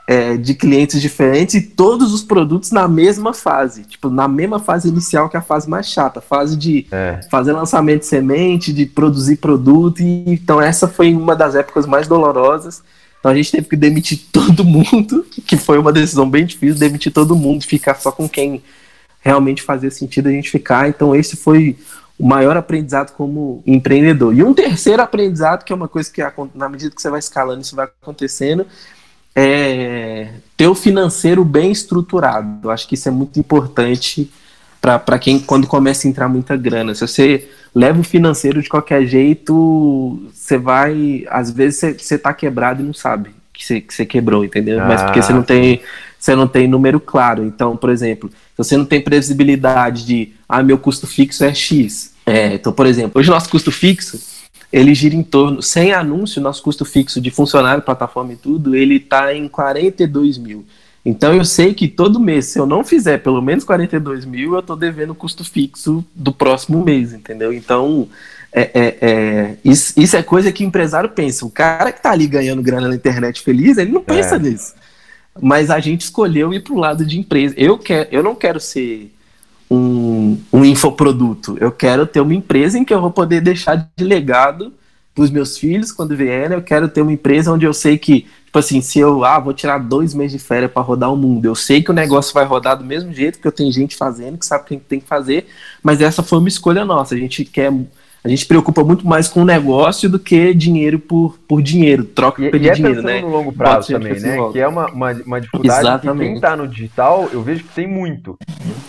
é, 0.07 0.37
de 0.37 0.55
clientes 0.55 1.01
diferentes 1.01 1.55
e 1.55 1.63
todos 1.63 2.13
os 2.13 2.23
produtos 2.23 2.71
na 2.71 2.87
mesma 2.87 3.33
fase, 3.33 3.85
tipo, 3.85 4.11
na 4.11 4.29
mesma 4.29 4.59
fase 4.59 4.89
inicial 4.89 5.31
que 5.31 5.37
é 5.37 5.41
a 5.41 5.43
fase 5.43 5.69
mais 5.69 5.87
chata, 5.87 6.21
fase 6.21 6.57
de 6.57 6.87
é. 6.91 7.21
fazer 7.31 7.53
lançamento 7.53 8.01
de 8.01 8.07
semente, 8.07 8.73
de 8.73 8.85
produzir 8.85 9.37
produto, 9.37 10.03
e 10.03 10.25
então 10.27 10.61
essa 10.61 10.87
foi 10.87 11.15
uma 11.15 11.35
das 11.35 11.55
épocas 11.55 11.87
mais 11.87 12.07
dolorosas 12.07 12.83
então 13.25 13.33
a 13.33 13.35
gente 13.35 13.51
teve 13.51 13.67
que 13.67 13.77
demitir 13.77 14.21
todo 14.31 14.63
mundo, 14.63 15.25
que 15.47 15.57
foi 15.57 15.79
uma 15.79 15.91
decisão 15.91 16.29
bem 16.29 16.45
difícil, 16.45 16.79
demitir 16.79 17.11
todo 17.11 17.35
mundo, 17.35 17.65
ficar 17.65 17.95
só 17.95 18.13
com 18.13 18.29
quem 18.29 18.63
realmente 19.23 19.63
fazia 19.63 19.91
sentido 19.91 20.29
a 20.29 20.31
gente 20.31 20.51
ficar. 20.51 20.91
Então 20.91 21.17
esse 21.17 21.35
foi 21.35 21.75
o 22.19 22.27
maior 22.27 22.55
aprendizado 22.55 23.13
como 23.13 23.63
empreendedor. 23.67 24.35
E 24.35 24.45
um 24.45 24.53
terceiro 24.53 25.01
aprendizado, 25.01 25.65
que 25.65 25.73
é 25.73 25.77
uma 25.77 25.89
coisa 25.89 26.13
que 26.13 26.21
na 26.55 26.69
medida 26.69 26.95
que 26.95 27.01
você 27.01 27.09
vai 27.09 27.19
escalando, 27.19 27.63
isso 27.63 27.75
vai 27.75 27.87
acontecendo, 27.87 28.67
é 29.35 30.29
ter 30.55 30.69
o 30.69 30.75
financeiro 30.75 31.47
bem 31.47 31.73
estruturado. 31.73 32.69
Eu 32.69 32.71
acho 32.71 32.87
que 32.87 32.95
isso 32.95 33.09
é 33.09 33.11
muito 33.11 33.41
importante 33.41 34.31
para 34.83 35.19
quem 35.19 35.41
quando 35.41 35.67
começa 35.67 36.07
a 36.07 36.11
entrar 36.11 36.29
muita 36.29 36.59
grana. 36.59 36.95
Se 36.95 37.01
você 37.01 37.49
leva 37.75 38.01
o 38.01 38.05
financeiro 38.05 38.63
de 38.63 38.69
qualquer 38.69 39.05
jeito, 39.07 40.23
você 40.33 40.57
vai. 40.57 41.25
Às 41.29 41.51
vezes 41.51 41.97
você, 41.99 42.19
tá 42.19 42.33
quebrado 42.33 42.83
e 42.83 42.87
não 42.87 42.95
sabe 42.95 43.31
que 43.53 43.65
você, 43.65 43.81
que 43.81 44.07
quebrou, 44.07 44.45
entendeu? 44.45 44.81
Ah. 44.81 44.87
Mas 44.87 45.03
porque 45.03 45.23
você 45.23 45.33
não 45.33 45.43
tem. 45.43 45.81
Você 46.19 46.35
não 46.35 46.49
tem 46.49 46.67
número 46.67 46.99
claro. 46.99 47.45
Então, 47.45 47.77
por 47.77 47.91
exemplo, 47.91 48.31
se 48.31 48.57
você 48.57 48.77
não 48.79 48.87
tem 48.87 49.01
previsibilidade 49.01 50.07
de 50.07 50.33
ah, 50.49 50.63
meu 50.63 50.79
custo 50.79 51.07
fixo 51.07 51.45
é 51.45 51.53
X. 51.53 52.15
É, 52.25 52.55
então, 52.55 52.73
por 52.73 52.87
exemplo, 52.87 53.21
hoje 53.21 53.29
nosso 53.29 53.51
custo 53.51 53.71
fixo 53.71 54.19
ele 54.75 54.93
gira 54.93 55.15
em 55.15 55.23
torno, 55.23 55.63
sem 55.63 55.93
anúncio, 55.93 56.43
nosso 56.43 56.61
custo 56.61 56.85
fixo 56.85 57.21
de 57.21 57.31
funcionário, 57.31 57.81
plataforma 57.81 58.33
e 58.33 58.37
tudo, 58.37 58.75
ele 58.75 58.97
está 58.97 59.33
em 59.33 59.47
42 59.47 60.37
mil. 60.37 60.67
Então 61.05 61.35
eu 61.35 61.45
sei 61.45 61.75
que 61.75 61.87
todo 61.87 62.19
mês, 62.19 62.47
se 62.47 62.59
eu 62.59 62.65
não 62.65 62.83
fizer 62.83 63.19
pelo 63.19 63.43
menos 63.43 63.63
42 63.63 64.25
mil, 64.25 64.55
eu 64.55 64.61
estou 64.61 64.75
devendo 64.75 65.15
custo 65.15 65.45
fixo 65.45 66.03
do 66.15 66.33
próximo 66.33 66.83
mês, 66.83 67.13
entendeu? 67.13 67.53
Então, 67.53 68.09
é, 68.51 68.71
é, 68.73 68.99
é, 69.01 69.57
isso, 69.63 69.93
isso, 69.97 70.17
é 70.17 70.23
coisa 70.23 70.51
que 70.51 70.65
o 70.65 70.67
empresário 70.67 71.11
pensa. 71.11 71.45
O 71.45 71.51
cara 71.51 71.93
que 71.93 71.99
está 71.99 72.13
ali 72.13 72.27
ganhando 72.27 72.63
grana 72.63 72.89
na 72.89 72.95
internet 72.95 73.43
feliz, 73.43 73.77
ele 73.77 73.93
não 73.93 74.03
pensa 74.03 74.37
é. 74.37 74.39
nisso. 74.39 74.75
Mas 75.43 75.71
a 75.71 75.79
gente 75.79 76.03
escolheu 76.03 76.55
ir 76.55 76.63
para 76.63 76.73
o 76.73 76.79
lado 76.79 77.05
de 77.05 77.19
empresa. 77.19 77.55
Eu, 77.59 77.77
quer, 77.77 78.09
eu 78.11 78.23
não 78.23 78.35
quero 78.35 78.59
ser 78.59 79.13
um, 79.71 80.39
um 80.53 80.65
infoproduto. 80.65 81.59
Eu 81.61 81.73
quero 81.73 82.07
ter 82.07 82.21
uma 82.21 82.35
empresa 82.35 82.79
em 82.79 82.85
que 82.85 82.95
eu 82.95 83.01
vou 83.01 83.11
poder 83.11 83.41
deixar 83.41 83.91
de 83.97 84.05
legado 84.05 84.73
para 85.15 85.25
os 85.25 85.31
meus 85.31 85.59
filhos 85.59 85.93
quando 85.93 86.17
vierem. 86.17 86.57
Eu 86.57 86.63
quero 86.63 86.89
ter 86.89 87.03
uma 87.03 87.13
empresa 87.13 87.53
onde 87.53 87.67
eu 87.67 87.75
sei 87.75 87.99
que 87.99 88.27
Tipo 88.55 88.61
assim, 88.61 88.81
se 88.81 89.01
eu 89.01 89.25
ah, 89.25 89.41
vou 89.41 89.53
tirar 89.53 89.79
dois 89.79 90.15
meses 90.15 90.31
de 90.31 90.39
férias 90.39 90.71
para 90.71 90.81
rodar 90.81 91.13
o 91.13 91.17
mundo, 91.17 91.45
eu 91.45 91.57
sei 91.57 91.83
que 91.83 91.91
o 91.91 91.95
negócio 91.95 92.33
vai 92.33 92.45
rodar 92.45 92.79
do 92.79 92.85
mesmo 92.85 93.13
jeito, 93.13 93.35
porque 93.35 93.49
eu 93.49 93.53
tenho 93.53 93.73
gente 93.73 93.97
fazendo, 93.97 94.39
que 94.39 94.47
sabe 94.47 94.63
o 94.63 94.67
que 94.67 94.77
tem 94.77 95.01
que 95.01 95.09
fazer, 95.09 95.49
mas 95.83 96.01
essa 96.01 96.23
foi 96.23 96.39
uma 96.39 96.47
escolha 96.47 96.85
nossa. 96.85 97.17
A 97.17 97.19
gente 97.19 97.45
quer. 97.45 97.73
a 98.23 98.29
gente 98.29 98.47
preocupa 98.47 98.85
muito 98.85 99.05
mais 99.05 99.27
com 99.27 99.43
o 99.43 99.45
negócio 99.45 100.09
do 100.09 100.21
que 100.21 100.55
dinheiro 100.55 101.01
por, 101.01 101.37
por 101.49 101.61
dinheiro, 101.61 102.05
troca 102.05 102.45
e, 102.45 102.49
pelo 102.49 102.63
e 102.63 102.69
é 102.69 102.73
dinheiro, 102.75 103.03
né? 103.03 103.23
no 103.23 103.29
longo 103.29 103.53
prazo 103.53 103.89
também, 103.89 104.21
né? 104.21 104.37
Que 104.53 104.61
é 104.61 104.69
uma, 104.69 104.87
uma, 104.87 105.11
uma 105.11 105.41
dificuldade 105.41 105.81
Exatamente. 105.81 106.21
que 106.21 106.25
quem 106.27 106.35
está 106.37 106.57
no 106.57 106.69
digital, 106.69 107.29
eu 107.33 107.43
vejo 107.43 107.65
que 107.65 107.75
tem 107.75 107.89
muito. 107.89 108.39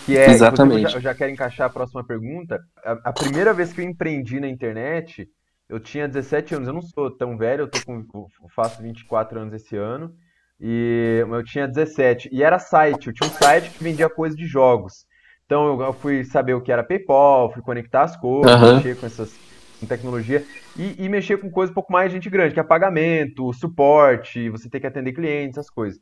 Que 0.04 0.16
é, 0.16 0.30
Exatamente. 0.30 0.84
Eu 0.84 0.90
já, 0.90 0.98
eu 0.98 1.02
já 1.02 1.14
quero 1.16 1.32
encaixar 1.32 1.66
a 1.66 1.70
próxima 1.70 2.04
pergunta. 2.04 2.60
A, 2.84 2.92
a, 3.06 3.12
primeira 3.12 3.52
vez 3.52 3.72
que 3.72 3.80
eu 3.80 3.84
empreendi 3.84 4.38
na 4.38 4.48
internet, 4.48 5.28
eu 5.68 5.80
tinha 5.80 6.08
17 6.08 6.54
anos. 6.54 6.68
Eu 6.68 6.74
não 6.74 6.82
sou 6.82 7.10
tão 7.10 7.36
velho, 7.36 7.62
eu 7.62 7.68
tô 7.68 7.78
com, 7.84 8.04
eu 8.42 8.48
faço 8.54 8.82
24 8.82 9.40
anos 9.40 9.54
esse 9.54 9.76
ano. 9.76 10.14
E 10.60 11.24
eu 11.28 11.44
tinha 11.44 11.68
17. 11.68 12.30
E 12.32 12.42
era 12.42 12.58
site, 12.58 13.08
eu 13.08 13.12
tinha 13.12 13.28
um 13.28 13.32
site 13.32 13.70
que 13.70 13.84
vendia 13.84 14.08
coisa 14.08 14.36
de 14.36 14.46
jogos. 14.46 15.06
Então 15.44 15.80
eu 15.80 15.92
fui 15.92 16.24
saber 16.24 16.54
o 16.54 16.60
que 16.60 16.72
era 16.72 16.82
PayPal, 16.82 17.52
fui 17.52 17.62
conectar 17.62 18.02
as 18.02 18.16
coisas, 18.16 18.60
uhum. 18.60 18.76
mexer 18.76 18.96
com 18.96 19.06
essas 19.06 19.46
com 19.78 19.86
tecnologia 19.86 20.42
e, 20.76 21.04
e, 21.04 21.08
mexer 21.08 21.36
com 21.36 21.50
coisas 21.50 21.70
um 21.70 21.74
pouco 21.74 21.92
mais 21.92 22.10
gente 22.10 22.30
grande, 22.30 22.54
que 22.54 22.60
é 22.60 22.62
pagamento, 22.62 23.52
suporte, 23.52 24.48
você 24.48 24.70
tem 24.70 24.80
que 24.80 24.86
atender 24.86 25.12
clientes, 25.12 25.58
essas 25.58 25.70
coisas. 25.70 26.00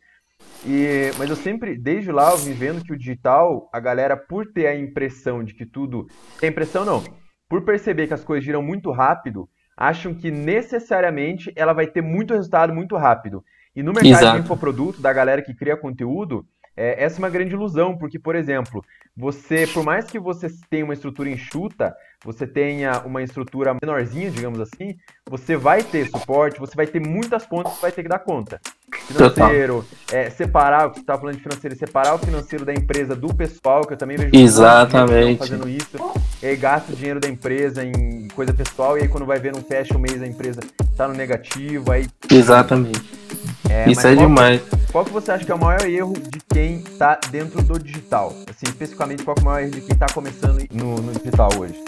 E, 0.64 1.10
mas 1.18 1.28
eu 1.28 1.36
sempre, 1.36 1.76
desde 1.76 2.10
lá, 2.10 2.30
eu 2.30 2.38
vim 2.38 2.52
vendo 2.52 2.84
que 2.84 2.92
o 2.92 2.96
digital, 2.96 3.68
a 3.72 3.80
galera, 3.80 4.16
por 4.16 4.46
ter 4.52 4.66
a 4.66 4.76
impressão 4.76 5.44
de 5.44 5.54
que 5.54 5.66
tudo. 5.66 6.06
A 6.42 6.46
impressão 6.46 6.84
não. 6.84 7.02
Por 7.48 7.62
perceber 7.62 8.06
que 8.06 8.14
as 8.14 8.24
coisas 8.24 8.44
giram 8.44 8.62
muito 8.62 8.90
rápido, 8.90 9.48
acham 9.76 10.14
que 10.14 10.30
necessariamente 10.30 11.52
ela 11.56 11.72
vai 11.72 11.86
ter 11.86 12.02
muito 12.02 12.34
resultado 12.34 12.72
muito 12.72 12.96
rápido. 12.96 13.44
E 13.74 13.82
no 13.82 13.92
mercado 13.92 14.12
Exato. 14.12 14.36
de 14.38 14.44
infoproduto, 14.44 15.00
da 15.00 15.12
galera 15.12 15.42
que 15.42 15.54
cria 15.54 15.76
conteúdo, 15.76 16.46
é, 16.76 17.02
essa 17.04 17.16
é 17.16 17.20
uma 17.20 17.30
grande 17.30 17.54
ilusão, 17.54 17.96
porque, 17.96 18.18
por 18.18 18.34
exemplo, 18.34 18.84
você, 19.16 19.66
por 19.66 19.84
mais 19.84 20.06
que 20.06 20.18
você 20.18 20.48
tenha 20.68 20.84
uma 20.84 20.94
estrutura 20.94 21.30
enxuta, 21.30 21.94
você 22.24 22.46
tenha 22.46 23.00
uma 23.04 23.22
estrutura 23.22 23.76
menorzinha, 23.80 24.30
digamos 24.30 24.58
assim, 24.58 24.96
você 25.28 25.56
vai 25.56 25.82
ter 25.82 26.08
suporte, 26.08 26.58
você 26.58 26.74
vai 26.74 26.86
ter 26.86 27.00
muitas 27.00 27.46
pontas 27.46 27.74
que 27.74 27.82
vai 27.82 27.92
ter 27.92 28.02
que 28.02 28.08
dar 28.08 28.18
conta. 28.18 28.60
Financeiro, 29.06 29.84
é, 30.10 30.30
separar, 30.30 30.86
o 30.86 30.90
que 30.90 30.96
você 30.96 31.02
estava 31.02 31.20
falando 31.20 31.36
de 31.36 31.42
financeiro, 31.42 31.76
separar 31.76 32.14
o 32.14 32.18
financeiro 32.18 32.64
da 32.64 32.72
empresa 32.72 33.14
do 33.14 33.32
pessoal, 33.32 33.86
que 33.86 33.92
eu 33.92 33.96
também 33.96 34.16
vejo 34.16 34.30
Exatamente. 34.34 35.38
fazendo 35.38 35.68
isso, 35.68 35.96
e 36.42 36.56
gasta 36.56 36.92
o 36.92 36.96
dinheiro 36.96 37.20
da 37.20 37.28
empresa 37.28 37.84
em 37.84 38.26
coisa 38.28 38.52
pessoal, 38.52 38.98
e 38.98 39.02
aí 39.02 39.08
quando 39.08 39.26
vai 39.26 39.38
ver, 39.38 39.52
não 39.52 39.62
fecha 39.62 39.96
o 39.96 40.00
mês, 40.00 40.20
a 40.22 40.26
empresa 40.26 40.60
está 40.90 41.06
no 41.06 41.14
negativo, 41.14 41.92
aí... 41.92 42.06
Exatamente. 42.30 43.23
É, 43.68 43.90
isso 43.90 44.06
é 44.06 44.14
qual, 44.14 44.26
demais. 44.26 44.62
Qual 44.92 45.04
que 45.04 45.10
você 45.10 45.32
acha 45.32 45.44
que 45.44 45.50
é 45.50 45.54
o 45.54 45.58
maior 45.58 45.84
erro 45.86 46.12
de 46.12 46.38
quem 46.52 46.76
está 46.76 47.18
dentro 47.30 47.62
do 47.62 47.78
digital? 47.78 48.34
Assim, 48.48 48.66
especificamente, 48.66 49.22
qual 49.22 49.34
que 49.34 49.40
é 49.40 49.42
o 49.42 49.46
maior 49.46 49.62
erro 49.62 49.72
de 49.72 49.80
quem 49.80 49.94
está 49.94 50.06
começando 50.12 50.64
no, 50.72 50.96
no 50.96 51.12
digital 51.12 51.50
hoje? 51.58 51.82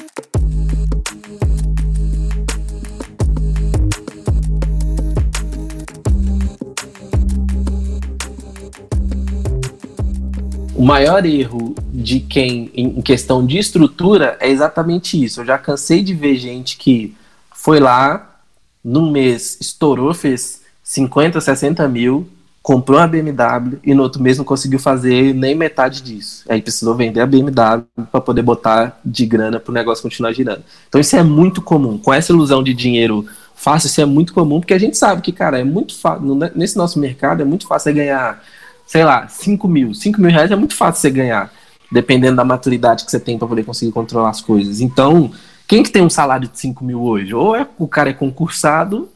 O 10.75 10.85
maior 10.85 11.25
erro 11.25 11.75
de 11.91 12.21
quem, 12.21 12.71
em 12.75 13.01
questão 13.01 13.47
de 13.47 13.57
estrutura, 13.59 14.37
é 14.41 14.51
exatamente 14.51 15.23
isso. 15.23 15.41
Eu 15.41 15.47
já 15.47 15.57
cansei 15.57 16.03
de 16.03 16.13
ver 16.13 16.37
gente 16.37 16.77
que 16.77 17.17
foi 17.55 17.81
lá, 17.81 18.41
num 18.85 19.11
mês 19.11 19.57
estourou, 19.59 20.13
fez 20.13 20.66
50, 20.87 21.41
60 21.41 21.89
mil, 21.89 22.29
comprou 22.63 22.99
uma 22.99 23.09
BMW 23.09 23.79
e 23.85 23.93
no 23.93 24.03
outro 24.03 24.23
mês 24.23 24.39
não 24.39 24.45
conseguiu 24.45 24.79
fazer 24.79 25.35
nem 25.35 25.55
metade 25.55 26.01
disso. 26.01 26.45
Aí 26.49 26.63
precisou 26.63 26.95
vender 26.95 27.21
a 27.21 27.27
BMW 27.27 27.85
para 28.11 28.21
poder 28.21 28.43
botar 28.43 28.99
de 29.05 29.27
grana 29.27 29.59
para 29.59 29.73
o 29.73 29.75
negócio 29.75 30.03
continuar 30.03 30.33
girando. 30.33 30.63
Então 30.89 31.01
isso 31.01 31.17
é 31.17 31.23
muito 31.23 31.61
comum. 31.61 31.99
Com 31.99 32.15
essa 32.15 32.33
ilusão 32.33 32.63
de 32.63 32.73
dinheiro 32.73 33.27
fácil, 33.55 33.89
isso 33.89 34.01
é 34.01 34.05
muito 34.05 34.33
comum, 34.33 34.61
porque 34.61 34.75
a 34.75 34.79
gente 34.79 34.97
sabe 34.97 35.23
que, 35.23 35.33
cara, 35.33 35.59
é 35.59 35.65
muito 35.65 35.99
fácil. 35.99 36.39
Nesse 36.55 36.77
nosso 36.77 36.99
mercado 37.01 37.43
é 37.43 37.45
muito 37.45 37.67
fácil 37.67 37.93
ganhar 37.93 38.41
sei 38.87 39.05
lá, 39.05 39.27
5 39.29 39.67
mil. 39.69 39.93
5 39.93 40.21
mil 40.21 40.31
reais 40.31 40.51
é 40.51 40.57
muito 40.57 40.75
fácil 40.75 41.03
você 41.03 41.11
ganhar, 41.11 41.53
dependendo 41.91 42.37
da 42.37 42.45
maturidade 42.45 43.05
que 43.05 43.11
você 43.11 43.19
tem 43.19 43.37
para 43.37 43.49
poder 43.49 43.65
conseguir 43.65 43.93
controlar 43.93 44.31
as 44.31 44.41
coisas. 44.41 44.81
Então, 44.81 45.33
quem 45.67 45.83
que 45.83 45.91
tem 45.91 46.03
um 46.03 46.11
salário 46.11 46.49
de 46.49 46.59
5 46.59 46.85
mil 46.85 47.03
hoje? 47.03 47.35
Ou 47.35 47.57
é 47.57 47.67
o 47.79 47.89
cara 47.89 48.11
é 48.11 48.13
concursado, 48.13 49.09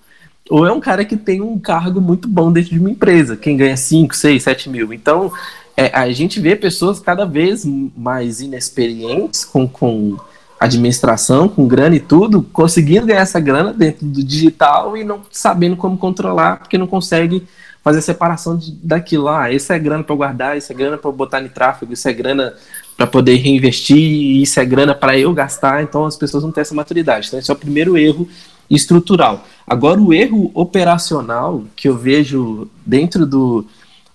ou 0.51 0.67
é 0.67 0.73
um 0.73 0.81
cara 0.81 1.05
que 1.05 1.17
tem 1.17 1.41
um 1.41 1.59
cargo 1.59 2.01
muito 2.01 2.29
bom 2.29 2.53
dentro 2.53 2.71
de 2.71 2.79
uma 2.79 2.91
empresa, 2.91 3.37
quem 3.37 3.57
ganha 3.57 3.77
5, 3.77 4.15
6, 4.15 4.43
7 4.43 4.69
mil. 4.69 4.93
Então, 4.93 5.33
é, 5.77 5.91
a 5.95 6.11
gente 6.13 6.41
vê 6.41 6.57
pessoas 6.57 6.99
cada 6.99 7.25
vez 7.25 7.65
mais 7.97 8.41
inexperientes 8.41 9.45
com, 9.45 9.69
com 9.69 10.19
administração, 10.59 11.49
com 11.49 11.69
grana 11.69 11.97
e 11.97 12.01
tudo, 12.01 12.43
conseguindo 12.43 13.07
ganhar 13.07 13.21
essa 13.21 13.39
grana 13.39 13.73
dentro 13.73 14.05
do 14.05 14.25
digital 14.25 14.97
e 14.97 15.05
não 15.05 15.23
sabendo 15.31 15.77
como 15.77 15.97
controlar, 15.97 16.59
porque 16.59 16.77
não 16.77 16.87
consegue 16.87 17.47
fazer 17.83 18.01
a 18.01 18.03
separação 18.03 18.59
de, 18.59 18.73
daquilo 18.73 19.25
lá. 19.25 19.45
Ah, 19.45 19.53
isso 19.53 19.73
é 19.73 19.79
grana 19.79 20.03
para 20.03 20.17
guardar, 20.17 20.59
isso 20.59 20.73
é 20.73 20.75
grana 20.75 20.99
para 20.99 21.11
botar 21.13 21.41
em 21.41 21.49
tráfego, 21.49 21.93
isso 21.93 22.09
é 22.09 22.13
grana 22.13 22.55
para 22.97 23.07
poder 23.07 23.37
reinvestir, 23.37 24.43
isso 24.43 24.61
é 24.61 24.65
grana 24.65 24.95
para 24.95 25.17
eu 25.17 25.33
gastar. 25.33 25.83
Então 25.83 26.05
as 26.05 26.17
pessoas 26.17 26.43
não 26.43 26.53
têm 26.53 26.61
essa 26.61 26.75
maturidade. 26.75 27.29
Então 27.29 27.39
esse 27.39 27.51
é 27.51 27.55
o 27.55 27.57
primeiro 27.57 27.97
erro 27.97 28.29
estrutural. 28.71 29.45
Agora 29.67 30.01
o 30.01 30.15
erro 30.15 30.51
operacional 30.55 31.65
que 31.75 31.89
eu 31.89 31.97
vejo 31.97 32.69
dentro 32.87 33.27
do, 33.27 33.67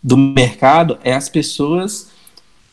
do 0.02 0.15
mercado 0.15 0.98
é 1.04 1.13
as 1.13 1.28
pessoas 1.28 2.10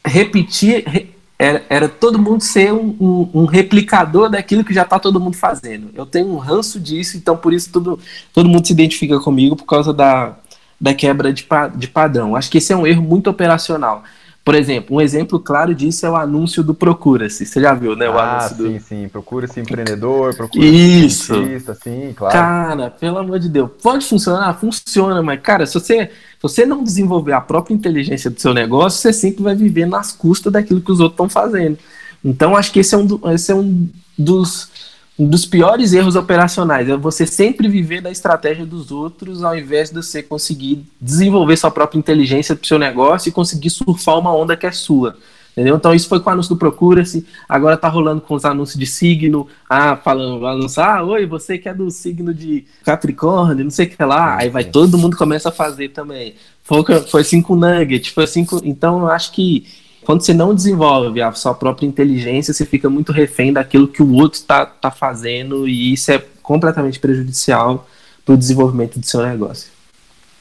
repetir 0.05 1.12
era, 1.38 1.64
era 1.68 1.88
todo 1.88 2.21
mundo 2.21 2.40
ser 2.40 2.73
um, 2.73 2.95
um, 3.01 3.31
um, 3.35 3.45
replicador 3.47 4.31
daquilo 4.31 4.62
que 4.62 4.73
já 4.73 4.83
está 4.83 4.97
todo 4.99 5.18
mundo 5.18 5.37
fazendo. 5.37 5.90
Eu 5.92 6.07
tenho 6.07 6.29
um 6.29 6.37
ranço 6.37 6.79
disso, 6.79 7.16
então 7.16 7.37
por 7.37 7.53
isso 7.53 7.68
tudo, 7.73 7.99
todo 8.33 8.49
mundo 8.49 8.64
se 8.64 8.73
identifica 8.73 9.18
comigo 9.18 9.57
por 9.57 9.64
causa 9.64 9.92
da, 9.92 10.37
da 10.81 10.95
quebra 10.95 11.33
de, 11.33 11.45
de 11.75 11.88
padrão. 11.88 12.37
Acho 12.37 12.49
que 12.49 12.59
esse 12.59 12.73
é 12.73 12.77
um 12.77 12.87
erro 12.87 13.03
muito 13.03 13.29
operacional. 13.29 14.05
Por 14.44 14.57
exemplo, 14.57 14.96
um 14.96 15.00
exemplo 15.00 15.38
claro 15.38 15.72
disso 15.72 16.05
é 16.05 16.11
o 16.11 16.16
anúncio 16.16 16.64
do 16.64 16.74
Procura-se. 16.74 17.46
Você 17.46 17.61
já 17.61 17.74
viu, 17.74 17.94
né? 17.94 18.09
O 18.09 18.18
ah, 18.18 18.38
anúncio 18.38 18.57
sim, 18.57 18.72
do... 18.72 18.81
sim. 18.81 19.09
Procura-se 19.09 19.61
empreendedor, 19.61 20.35
procura-se 20.35 21.07
Isso. 21.07 21.35
cientista, 21.35 21.74
sim, 21.76 22.12
claro. 22.16 22.33
Cara, 22.33 22.90
pelo 22.90 23.18
amor 23.18 23.38
de 23.38 23.48
Deus. 23.48 23.70
Pode 23.81 24.05
funcionar? 24.05 24.52
Funciona, 24.59 25.22
mas, 25.22 25.40
cara, 25.40 25.64
se 25.64 25.74
você, 25.74 26.07
se 26.07 26.42
você 26.42 26.66
não 26.66 26.83
desenvolver 26.83 27.35
a 27.35 27.40
própria 27.40 27.72
inteligência 27.72 28.28
do 28.31 28.40
seu 28.40 28.52
negócio, 28.52 29.00
você 29.00 29.12
sempre 29.12 29.44
vai 29.44 29.55
viver 29.55 29.87
nas 29.87 30.11
custas 30.11 30.52
daquilo 30.52 30.81
que 30.81 30.90
os 30.90 30.98
outros 30.98 31.14
estão 31.14 31.28
fazendo. 31.28 31.78
Então, 32.24 32.57
acho 32.57 32.72
que 32.72 32.81
esse 32.81 32.94
é 32.96 32.98
um, 32.98 33.07
do, 33.07 33.20
esse 33.31 33.52
é 33.52 33.55
um 33.55 33.88
dos 34.18 34.70
um 35.18 35.29
dos 35.29 35.44
piores 35.44 35.92
erros 35.92 36.16
operacionais 36.16 36.88
é 36.88 36.96
você 36.96 37.27
sempre 37.27 37.68
viver 37.68 38.01
da 38.01 38.11
estratégia 38.11 38.64
dos 38.64 38.90
outros 38.90 39.44
ao 39.44 39.57
invés 39.57 39.90
de 39.90 39.96
você 39.96 40.22
conseguir 40.22 40.85
desenvolver 41.01 41.57
sua 41.57 41.70
própria 41.70 41.98
inteligência 41.98 42.57
para 42.57 42.64
o 42.64 42.66
seu 42.66 42.79
negócio 42.79 43.29
e 43.29 43.33
conseguir 43.33 43.70
surfar 43.70 44.18
uma 44.18 44.35
onda 44.35 44.57
que 44.57 44.66
é 44.66 44.72
sua. 44.72 45.16
Entendeu? 45.53 45.77
Então 45.77 45.94
isso 45.94 46.09
foi 46.09 46.18
com 46.18 46.31
o 46.31 46.33
anúncio 46.33 46.55
do 46.55 46.59
Procura-se, 46.59 47.27
agora 47.46 47.77
tá 47.77 47.87
rolando 47.87 48.22
com 48.22 48.35
os 48.35 48.42
anúncios 48.42 48.79
de 48.79 48.87
signo, 48.87 49.46
ah, 49.68 49.96
falando, 49.96 50.46
anunciar, 50.46 51.01
ah, 51.01 51.05
oi, 51.05 51.27
você 51.27 51.59
que 51.59 51.68
é 51.68 51.75
do 51.75 51.90
signo 51.90 52.33
de 52.33 52.64
Capricórnio, 52.83 53.64
não 53.64 53.70
sei 53.70 53.85
o 53.85 53.90
que 53.90 54.03
lá, 54.03 54.38
aí 54.38 54.48
vai 54.48 54.64
todo 54.64 54.96
mundo 54.96 55.14
começa 55.14 55.51
a 55.51 55.53
fazer 55.53 55.90
também. 55.90 56.37
Foi, 56.64 56.83
foi 57.03 57.20
assim 57.20 57.42
com 57.42 57.55
Nugget, 57.55 58.12
foi 58.12 58.25
assim 58.25 58.46
com... 58.46 58.61
Então 58.64 59.01
eu 59.01 59.09
acho 59.09 59.31
que 59.33 59.66
quando 60.04 60.22
você 60.22 60.34
não 60.34 60.54
desenvolve 60.54 61.20
a 61.22 61.32
sua 61.32 61.54
própria 61.54 61.86
inteligência, 61.86 62.52
você 62.52 62.66
fica 62.66 62.90
muito 62.90 63.12
refém 63.12 63.52
daquilo 63.52 63.88
que 63.88 64.02
o 64.02 64.12
outro 64.14 64.38
está 64.38 64.66
tá 64.66 64.90
fazendo 64.90 65.68
e 65.68 65.92
isso 65.92 66.10
é 66.10 66.18
completamente 66.42 66.98
prejudicial 66.98 67.86
para 68.24 68.34
o 68.34 68.38
desenvolvimento 68.38 68.98
do 68.98 69.06
seu 69.06 69.22
negócio. 69.22 69.70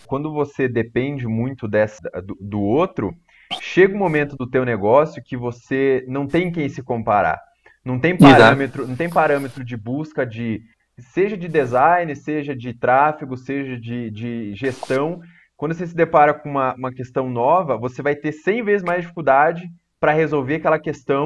Quando 0.08 0.32
você 0.32 0.68
depende 0.68 1.26
muito 1.28 1.68
dessa, 1.68 2.02
do, 2.22 2.38
do 2.40 2.60
outro, 2.60 3.16
chega 3.62 3.96
um 3.96 4.00
momento 4.00 4.36
do 4.36 4.50
teu 4.50 4.66
negócio 4.66 5.24
que 5.24 5.38
você 5.38 6.04
não 6.08 6.28
tem 6.28 6.52
quem 6.52 6.68
se 6.68 6.82
comparar. 6.82 7.40
Não 7.84 8.00
tem 8.00 8.16
parâmetro, 8.16 8.88
não 8.88 8.96
tem 8.96 9.10
parâmetro 9.10 9.64
de 9.64 9.76
busca 9.76 10.26
de 10.26 10.62
seja 11.00 11.36
de 11.36 11.48
design, 11.48 12.16
seja 12.16 12.56
de 12.56 12.74
tráfego, 12.74 13.36
seja 13.36 13.80
de, 13.80 14.12
de 14.12 14.54
gestão, 14.56 15.22
quando 15.62 15.76
você 15.76 15.86
se 15.86 15.96
depara 15.96 16.34
com 16.34 16.50
uma, 16.50 16.74
uma 16.74 16.92
questão 16.92 17.30
nova, 17.30 17.78
você 17.78 18.02
vai 18.02 18.16
ter 18.16 18.32
100 18.32 18.64
vezes 18.64 18.84
mais 18.84 19.02
dificuldade 19.02 19.70
para 20.00 20.12
resolver 20.12 20.56
aquela 20.56 20.80
questão 20.80 21.24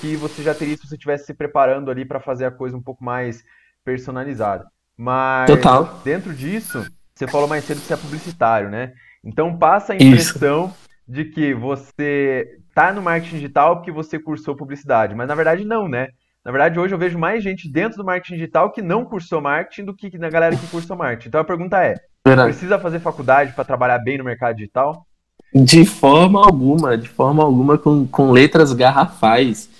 que 0.00 0.14
você 0.14 0.40
já 0.40 0.54
teria 0.54 0.76
se 0.76 0.86
você 0.86 0.94
estivesse 0.94 1.26
se 1.26 1.34
preparando 1.34 1.90
ali 1.90 2.04
para 2.04 2.20
fazer 2.20 2.44
a 2.44 2.50
coisa 2.52 2.76
um 2.76 2.80
pouco 2.80 3.02
mais 3.02 3.42
personalizada. 3.84 4.66
Mas 4.96 5.50
Total. 5.50 6.00
dentro 6.04 6.32
disso, 6.32 6.86
você 7.12 7.26
falou 7.26 7.48
mais 7.48 7.64
cedo 7.64 7.80
que 7.80 7.88
você 7.88 7.94
é 7.94 7.96
publicitário, 7.96 8.70
né? 8.70 8.92
Então 9.24 9.58
passa 9.58 9.94
a 9.94 9.96
impressão 9.96 10.66
Isso. 10.66 10.76
de 11.08 11.24
que 11.24 11.52
você 11.52 12.46
tá 12.72 12.92
no 12.92 13.02
marketing 13.02 13.34
digital 13.34 13.78
porque 13.78 13.90
você 13.90 14.16
cursou 14.16 14.54
publicidade, 14.54 15.12
mas 15.16 15.26
na 15.26 15.34
verdade 15.34 15.64
não, 15.64 15.88
né? 15.88 16.10
Na 16.46 16.52
verdade, 16.52 16.78
hoje 16.78 16.94
eu 16.94 16.98
vejo 16.98 17.18
mais 17.18 17.42
gente 17.42 17.68
dentro 17.68 17.98
do 17.98 18.04
marketing 18.04 18.34
digital 18.34 18.70
que 18.70 18.80
não 18.80 19.04
cursou 19.04 19.40
marketing 19.40 19.84
do 19.84 19.92
que 19.92 20.16
na 20.16 20.30
galera 20.30 20.54
que 20.54 20.68
cursou 20.68 20.96
marketing. 20.96 21.26
Então 21.26 21.40
a 21.40 21.44
pergunta 21.44 21.82
é: 21.84 21.94
Verdade. 22.26 22.50
Precisa 22.50 22.78
fazer 22.78 22.98
faculdade 22.98 23.52
para 23.52 23.64
trabalhar 23.64 23.98
bem 23.98 24.18
no 24.18 24.24
mercado 24.24 24.56
digital? 24.56 25.06
De 25.54 25.84
forma 25.84 26.44
alguma, 26.44 26.98
de 26.98 27.08
forma 27.08 27.44
alguma, 27.44 27.78
com, 27.78 28.04
com 28.04 28.32
letras 28.32 28.72
garrafais. 28.72 29.70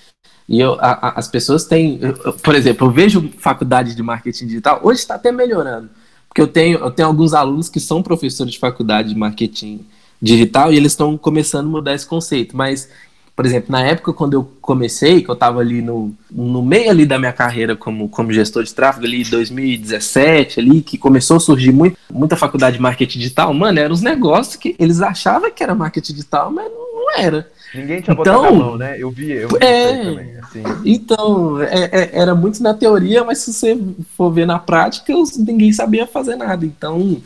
E 0.47 0.57
eu, 0.57 0.77
a, 0.79 1.09
a, 1.09 1.19
as 1.19 1.27
pessoas 1.27 1.65
têm, 1.65 1.99
eu, 2.01 2.33
por 2.33 2.55
exemplo, 2.55 2.87
eu 2.87 2.91
vejo 2.91 3.29
faculdade 3.37 3.93
de 3.93 4.01
marketing 4.01 4.47
digital, 4.47 4.79
hoje 4.81 5.01
está 5.01 5.15
até 5.15 5.29
melhorando, 5.29 5.89
porque 6.29 6.41
eu 6.41 6.47
tenho, 6.47 6.79
eu 6.79 6.89
tenho 6.89 7.09
alguns 7.09 7.33
alunos 7.33 7.67
que 7.67 7.81
são 7.81 8.01
professores 8.01 8.53
de 8.53 8.59
faculdade 8.59 9.09
de 9.09 9.15
marketing 9.15 9.85
digital 10.21 10.71
e 10.71 10.77
eles 10.77 10.93
estão 10.93 11.17
começando 11.17 11.65
a 11.65 11.69
mudar 11.69 11.93
esse 11.93 12.07
conceito, 12.07 12.55
mas 12.55 12.89
por 13.37 13.45
exemplo, 13.45 13.71
na 13.71 13.85
época 13.85 14.11
quando 14.13 14.33
eu 14.33 14.51
comecei, 14.59 15.21
que 15.21 15.29
eu 15.29 15.35
estava 15.35 15.59
ali 15.59 15.79
no, 15.79 16.11
no 16.31 16.63
meio 16.63 16.89
ali 16.89 17.05
da 17.05 17.19
minha 17.19 17.31
carreira 17.31 17.75
como, 17.75 18.09
como 18.09 18.33
gestor 18.33 18.63
de 18.63 18.73
tráfego, 18.73 19.05
ali 19.05 19.23
2017, 19.23 20.59
ali, 20.59 20.81
que 20.81 20.97
começou 20.97 21.37
a 21.37 21.39
surgir 21.39 21.71
muito, 21.71 21.99
muita 22.11 22.35
faculdade 22.35 22.77
de 22.77 22.81
marketing 22.81 23.19
digital, 23.19 23.53
mano, 23.53 23.79
eram 23.79 23.93
os 23.93 24.01
negócios 24.01 24.55
que 24.55 24.75
eles 24.79 25.03
achavam 25.03 25.51
que 25.51 25.61
era 25.61 25.75
marketing 25.75 26.13
digital, 26.13 26.51
mas 26.51 26.65
não 26.65 27.15
era. 27.15 27.47
Ninguém 27.75 28.01
tinha 28.01 28.13
então, 28.13 28.15
botado 28.15 28.43
a 28.43 28.51
mão, 28.51 28.75
né? 28.75 28.95
Eu 28.97 29.11
vi, 29.11 29.29
eu 29.33 29.49
vi 29.49 29.57
é, 29.61 30.03
também. 30.03 30.37
Assim. 30.39 30.63
Então, 30.83 31.61
é, 31.61 31.89
é, 31.91 32.09
era 32.13 32.33
muito 32.33 32.63
na 32.63 32.73
teoria, 32.73 33.23
mas 33.23 33.37
se 33.37 33.53
você 33.53 33.79
for 34.17 34.31
ver 34.31 34.47
na 34.47 34.57
prática, 34.57 35.13
ninguém 35.37 35.71
sabia 35.71 36.07
fazer 36.07 36.37
nada. 36.37 36.65
Então, 36.65 37.21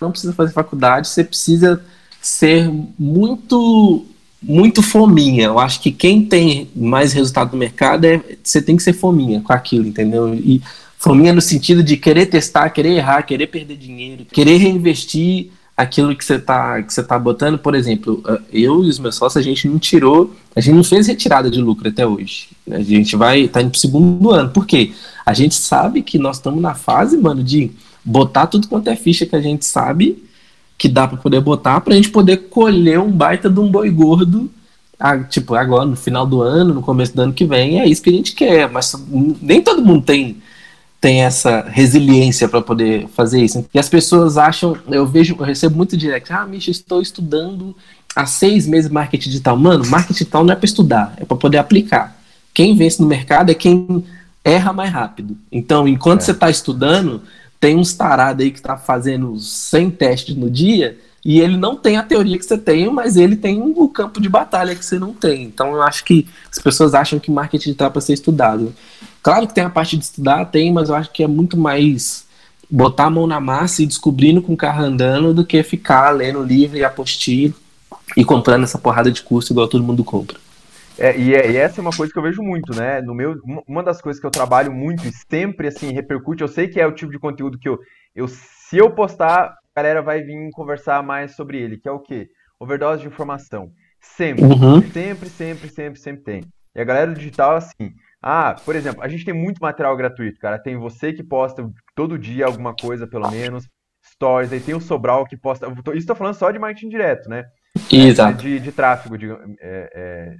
não 0.00 0.12
precisa 0.12 0.32
fazer 0.32 0.52
faculdade, 0.52 1.08
você 1.08 1.24
precisa 1.24 1.82
ser 2.20 2.70
muito 2.96 4.06
muito 4.42 4.82
fominha. 4.82 5.46
Eu 5.46 5.58
acho 5.58 5.80
que 5.80 5.90
quem 5.90 6.24
tem 6.24 6.68
mais 6.74 7.12
resultado 7.12 7.52
no 7.52 7.58
mercado 7.58 8.04
é 8.04 8.22
você 8.42 8.62
tem 8.62 8.76
que 8.76 8.82
ser 8.82 8.92
fominha 8.92 9.40
com 9.40 9.52
aquilo, 9.52 9.86
entendeu? 9.86 10.34
E 10.34 10.62
fominha 10.98 11.32
no 11.32 11.40
sentido 11.40 11.82
de 11.82 11.96
querer 11.96 12.26
testar, 12.26 12.70
querer 12.70 12.96
errar, 12.96 13.22
querer 13.22 13.48
perder 13.48 13.76
dinheiro, 13.76 14.24
querer 14.26 14.56
reinvestir 14.56 15.50
aquilo 15.76 16.14
que 16.16 16.24
você 16.24 16.34
está 16.34 16.82
que 16.82 16.92
você 16.92 17.02
tá 17.02 17.18
botando. 17.18 17.58
Por 17.58 17.74
exemplo, 17.74 18.22
eu 18.52 18.84
e 18.84 18.88
os 18.88 18.98
meus 18.98 19.16
sócios, 19.16 19.44
a 19.44 19.48
gente 19.48 19.68
não 19.68 19.78
tirou, 19.78 20.34
a 20.54 20.60
gente 20.60 20.74
não 20.74 20.84
fez 20.84 21.06
retirada 21.06 21.50
de 21.50 21.60
lucro 21.60 21.88
até 21.88 22.06
hoje. 22.06 22.48
A 22.70 22.80
gente 22.80 23.16
vai 23.16 23.48
tá 23.48 23.60
indo 23.62 23.70
pro 23.70 23.80
segundo 23.80 24.30
ano. 24.30 24.50
Por 24.50 24.66
quê? 24.66 24.92
A 25.24 25.32
gente 25.34 25.54
sabe 25.54 26.02
que 26.02 26.18
nós 26.18 26.36
estamos 26.36 26.60
na 26.60 26.74
fase, 26.74 27.16
mano, 27.16 27.42
de 27.42 27.70
botar 28.04 28.46
tudo 28.46 28.68
quanto 28.68 28.88
é 28.88 28.96
ficha 28.96 29.26
que 29.26 29.36
a 29.36 29.40
gente 29.40 29.64
sabe 29.64 30.27
que 30.78 30.88
dá 30.88 31.08
para 31.08 31.18
poder 31.18 31.40
botar 31.40 31.80
para 31.80 31.92
a 31.92 31.96
gente 31.96 32.10
poder 32.10 32.36
colher 32.48 33.00
um 33.00 33.10
baita 33.10 33.50
de 33.50 33.58
um 33.58 33.68
boi 33.68 33.90
gordo, 33.90 34.48
a, 34.98 35.18
tipo, 35.18 35.54
agora 35.54 35.84
no 35.84 35.96
final 35.96 36.24
do 36.24 36.40
ano, 36.40 36.72
no 36.72 36.82
começo 36.82 37.14
do 37.14 37.20
ano 37.22 37.32
que 37.32 37.44
vem, 37.44 37.80
é 37.80 37.86
isso 37.86 38.00
que 38.00 38.10
a 38.10 38.12
gente 38.12 38.32
quer, 38.32 38.70
mas 38.70 38.94
nem 39.42 39.60
todo 39.60 39.84
mundo 39.84 40.04
tem 40.04 40.40
tem 41.00 41.22
essa 41.22 41.64
resiliência 41.68 42.48
para 42.48 42.60
poder 42.60 43.06
fazer 43.14 43.40
isso. 43.40 43.64
E 43.72 43.78
as 43.78 43.88
pessoas 43.88 44.36
acham, 44.36 44.76
eu 44.88 45.06
vejo, 45.06 45.36
eu 45.38 45.44
recebo 45.44 45.76
muito 45.76 45.96
direct, 45.96 46.32
ah, 46.32 46.44
Misha, 46.44 46.72
estou 46.72 47.00
estudando 47.00 47.74
há 48.16 48.26
seis 48.26 48.66
meses 48.66 48.90
marketing 48.90 49.30
digital. 49.30 49.56
Mano, 49.56 49.86
marketing 49.86 50.14
digital 50.14 50.44
não 50.44 50.52
é 50.52 50.56
para 50.56 50.64
estudar, 50.64 51.14
é 51.16 51.24
para 51.24 51.36
poder 51.36 51.58
aplicar. 51.58 52.16
Quem 52.52 52.74
vence 52.74 53.00
no 53.00 53.06
mercado 53.06 53.50
é 53.50 53.54
quem 53.54 54.04
erra 54.44 54.72
mais 54.72 54.92
rápido. 54.92 55.36
Então, 55.52 55.86
enquanto 55.86 56.22
é. 56.22 56.24
você 56.24 56.32
está 56.32 56.50
estudando, 56.50 57.22
tem 57.60 57.76
uns 57.76 57.94
tarados 57.94 58.44
aí 58.44 58.50
que 58.50 58.62
tá 58.62 58.76
fazendo 58.76 59.38
100 59.38 59.90
testes 59.90 60.36
no 60.36 60.50
dia 60.50 60.98
e 61.24 61.40
ele 61.40 61.56
não 61.56 61.76
tem 61.76 61.96
a 61.96 62.02
teoria 62.02 62.38
que 62.38 62.44
você 62.44 62.56
tem, 62.56 62.88
mas 62.90 63.16
ele 63.16 63.36
tem 63.36 63.60
o 63.60 63.88
campo 63.88 64.20
de 64.20 64.28
batalha 64.28 64.74
que 64.74 64.84
você 64.84 64.98
não 64.98 65.12
tem. 65.12 65.44
Então 65.44 65.74
eu 65.74 65.82
acho 65.82 66.04
que 66.04 66.26
as 66.50 66.58
pessoas 66.58 66.94
acham 66.94 67.18
que 67.18 67.30
marketing 67.30 67.72
está 67.72 67.90
para 67.90 68.00
ser 68.00 68.12
estudado. 68.12 68.74
Claro 69.22 69.46
que 69.46 69.54
tem 69.54 69.64
a 69.64 69.70
parte 69.70 69.96
de 69.96 70.04
estudar, 70.04 70.44
tem, 70.46 70.72
mas 70.72 70.88
eu 70.88 70.94
acho 70.94 71.10
que 71.10 71.22
é 71.22 71.26
muito 71.26 71.56
mais 71.56 72.26
botar 72.70 73.06
a 73.06 73.10
mão 73.10 73.26
na 73.26 73.40
massa 73.40 73.82
e 73.82 73.86
descobrindo 73.86 74.40
com 74.40 74.52
o 74.52 74.56
carro 74.56 74.84
andando 74.84 75.34
do 75.34 75.44
que 75.44 75.62
ficar 75.62 76.10
lendo 76.10 76.42
livro 76.42 76.76
e 76.76 76.84
apostila 76.84 77.54
e 78.16 78.24
comprando 78.24 78.64
essa 78.64 78.78
porrada 78.78 79.10
de 79.10 79.22
curso 79.22 79.52
igual 79.52 79.66
todo 79.68 79.84
mundo 79.84 80.04
compra. 80.04 80.38
É, 80.98 81.16
e, 81.16 81.34
é, 81.34 81.50
e, 81.50 81.56
essa 81.56 81.80
é 81.80 81.82
uma 81.82 81.96
coisa 81.96 82.12
que 82.12 82.18
eu 82.18 82.22
vejo 82.22 82.42
muito, 82.42 82.74
né? 82.74 83.00
No 83.00 83.14
meu, 83.14 83.36
uma 83.66 83.82
das 83.82 84.00
coisas 84.00 84.20
que 84.20 84.26
eu 84.26 84.30
trabalho 84.30 84.72
muito 84.72 85.06
e 85.06 85.12
sempre 85.12 85.68
assim 85.68 85.92
repercute, 85.92 86.42
eu 86.42 86.48
sei 86.48 86.68
que 86.68 86.80
é 86.80 86.86
o 86.86 86.94
tipo 86.94 87.12
de 87.12 87.18
conteúdo 87.18 87.58
que 87.58 87.68
eu, 87.68 87.78
eu 88.14 88.26
se 88.28 88.76
eu 88.76 88.90
postar, 88.90 89.54
a 89.74 89.80
galera 89.80 90.02
vai 90.02 90.22
vir 90.22 90.50
conversar 90.52 91.02
mais 91.02 91.36
sobre 91.36 91.58
ele, 91.58 91.78
que 91.78 91.88
é 91.88 91.92
o 91.92 92.00
quê? 92.00 92.28
Overdose 92.58 93.02
de 93.02 93.08
informação. 93.08 93.70
Sempre, 94.00 94.44
uhum. 94.44 94.82
sempre, 94.90 95.28
sempre, 95.28 95.68
sempre, 95.68 96.00
sempre 96.00 96.24
tem. 96.24 96.44
E 96.74 96.80
a 96.80 96.84
galera 96.84 97.10
do 97.10 97.18
digital, 97.18 97.56
assim, 97.56 97.92
ah, 98.20 98.56
por 98.64 98.74
exemplo, 98.74 99.02
a 99.02 99.08
gente 99.08 99.24
tem 99.24 99.34
muito 99.34 99.58
material 99.60 99.96
gratuito, 99.96 100.40
cara. 100.40 100.58
Tem 100.58 100.76
você 100.76 101.12
que 101.12 101.22
posta 101.22 101.68
todo 101.94 102.18
dia 102.18 102.46
alguma 102.46 102.74
coisa, 102.74 103.06
pelo 103.06 103.30
menos, 103.30 103.68
stories, 104.14 104.52
aí 104.52 104.60
tem 104.60 104.74
o 104.74 104.80
Sobral 104.80 105.24
que 105.24 105.36
posta. 105.36 105.66
Isso 105.68 105.98
estou 105.98 106.16
falando 106.16 106.34
só 106.34 106.50
de 106.50 106.58
marketing 106.58 106.88
direto, 106.88 107.28
né? 107.28 107.44
Exato. 107.90 108.42
De, 108.42 108.58
de 108.58 108.72
tráfego, 108.72 109.16
de, 109.16 109.30
é, 109.30 109.36
é, 109.60 110.36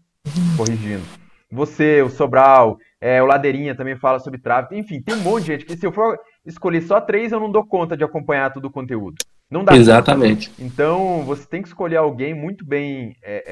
corrigindo. 0.56 1.02
Você, 1.50 2.02
o 2.02 2.10
Sobral, 2.10 2.78
é, 3.00 3.22
o 3.22 3.26
Ladeirinha 3.26 3.74
também 3.74 3.96
fala 3.96 4.18
sobre 4.18 4.40
tráfego. 4.40 4.78
Enfim, 4.78 5.00
tem 5.00 5.14
um 5.14 5.22
monte 5.22 5.44
de 5.44 5.46
gente 5.52 5.64
que 5.64 5.76
se 5.76 5.86
eu 5.86 5.92
for 5.92 6.18
escolher 6.44 6.82
só 6.82 7.00
três, 7.00 7.32
eu 7.32 7.40
não 7.40 7.50
dou 7.50 7.64
conta 7.64 7.96
de 7.96 8.04
acompanhar 8.04 8.52
todo 8.52 8.66
o 8.66 8.70
conteúdo. 8.70 9.16
Não 9.50 9.64
dá 9.64 9.74
Exatamente. 9.74 10.50
Conta. 10.50 10.62
Então, 10.62 11.22
você 11.24 11.46
tem 11.46 11.62
que 11.62 11.68
escolher 11.68 11.96
alguém 11.96 12.34
muito 12.34 12.66
bem. 12.66 13.16
É, 13.22 13.44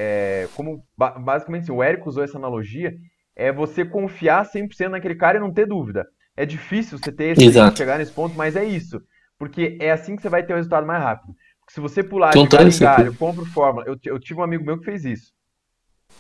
é, 0.45 0.49
como 0.55 0.85
basicamente, 0.97 1.63
assim, 1.63 1.73
o 1.73 1.83
Érico 1.83 2.09
usou 2.09 2.23
essa 2.23 2.37
analogia, 2.37 2.95
é 3.35 3.51
você 3.51 3.85
confiar 3.85 4.45
100% 4.45 4.89
naquele 4.89 5.15
cara 5.15 5.39
e 5.39 5.41
não 5.41 5.53
ter 5.53 5.67
dúvida. 5.67 6.07
É 6.37 6.45
difícil 6.45 6.99
você 6.99 7.11
ter 7.11 7.39
esse, 7.39 7.77
chegar 7.77 7.99
nesse 7.99 8.13
ponto, 8.13 8.37
mas 8.37 8.57
é 8.57 8.65
isso. 8.65 9.01
Porque 9.39 9.79
é 9.81 9.91
assim 9.91 10.17
que 10.17 10.23
você 10.23 10.29
vai 10.29 10.43
ter 10.43 10.53
o 10.53 10.57
resultado 10.57 10.87
mais 10.87 11.03
rápido. 11.03 11.35
Porque 11.61 11.73
se 11.73 11.81
você 11.81 12.03
pular 12.03 12.33
de 12.33 12.47
galho 12.47 12.79
galho, 12.79 13.15
compra 13.15 13.43
o 13.43 13.47
fórmula. 13.47 13.87
Eu, 13.87 13.97
eu 14.05 14.21
tive 14.21 14.39
um 14.39 14.43
amigo 14.43 14.65
meu 14.65 14.79
que 14.79 14.85
fez 14.85 15.05
isso. 15.05 15.33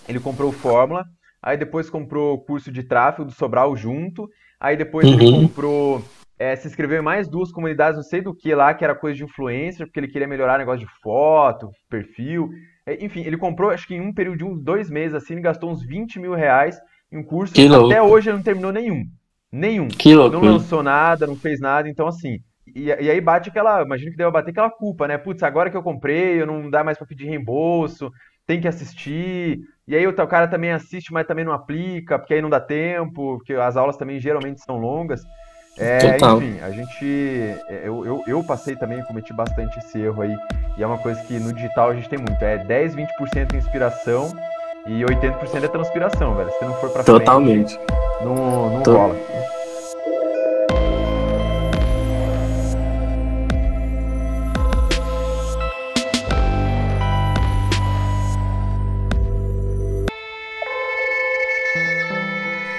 Ele 0.08 0.20
comprou 0.20 0.52
Fórmula, 0.52 1.04
aí 1.42 1.56
depois 1.56 1.90
comprou 1.90 2.34
o 2.34 2.38
curso 2.38 2.70
de 2.70 2.82
tráfego 2.82 3.24
do 3.24 3.32
Sobral 3.32 3.76
junto, 3.76 4.28
aí 4.60 4.76
depois 4.76 5.06
uhum. 5.06 5.14
ele 5.14 5.30
comprou, 5.30 6.04
é, 6.38 6.54
se 6.56 6.68
inscreveu 6.68 7.00
em 7.00 7.04
mais 7.04 7.28
duas 7.28 7.50
comunidades, 7.50 7.96
não 7.96 8.04
sei 8.04 8.20
do 8.20 8.34
que 8.34 8.54
lá, 8.54 8.74
que 8.74 8.84
era 8.84 8.94
coisa 8.94 9.16
de 9.16 9.24
influencer, 9.24 9.86
porque 9.86 10.00
ele 10.00 10.08
queria 10.08 10.28
melhorar 10.28 10.58
negócio 10.58 10.86
de 10.86 10.92
foto, 11.02 11.70
perfil. 11.88 12.50
É, 12.86 13.04
enfim, 13.04 13.22
ele 13.24 13.36
comprou, 13.36 13.70
acho 13.70 13.86
que 13.86 13.94
em 13.94 14.00
um 14.00 14.12
período 14.12 14.38
de 14.38 14.44
uns 14.44 14.62
dois 14.62 14.88
meses, 14.88 15.14
assim, 15.14 15.34
ele 15.34 15.42
gastou 15.42 15.70
uns 15.70 15.84
20 15.84 16.20
mil 16.20 16.34
reais 16.34 16.78
em 17.10 17.18
um 17.18 17.24
curso. 17.24 17.54
Que 17.54 17.66
até 17.66 18.00
hoje 18.02 18.30
ele 18.30 18.36
não 18.36 18.44
terminou 18.44 18.72
nenhum. 18.72 19.04
Nenhum. 19.50 19.88
Que 19.88 20.14
louco. 20.14 20.36
Não 20.36 20.42
lançou 20.42 20.82
nada, 20.82 21.26
não 21.26 21.36
fez 21.36 21.60
nada, 21.60 21.88
então 21.88 22.06
assim. 22.06 22.38
E, 22.74 22.86
e, 22.86 23.10
aí 23.10 23.20
bate 23.20 23.48
aquela, 23.48 23.82
imagino 23.82 24.10
que 24.10 24.16
deva 24.16 24.30
bater 24.30 24.50
aquela 24.50 24.70
culpa, 24.70 25.06
né? 25.06 25.16
Putz, 25.16 25.42
agora 25.42 25.70
que 25.70 25.76
eu 25.76 25.82
comprei, 25.82 26.40
eu 26.40 26.46
não 26.46 26.68
dá 26.68 26.82
mais 26.82 26.98
para 26.98 27.06
pedir 27.06 27.26
reembolso, 27.26 28.10
tem 28.46 28.60
que 28.60 28.68
assistir. 28.68 29.60
E 29.88 29.94
aí 29.94 30.06
o 30.06 30.12
cara 30.26 30.48
também 30.48 30.72
assiste, 30.72 31.12
mas 31.12 31.26
também 31.26 31.44
não 31.44 31.52
aplica, 31.52 32.18
porque 32.18 32.34
aí 32.34 32.42
não 32.42 32.50
dá 32.50 32.58
tempo, 32.58 33.36
porque 33.36 33.54
as 33.54 33.76
aulas 33.76 33.96
também 33.96 34.20
geralmente 34.20 34.60
são 34.60 34.78
longas. 34.78 35.24
É. 35.78 36.16
Enfim, 36.16 36.58
a 36.60 36.70
gente. 36.70 37.04
É, 37.68 37.82
eu, 37.84 38.04
eu, 38.04 38.24
eu, 38.26 38.42
passei 38.42 38.74
também, 38.74 39.02
cometi 39.04 39.32
bastante 39.32 39.78
esse 39.78 40.00
erro 40.00 40.22
aí. 40.22 40.34
E 40.76 40.82
é 40.82 40.86
uma 40.86 40.98
coisa 40.98 41.22
que 41.22 41.38
no 41.38 41.52
digital 41.52 41.90
a 41.90 41.94
gente 41.94 42.08
tem 42.08 42.18
muito. 42.18 42.42
É 42.42 42.58
10, 42.58 42.96
20% 42.96 43.54
inspiração 43.54 44.32
e 44.86 45.02
80% 45.02 45.64
é 45.64 45.68
transpiração, 45.68 46.34
velho. 46.34 46.50
Se 46.50 46.64
não 46.64 46.74
for 46.74 46.90
pra 46.90 47.04
Totalmente. 47.04 47.74
frente, 47.74 47.92
não, 48.22 48.70
não 48.70 48.82
rola. 48.82 49.16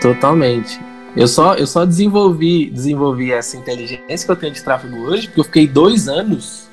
Totalmente. 0.01 0.79
Eu 1.15 1.27
só, 1.27 1.55
eu 1.55 1.65
só 1.65 1.85
desenvolvi, 1.85 2.69
desenvolvi 2.69 3.31
essa 3.31 3.57
inteligência 3.57 4.25
que 4.25 4.31
eu 4.31 4.35
tenho 4.35 4.53
de 4.53 4.63
tráfego 4.63 4.97
hoje, 4.97 5.27
porque 5.27 5.39
eu 5.39 5.43
fiquei 5.43 5.67
dois 5.67 6.07
anos 6.07 6.67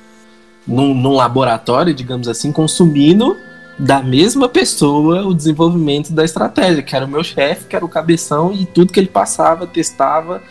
num, 0.67 0.95
num 0.95 1.15
laboratório, 1.15 1.95
digamos 1.95 2.29
assim, 2.29 2.53
consumindo 2.53 3.37
da 3.79 4.03
mesma 4.03 4.49
pessoa 4.49 5.27
o 5.27 5.35
desenvolvimento 5.35 6.13
da 6.13 6.25
estratégia, 6.25 6.83
que 6.83 6.95
era 6.95 7.07
o 7.07 7.09
meu 7.09 7.25
chefe, 7.25 7.67
que 7.67 7.75
era 7.75 7.85
o 7.85 7.89
cabeção, 7.89 8.53
e 8.53 8.67
tudo 8.67 8.93
que 8.93 9.01
ele 9.01 9.09
passava, 9.09 9.67
testava. 9.67 10.43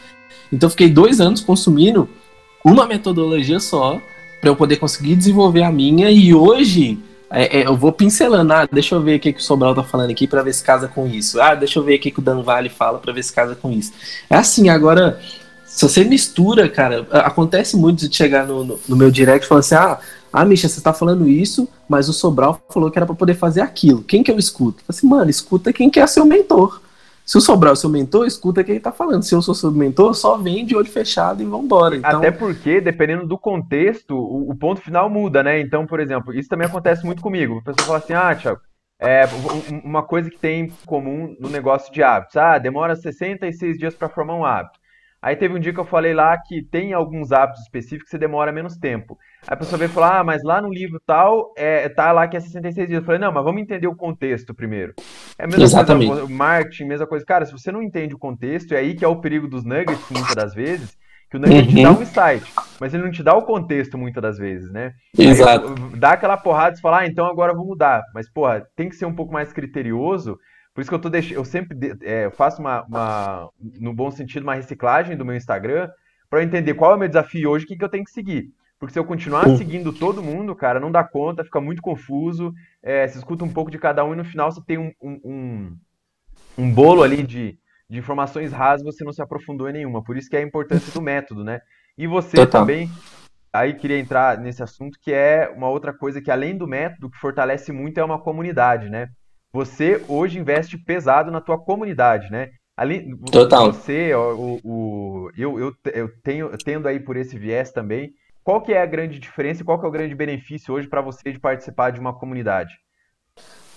Então 0.51 0.69
fiquei 0.69 0.89
dois 0.89 1.21
anos 1.21 1.41
consumindo 1.41 2.09
uma 2.65 2.85
metodologia 2.85 3.59
só 3.59 4.01
para 4.41 4.49
eu 4.49 4.55
poder 4.55 4.77
conseguir 4.77 5.15
desenvolver 5.15 5.63
a 5.63 5.71
minha, 5.71 6.09
e 6.09 6.33
hoje 6.33 6.99
é, 7.33 7.61
é, 7.61 7.67
eu 7.67 7.75
vou 7.75 7.91
pincelando, 7.91 8.53
ah, 8.53 8.67
deixa 8.71 8.93
eu 8.93 9.01
ver 9.01 9.15
o 9.15 9.19
que, 9.19 9.33
que 9.33 9.39
o 9.39 9.43
Sobral 9.43 9.73
tá 9.73 9.83
falando 9.83 10.11
aqui 10.11 10.27
para 10.27 10.43
ver 10.43 10.53
se 10.53 10.63
casa 10.63 10.87
com 10.87 11.07
isso. 11.07 11.41
Ah, 11.41 11.55
deixa 11.55 11.79
eu 11.79 11.83
ver 11.83 11.95
o 11.95 11.99
que, 11.99 12.11
que 12.11 12.19
o 12.19 12.21
Dan 12.21 12.43
Vale 12.43 12.69
fala 12.69 12.99
para 12.99 13.11
ver 13.11 13.23
se 13.23 13.33
casa 13.33 13.55
com 13.55 13.71
isso. 13.71 13.91
É 14.29 14.35
assim, 14.35 14.69
agora, 14.69 15.19
se 15.65 15.81
você 15.81 16.03
mistura, 16.03 16.69
cara, 16.69 17.07
acontece 17.09 17.75
muito 17.75 18.07
de 18.07 18.15
chegar 18.15 18.45
no, 18.45 18.63
no, 18.63 18.79
no 18.87 18.95
meu 18.95 19.09
direct 19.09 19.45
e 19.45 19.49
falar 19.49 19.61
assim, 19.61 19.73
ah, 19.73 19.99
ah, 20.31 20.45
Misha, 20.45 20.69
você 20.69 20.79
tá 20.79 20.93
falando 20.93 21.27
isso, 21.27 21.67
mas 21.89 22.07
o 22.07 22.13
Sobral 22.13 22.61
falou 22.69 22.91
que 22.91 22.99
era 22.99 23.05
para 23.07 23.15
poder 23.15 23.33
fazer 23.33 23.61
aquilo. 23.61 24.03
Quem 24.03 24.21
que 24.21 24.29
eu 24.29 24.37
escuto? 24.37 24.83
Eu 24.83 24.85
assim, 24.89 25.07
mano, 25.07 25.31
escuta 25.31 25.73
quem 25.73 25.89
quer 25.89 26.07
ser 26.07 26.21
o 26.21 26.25
mentor. 26.27 26.82
Se 27.25 27.37
o 27.37 27.41
Sobral 27.41 27.71
é 27.71 27.73
o 27.73 27.77
seu 27.77 27.89
mentor, 27.89 28.27
escuta 28.27 28.63
quem 28.63 28.75
ele 28.75 28.83
tá 28.83 28.91
falando. 28.91 29.23
Se 29.23 29.33
eu 29.33 29.41
sou 29.41 29.55
seu 29.55 29.71
mentor, 29.71 30.13
só 30.13 30.37
vem 30.37 30.65
de 30.65 30.75
olho 30.75 30.89
fechado 30.89 31.41
e 31.41 31.45
vambora. 31.45 31.95
Então... 31.95 32.19
Até 32.19 32.31
porque, 32.31 32.81
dependendo 32.81 33.25
do 33.25 33.37
contexto, 33.37 34.15
o, 34.15 34.51
o, 34.51 34.55
ponto 34.55 34.81
final 34.81 35.09
muda, 35.09 35.41
né? 35.41 35.59
Então, 35.59 35.85
por 35.85 35.99
exemplo, 35.99 36.33
isso 36.33 36.49
também 36.49 36.67
acontece 36.67 37.05
muito 37.05 37.21
comigo. 37.21 37.59
A 37.59 37.71
pessoa 37.71 37.85
fala 37.85 37.97
assim, 37.99 38.13
ah, 38.13 38.35
Thiago, 38.35 38.61
é, 38.99 39.23
uma 39.83 40.03
coisa 40.03 40.29
que 40.29 40.37
tem 40.37 40.65
em 40.65 40.69
comum 40.85 41.35
no 41.39 41.49
negócio 41.49 41.93
de 41.93 42.03
hábitos. 42.03 42.35
Ah, 42.35 42.57
demora 42.57 42.95
66 42.95 43.77
dias 43.77 43.95
para 43.95 44.09
formar 44.09 44.35
um 44.35 44.45
hábito. 44.45 44.79
Aí 45.21 45.37
teve 45.37 45.53
um 45.53 45.59
dia 45.59 45.73
que 45.73 45.79
eu 45.79 45.85
falei 45.85 46.13
lá 46.13 46.37
que 46.37 46.61
tem 46.61 46.91
alguns 46.91 47.31
hábitos 47.31 47.63
específicos 47.63 48.05
que 48.05 48.11
você 48.11 48.17
demora 48.17 48.51
menos 48.51 48.75
tempo. 48.75 49.17
Aí 49.45 49.53
a 49.53 49.57
pessoa 49.57 49.77
veio 49.77 49.89
falar, 49.89 50.19
ah, 50.19 50.23
mas 50.23 50.43
lá 50.43 50.61
no 50.61 50.71
livro 50.71 51.01
tal, 51.05 51.53
é, 51.57 51.87
tá 51.89 52.11
lá 52.11 52.27
que 52.27 52.37
é 52.37 52.39
66 52.39 52.87
dias. 52.87 53.01
Eu 53.01 53.05
falei, 53.05 53.19
não, 53.19 53.31
mas 53.31 53.43
vamos 53.43 53.61
entender 53.61 53.87
o 53.87 53.95
contexto 53.95 54.53
primeiro. 54.53 54.93
É 55.37 55.43
a 55.43 55.47
mesma 55.47 55.63
Exatamente. 55.63 56.07
coisa, 56.07 56.27
marketing, 56.27 56.85
mesma 56.85 57.07
coisa. 57.07 57.25
Cara, 57.25 57.45
se 57.45 57.51
você 57.51 57.71
não 57.71 57.81
entende 57.81 58.15
o 58.15 58.19
contexto, 58.19 58.73
é 58.73 58.77
aí 58.77 58.95
que 58.95 59.03
é 59.03 59.07
o 59.07 59.19
perigo 59.19 59.47
dos 59.47 59.63
nuggets, 59.63 60.09
muitas 60.09 60.35
das 60.35 60.53
vezes, 60.53 60.97
que 61.29 61.37
o 61.37 61.39
nugget 61.39 61.67
uhum. 61.67 61.75
te 61.75 61.83
dá 61.83 61.91
um 61.91 62.01
insight, 62.01 62.53
mas 62.79 62.93
ele 62.93 63.03
não 63.03 63.11
te 63.11 63.23
dá 63.23 63.35
o 63.35 63.43
contexto 63.43 63.97
muitas 63.97 64.21
das 64.21 64.37
vezes, 64.37 64.71
né? 64.71 64.93
Exato. 65.17 65.67
Aí, 65.67 65.99
dá 65.99 66.11
aquela 66.11 66.37
porrada 66.37 66.77
e 66.77 66.81
fala, 66.81 66.99
ah, 66.99 67.07
então 67.07 67.25
agora 67.25 67.51
eu 67.51 67.57
vou 67.57 67.65
mudar. 67.65 68.01
Mas, 68.13 68.29
porra, 68.29 68.65
tem 68.75 68.87
que 68.87 68.95
ser 68.95 69.05
um 69.05 69.15
pouco 69.15 69.33
mais 69.33 69.51
criterioso 69.51 70.37
por 70.73 70.81
isso 70.81 70.89
que 70.89 70.95
eu 70.95 70.99
tô 70.99 71.09
deixando, 71.09 71.35
eu 71.35 71.45
sempre 71.45 71.77
é, 72.01 72.31
faço 72.31 72.59
uma, 72.59 72.83
uma, 72.83 73.49
no 73.79 73.93
bom 73.93 74.09
sentido, 74.09 74.43
uma 74.43 74.55
reciclagem 74.55 75.15
do 75.15 75.23
meu 75.23 75.35
Instagram 75.35 75.89
para 76.29 76.43
entender 76.43 76.73
qual 76.73 76.91
é 76.91 76.95
o 76.95 76.97
meu 76.97 77.07
desafio 77.07 77.51
hoje, 77.51 77.65
o 77.65 77.67
que, 77.67 77.77
que 77.77 77.83
eu 77.83 77.89
tenho 77.89 78.03
que 78.03 78.11
seguir. 78.11 78.49
Porque 78.83 78.91
se 78.91 78.99
eu 78.99 79.05
continuar 79.05 79.47
seguindo 79.55 79.93
todo 79.93 80.21
mundo, 80.21 80.53
cara, 80.53 80.77
não 80.77 80.91
dá 80.91 81.05
conta, 81.05 81.45
fica 81.45 81.61
muito 81.61 81.81
confuso. 81.81 82.53
É, 82.81 83.07
você 83.07 83.17
escuta 83.17 83.45
um 83.45 83.49
pouco 83.49 83.71
de 83.71 83.79
cada 83.79 84.03
um 84.03 84.11
e 84.11 84.17
no 84.17 84.25
final 84.25 84.51
você 84.51 84.61
tem 84.67 84.77
um, 84.77 84.91
um, 85.01 85.19
um, 85.23 85.77
um 86.57 86.69
bolo 86.69 87.01
ali 87.01 87.23
de, 87.23 87.57
de 87.89 87.97
informações 87.97 88.51
rasas, 88.51 88.83
você 88.83 89.05
não 89.05 89.13
se 89.13 89.21
aprofundou 89.21 89.69
em 89.69 89.71
nenhuma. 89.71 90.03
Por 90.03 90.17
isso 90.17 90.29
que 90.29 90.35
é 90.35 90.39
a 90.39 90.43
importância 90.43 90.91
do 90.91 91.01
método, 91.01 91.45
né? 91.45 91.61
E 91.97 92.05
você 92.05 92.35
Total. 92.35 92.59
também, 92.59 92.89
aí 93.53 93.73
queria 93.73 93.97
entrar 93.97 94.37
nesse 94.37 94.61
assunto, 94.61 94.99
que 95.01 95.13
é 95.13 95.49
uma 95.55 95.69
outra 95.69 95.93
coisa 95.93 96.21
que 96.21 96.29
além 96.29 96.57
do 96.57 96.67
método, 96.67 97.09
que 97.09 97.17
fortalece 97.17 97.71
muito 97.71 98.01
é 98.01 98.03
uma 98.03 98.19
comunidade, 98.19 98.89
né? 98.89 99.07
você 99.53 100.03
hoje 100.09 100.39
investe 100.39 100.77
pesado 100.77 101.31
na 101.31 101.39
tua 101.39 101.57
comunidade, 101.57 102.29
né? 102.31 102.49
Ali, 102.75 103.15
Total. 103.31 103.71
Você, 103.71 104.13
o, 104.15 104.59
o, 104.63 105.31
eu, 105.37 105.59
eu, 105.59 105.73
eu 105.93 106.09
tenho 106.23 106.49
tendo 106.57 106.87
aí 106.87 106.99
por 106.99 107.15
esse 107.15 107.37
viés 107.37 107.71
também. 107.71 108.11
Qual 108.43 108.61
que 108.61 108.73
é 108.73 108.81
a 108.81 108.85
grande 108.85 109.19
diferença 109.19 109.61
e 109.61 109.65
qual 109.65 109.79
que 109.79 109.85
é 109.85 109.87
o 109.87 109.91
grande 109.91 110.13
benefício 110.13 110.73
hoje 110.73 110.87
para 110.87 111.01
você 111.01 111.31
de 111.31 111.39
participar 111.39 111.91
de 111.91 111.99
uma 111.99 112.13
comunidade? 112.13 112.73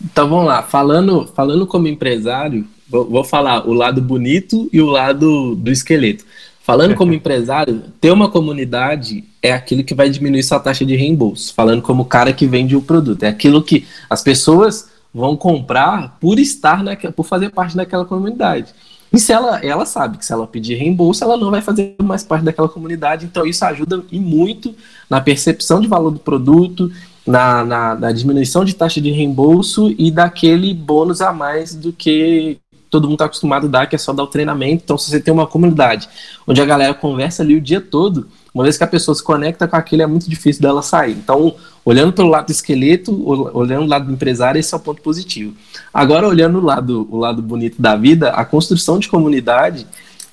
Então 0.04 0.28
vamos 0.28 0.46
lá, 0.46 0.62
falando, 0.62 1.26
falando 1.28 1.66
como 1.66 1.88
empresário, 1.88 2.66
vou, 2.88 3.08
vou 3.08 3.24
falar 3.24 3.66
o 3.66 3.72
lado 3.72 4.02
bonito 4.02 4.68
e 4.72 4.82
o 4.82 4.86
lado 4.86 5.54
do 5.54 5.70
esqueleto. 5.70 6.24
Falando 6.60 6.96
como 6.96 7.14
empresário, 7.14 7.84
ter 8.00 8.10
uma 8.10 8.28
comunidade 8.28 9.24
é 9.40 9.52
aquilo 9.52 9.84
que 9.84 9.94
vai 9.94 10.10
diminuir 10.10 10.42
sua 10.42 10.58
taxa 10.58 10.84
de 10.84 10.96
reembolso. 10.96 11.54
Falando 11.54 11.80
como 11.80 12.04
cara 12.04 12.32
que 12.32 12.46
vende 12.46 12.74
o 12.74 12.82
produto, 12.82 13.22
é 13.22 13.28
aquilo 13.28 13.62
que 13.62 13.86
as 14.10 14.22
pessoas 14.22 14.90
vão 15.14 15.36
comprar 15.36 16.18
por 16.20 16.38
estar 16.40 16.82
naquela, 16.82 17.12
por 17.12 17.24
fazer 17.24 17.50
parte 17.50 17.76
daquela 17.76 18.04
comunidade. 18.04 18.74
E 19.16 19.18
se 19.18 19.32
ela, 19.32 19.58
ela 19.64 19.86
sabe 19.86 20.18
que 20.18 20.26
se 20.26 20.30
ela 20.30 20.46
pedir 20.46 20.74
reembolso, 20.74 21.24
ela 21.24 21.38
não 21.38 21.50
vai 21.50 21.62
fazer 21.62 21.96
mais 22.02 22.22
parte 22.22 22.44
daquela 22.44 22.68
comunidade. 22.68 23.24
Então 23.24 23.46
isso 23.46 23.64
ajuda 23.64 24.04
e 24.12 24.20
muito 24.20 24.74
na 25.08 25.22
percepção 25.22 25.80
de 25.80 25.88
valor 25.88 26.10
do 26.10 26.18
produto, 26.18 26.92
na, 27.26 27.64
na, 27.64 27.94
na 27.94 28.12
diminuição 28.12 28.62
de 28.62 28.74
taxa 28.74 29.00
de 29.00 29.10
reembolso 29.10 29.90
e 29.96 30.10
daquele 30.10 30.74
bônus 30.74 31.22
a 31.22 31.32
mais 31.32 31.74
do 31.74 31.94
que 31.94 32.58
todo 32.90 33.04
mundo 33.04 33.14
está 33.14 33.24
acostumado 33.24 33.68
a 33.68 33.70
dar, 33.70 33.86
que 33.86 33.96
é 33.96 33.98
só 33.98 34.12
dar 34.12 34.22
o 34.22 34.26
treinamento. 34.26 34.82
Então, 34.84 34.98
se 34.98 35.08
você 35.08 35.18
tem 35.18 35.32
uma 35.32 35.46
comunidade 35.46 36.06
onde 36.46 36.60
a 36.60 36.66
galera 36.66 36.92
conversa 36.92 37.42
ali 37.42 37.56
o 37.56 37.60
dia 37.60 37.80
todo, 37.80 38.28
uma 38.56 38.62
vez 38.62 38.78
que 38.78 38.84
a 38.84 38.86
pessoa 38.86 39.14
se 39.14 39.22
conecta 39.22 39.68
com 39.68 39.76
aquilo, 39.76 40.00
é 40.00 40.06
muito 40.06 40.30
difícil 40.30 40.62
dela 40.62 40.80
sair. 40.80 41.12
Então, 41.12 41.54
olhando 41.84 42.10
pelo 42.14 42.30
lado 42.30 42.46
do 42.46 42.52
esqueleto, 42.52 43.12
olhando 43.54 43.84
o 43.84 43.86
lado 43.86 44.06
do 44.06 44.12
empresário, 44.14 44.58
esse 44.58 44.72
é 44.72 44.76
o 44.78 44.80
ponto 44.80 45.02
positivo. 45.02 45.54
Agora, 45.92 46.26
olhando 46.26 46.58
o 46.58 46.64
lado, 46.64 47.06
o 47.10 47.18
lado 47.18 47.42
bonito 47.42 47.82
da 47.82 47.94
vida, 47.96 48.30
a 48.30 48.46
construção 48.46 48.98
de 48.98 49.10
comunidade, 49.10 49.86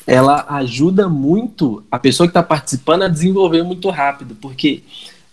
ela 0.07 0.45
ajuda 0.47 1.09
muito 1.09 1.83
a 1.91 1.99
pessoa 1.99 2.25
que 2.25 2.29
está 2.29 2.41
participando 2.41 3.01
a 3.01 3.09
desenvolver 3.09 3.61
muito 3.61 3.89
rápido, 3.89 4.37
porque 4.39 4.83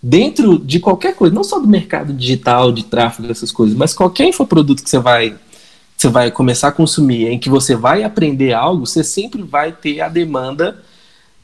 dentro 0.02 0.58
de 0.58 0.80
qualquer 0.80 1.14
coisa, 1.14 1.32
não 1.32 1.44
só 1.44 1.60
do 1.60 1.68
mercado 1.68 2.12
digital, 2.12 2.72
de 2.72 2.82
tráfego, 2.82 3.30
essas 3.30 3.52
coisas, 3.52 3.76
mas 3.76 3.94
qualquer 3.94 4.26
infoproduto 4.26 4.82
que 4.82 4.90
você 4.90 4.98
vai 4.98 5.36
você 5.96 6.08
vai 6.08 6.30
começar 6.30 6.68
a 6.68 6.72
consumir, 6.72 7.28
em 7.28 7.38
que 7.38 7.50
você 7.50 7.76
vai 7.76 8.02
aprender 8.02 8.54
algo, 8.54 8.86
você 8.86 9.04
sempre 9.04 9.42
vai 9.42 9.70
ter 9.70 10.00
a 10.00 10.08
demanda 10.08 10.82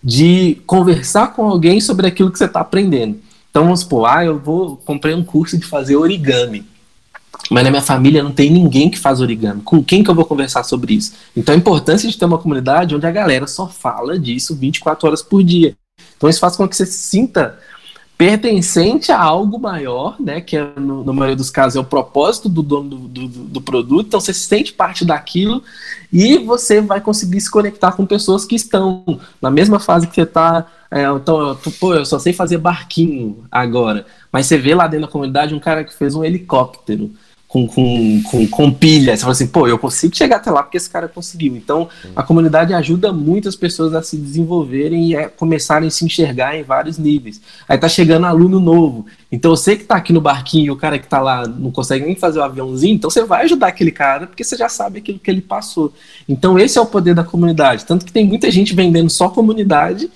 de 0.06 0.58
conversar 0.64 1.32
com 1.32 1.50
alguém 1.50 1.80
sobre 1.80 2.06
aquilo 2.06 2.30
que 2.30 2.38
você 2.38 2.44
está 2.44 2.60
aprendendo. 2.60 3.18
Então 3.50 3.64
vamos 3.64 3.80
supor, 3.80 4.08
ah, 4.08 4.24
eu 4.24 4.38
vou 4.38 4.76
comprei 4.76 5.12
um 5.12 5.24
curso 5.24 5.58
de 5.58 5.66
fazer 5.66 5.96
origami. 5.96 6.64
Mas 7.50 7.64
na 7.64 7.70
minha 7.70 7.82
família 7.82 8.22
não 8.22 8.30
tem 8.30 8.48
ninguém 8.48 8.88
que 8.88 9.00
faz 9.00 9.20
origami. 9.20 9.62
Com 9.62 9.82
quem 9.82 10.04
que 10.04 10.08
eu 10.08 10.14
vou 10.14 10.24
conversar 10.24 10.62
sobre 10.62 10.94
isso? 10.94 11.12
Então 11.36 11.52
a 11.52 11.58
importância 11.58 12.08
de 12.08 12.16
ter 12.16 12.24
uma 12.24 12.38
comunidade 12.38 12.94
onde 12.94 13.04
a 13.04 13.10
galera 13.10 13.48
só 13.48 13.66
fala 13.66 14.16
disso 14.16 14.54
24 14.54 15.08
horas 15.08 15.22
por 15.22 15.42
dia. 15.42 15.76
Então 16.16 16.30
isso 16.30 16.38
faz 16.38 16.54
com 16.54 16.68
que 16.68 16.76
você 16.76 16.86
se 16.86 16.98
sinta 16.98 17.58
pertencente 18.16 19.12
a 19.12 19.20
algo 19.20 19.58
maior, 19.58 20.16
né? 20.18 20.40
Que 20.40 20.56
é, 20.56 20.70
no, 20.76 21.04
na 21.04 21.12
maioria 21.12 21.36
dos 21.36 21.50
casos 21.50 21.76
é 21.76 21.80
o 21.80 21.84
propósito 21.84 22.48
do 22.48 22.62
dono 22.62 22.88
do, 22.88 23.28
do, 23.28 23.28
do, 23.28 23.60
produto. 23.60 24.06
Então 24.06 24.20
você 24.20 24.32
se 24.32 24.46
sente 24.46 24.72
parte 24.72 25.04
daquilo 25.04 25.62
e 26.12 26.38
você 26.38 26.80
vai 26.80 27.00
conseguir 27.00 27.40
se 27.40 27.50
conectar 27.50 27.92
com 27.92 28.06
pessoas 28.06 28.44
que 28.44 28.54
estão 28.54 29.20
na 29.40 29.50
mesma 29.50 29.78
fase 29.78 30.06
que 30.06 30.14
você 30.14 30.22
está. 30.22 30.66
É, 30.90 31.04
então, 31.04 31.58
pô, 31.78 31.94
eu 31.94 32.06
só 32.06 32.18
sei 32.18 32.32
fazer 32.32 32.58
barquinho 32.58 33.44
agora. 33.50 34.06
Mas 34.32 34.46
você 34.46 34.56
vê 34.56 34.74
lá 34.74 34.86
dentro 34.86 35.06
da 35.06 35.12
comunidade 35.12 35.54
um 35.54 35.60
cara 35.60 35.84
que 35.84 35.94
fez 35.94 36.14
um 36.14 36.24
helicóptero 36.24 37.10
com, 37.56 37.66
com, 37.66 38.22
com, 38.22 38.46
com 38.48 38.72
pilha. 38.72 39.16
Você 39.16 39.22
fala 39.22 39.32
assim, 39.32 39.46
pô, 39.46 39.66
eu 39.66 39.78
consigo 39.78 40.14
chegar 40.14 40.36
até 40.36 40.50
lá 40.50 40.62
porque 40.62 40.76
esse 40.76 40.90
cara 40.90 41.08
conseguiu. 41.08 41.56
Então, 41.56 41.88
a 42.14 42.22
comunidade 42.22 42.74
ajuda 42.74 43.12
muitas 43.12 43.56
pessoas 43.56 43.94
a 43.94 44.02
se 44.02 44.16
desenvolverem 44.16 45.10
e 45.10 45.16
a 45.16 45.28
começarem 45.28 45.88
a 45.88 45.90
se 45.90 46.04
enxergar 46.04 46.56
em 46.56 46.62
vários 46.62 46.98
níveis. 46.98 47.40
Aí 47.66 47.78
tá 47.78 47.88
chegando 47.88 48.26
aluno 48.26 48.60
novo. 48.60 49.06
Então, 49.32 49.52
você 49.56 49.76
que 49.76 49.84
tá 49.84 49.96
aqui 49.96 50.12
no 50.12 50.20
barquinho, 50.20 50.72
o 50.72 50.76
cara 50.76 50.98
que 50.98 51.08
tá 51.08 51.20
lá 51.20 51.46
não 51.46 51.70
consegue 51.70 52.04
nem 52.04 52.14
fazer 52.14 52.40
o 52.40 52.42
aviãozinho, 52.42 52.94
então 52.94 53.08
você 53.08 53.24
vai 53.24 53.44
ajudar 53.44 53.68
aquele 53.68 53.90
cara 53.90 54.26
porque 54.26 54.44
você 54.44 54.56
já 54.56 54.68
sabe 54.68 54.98
aquilo 54.98 55.18
que 55.18 55.30
ele 55.30 55.40
passou. 55.40 55.92
Então, 56.28 56.58
esse 56.58 56.76
é 56.76 56.80
o 56.80 56.86
poder 56.86 57.14
da 57.14 57.24
comunidade. 57.24 57.86
Tanto 57.86 58.04
que 58.04 58.12
tem 58.12 58.26
muita 58.26 58.50
gente 58.50 58.74
vendendo 58.74 59.08
só 59.08 59.28
comunidade 59.28 60.10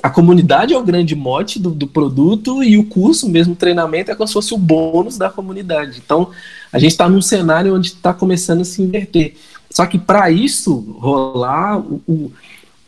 a 0.00 0.10
comunidade 0.10 0.72
é 0.72 0.78
o 0.78 0.82
grande 0.82 1.14
mote 1.14 1.58
do, 1.58 1.70
do, 1.70 1.86
produto 1.86 2.62
e 2.62 2.78
o 2.78 2.84
curso, 2.84 3.28
mesmo 3.28 3.52
o 3.52 3.56
treinamento, 3.56 4.10
é 4.10 4.14
como 4.14 4.26
se 4.26 4.32
fosse 4.32 4.54
o 4.54 4.58
bônus 4.58 5.18
da 5.18 5.30
comunidade. 5.30 6.00
Então, 6.04 6.30
a 6.72 6.78
gente 6.78 6.92
está 6.92 7.08
num 7.08 7.22
cenário 7.22 7.74
onde 7.74 7.88
está 7.88 8.12
começando 8.14 8.62
a 8.62 8.64
se 8.64 8.82
inverter. 8.82 9.34
Só 9.70 9.86
que 9.86 9.98
para 9.98 10.30
isso 10.30 10.96
rolar, 10.98 11.78
o, 11.78 12.02
o, 12.06 12.32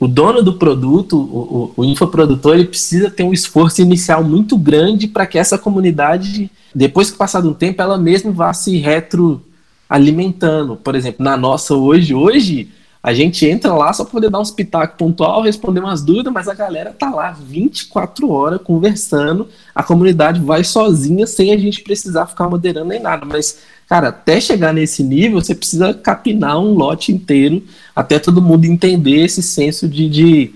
o, 0.01 0.09
dono 0.09 0.43
do 0.43 0.55
produto, 0.55 1.17
o, 1.17 1.73
o, 1.77 1.85
infoprodutor, 1.85 2.55
ele 2.55 2.67
precisa 2.67 3.11
ter 3.11 3.23
um 3.23 3.33
esforço 3.33 3.81
inicial 3.81 4.25
muito 4.25 4.57
grande 4.57 5.07
para 5.07 5.27
que 5.27 5.39
essa 5.39 5.57
comunidade, 5.57 6.51
depois 6.75 7.11
que 7.11 7.19
passar 7.19 7.45
um 7.45 7.55
tempo, 7.55 7.81
ela 7.81 7.97
mesma 7.97 8.33
vá 8.33 8.53
se 8.53 8.77
retroalimentando. 8.79 10.77
Por 10.77 10.95
exemplo, 10.95 11.25
na 11.25 11.37
nossa 11.37 11.75
hoje, 11.75 12.15
hoje 12.15 12.69
a 13.05 13.13
gente 13.13 13.47
entra 13.47 13.75
lá 13.75 13.93
só 13.93 14.03
para 14.03 14.13
poder 14.13 14.31
dar 14.31 14.41
uns 14.41 14.51
pitacos 14.51 14.97
pontual, 14.97 15.43
responder 15.43 15.81
umas 15.81 16.01
dúvidas, 16.01 16.33
mas 16.33 16.49
a 16.49 16.55
galera 16.55 16.91
tá 16.91 17.11
lá 17.11 17.33
24 17.33 18.31
horas 18.31 18.63
conversando, 18.63 19.47
a 19.75 19.83
comunidade 19.83 20.41
vai 20.41 20.65
sozinha 20.65 21.27
sem 21.27 21.53
a 21.53 21.59
gente 21.59 21.83
precisar 21.83 22.25
ficar 22.25 22.49
moderando 22.49 22.89
nem 22.89 22.99
nada. 22.99 23.27
Mas, 23.27 23.59
cara, 23.87 24.09
até 24.09 24.41
chegar 24.41 24.73
nesse 24.73 25.05
nível, 25.05 25.39
você 25.39 25.55
precisa 25.55 25.93
capinar 25.93 26.59
um 26.59 26.73
lote 26.73 27.13
inteiro 27.13 27.63
até 27.95 28.19
todo 28.19 28.41
mundo 28.41 28.65
entender 28.65 29.23
esse 29.23 29.43
senso 29.43 29.87
de, 29.87 30.09
de, 30.09 30.55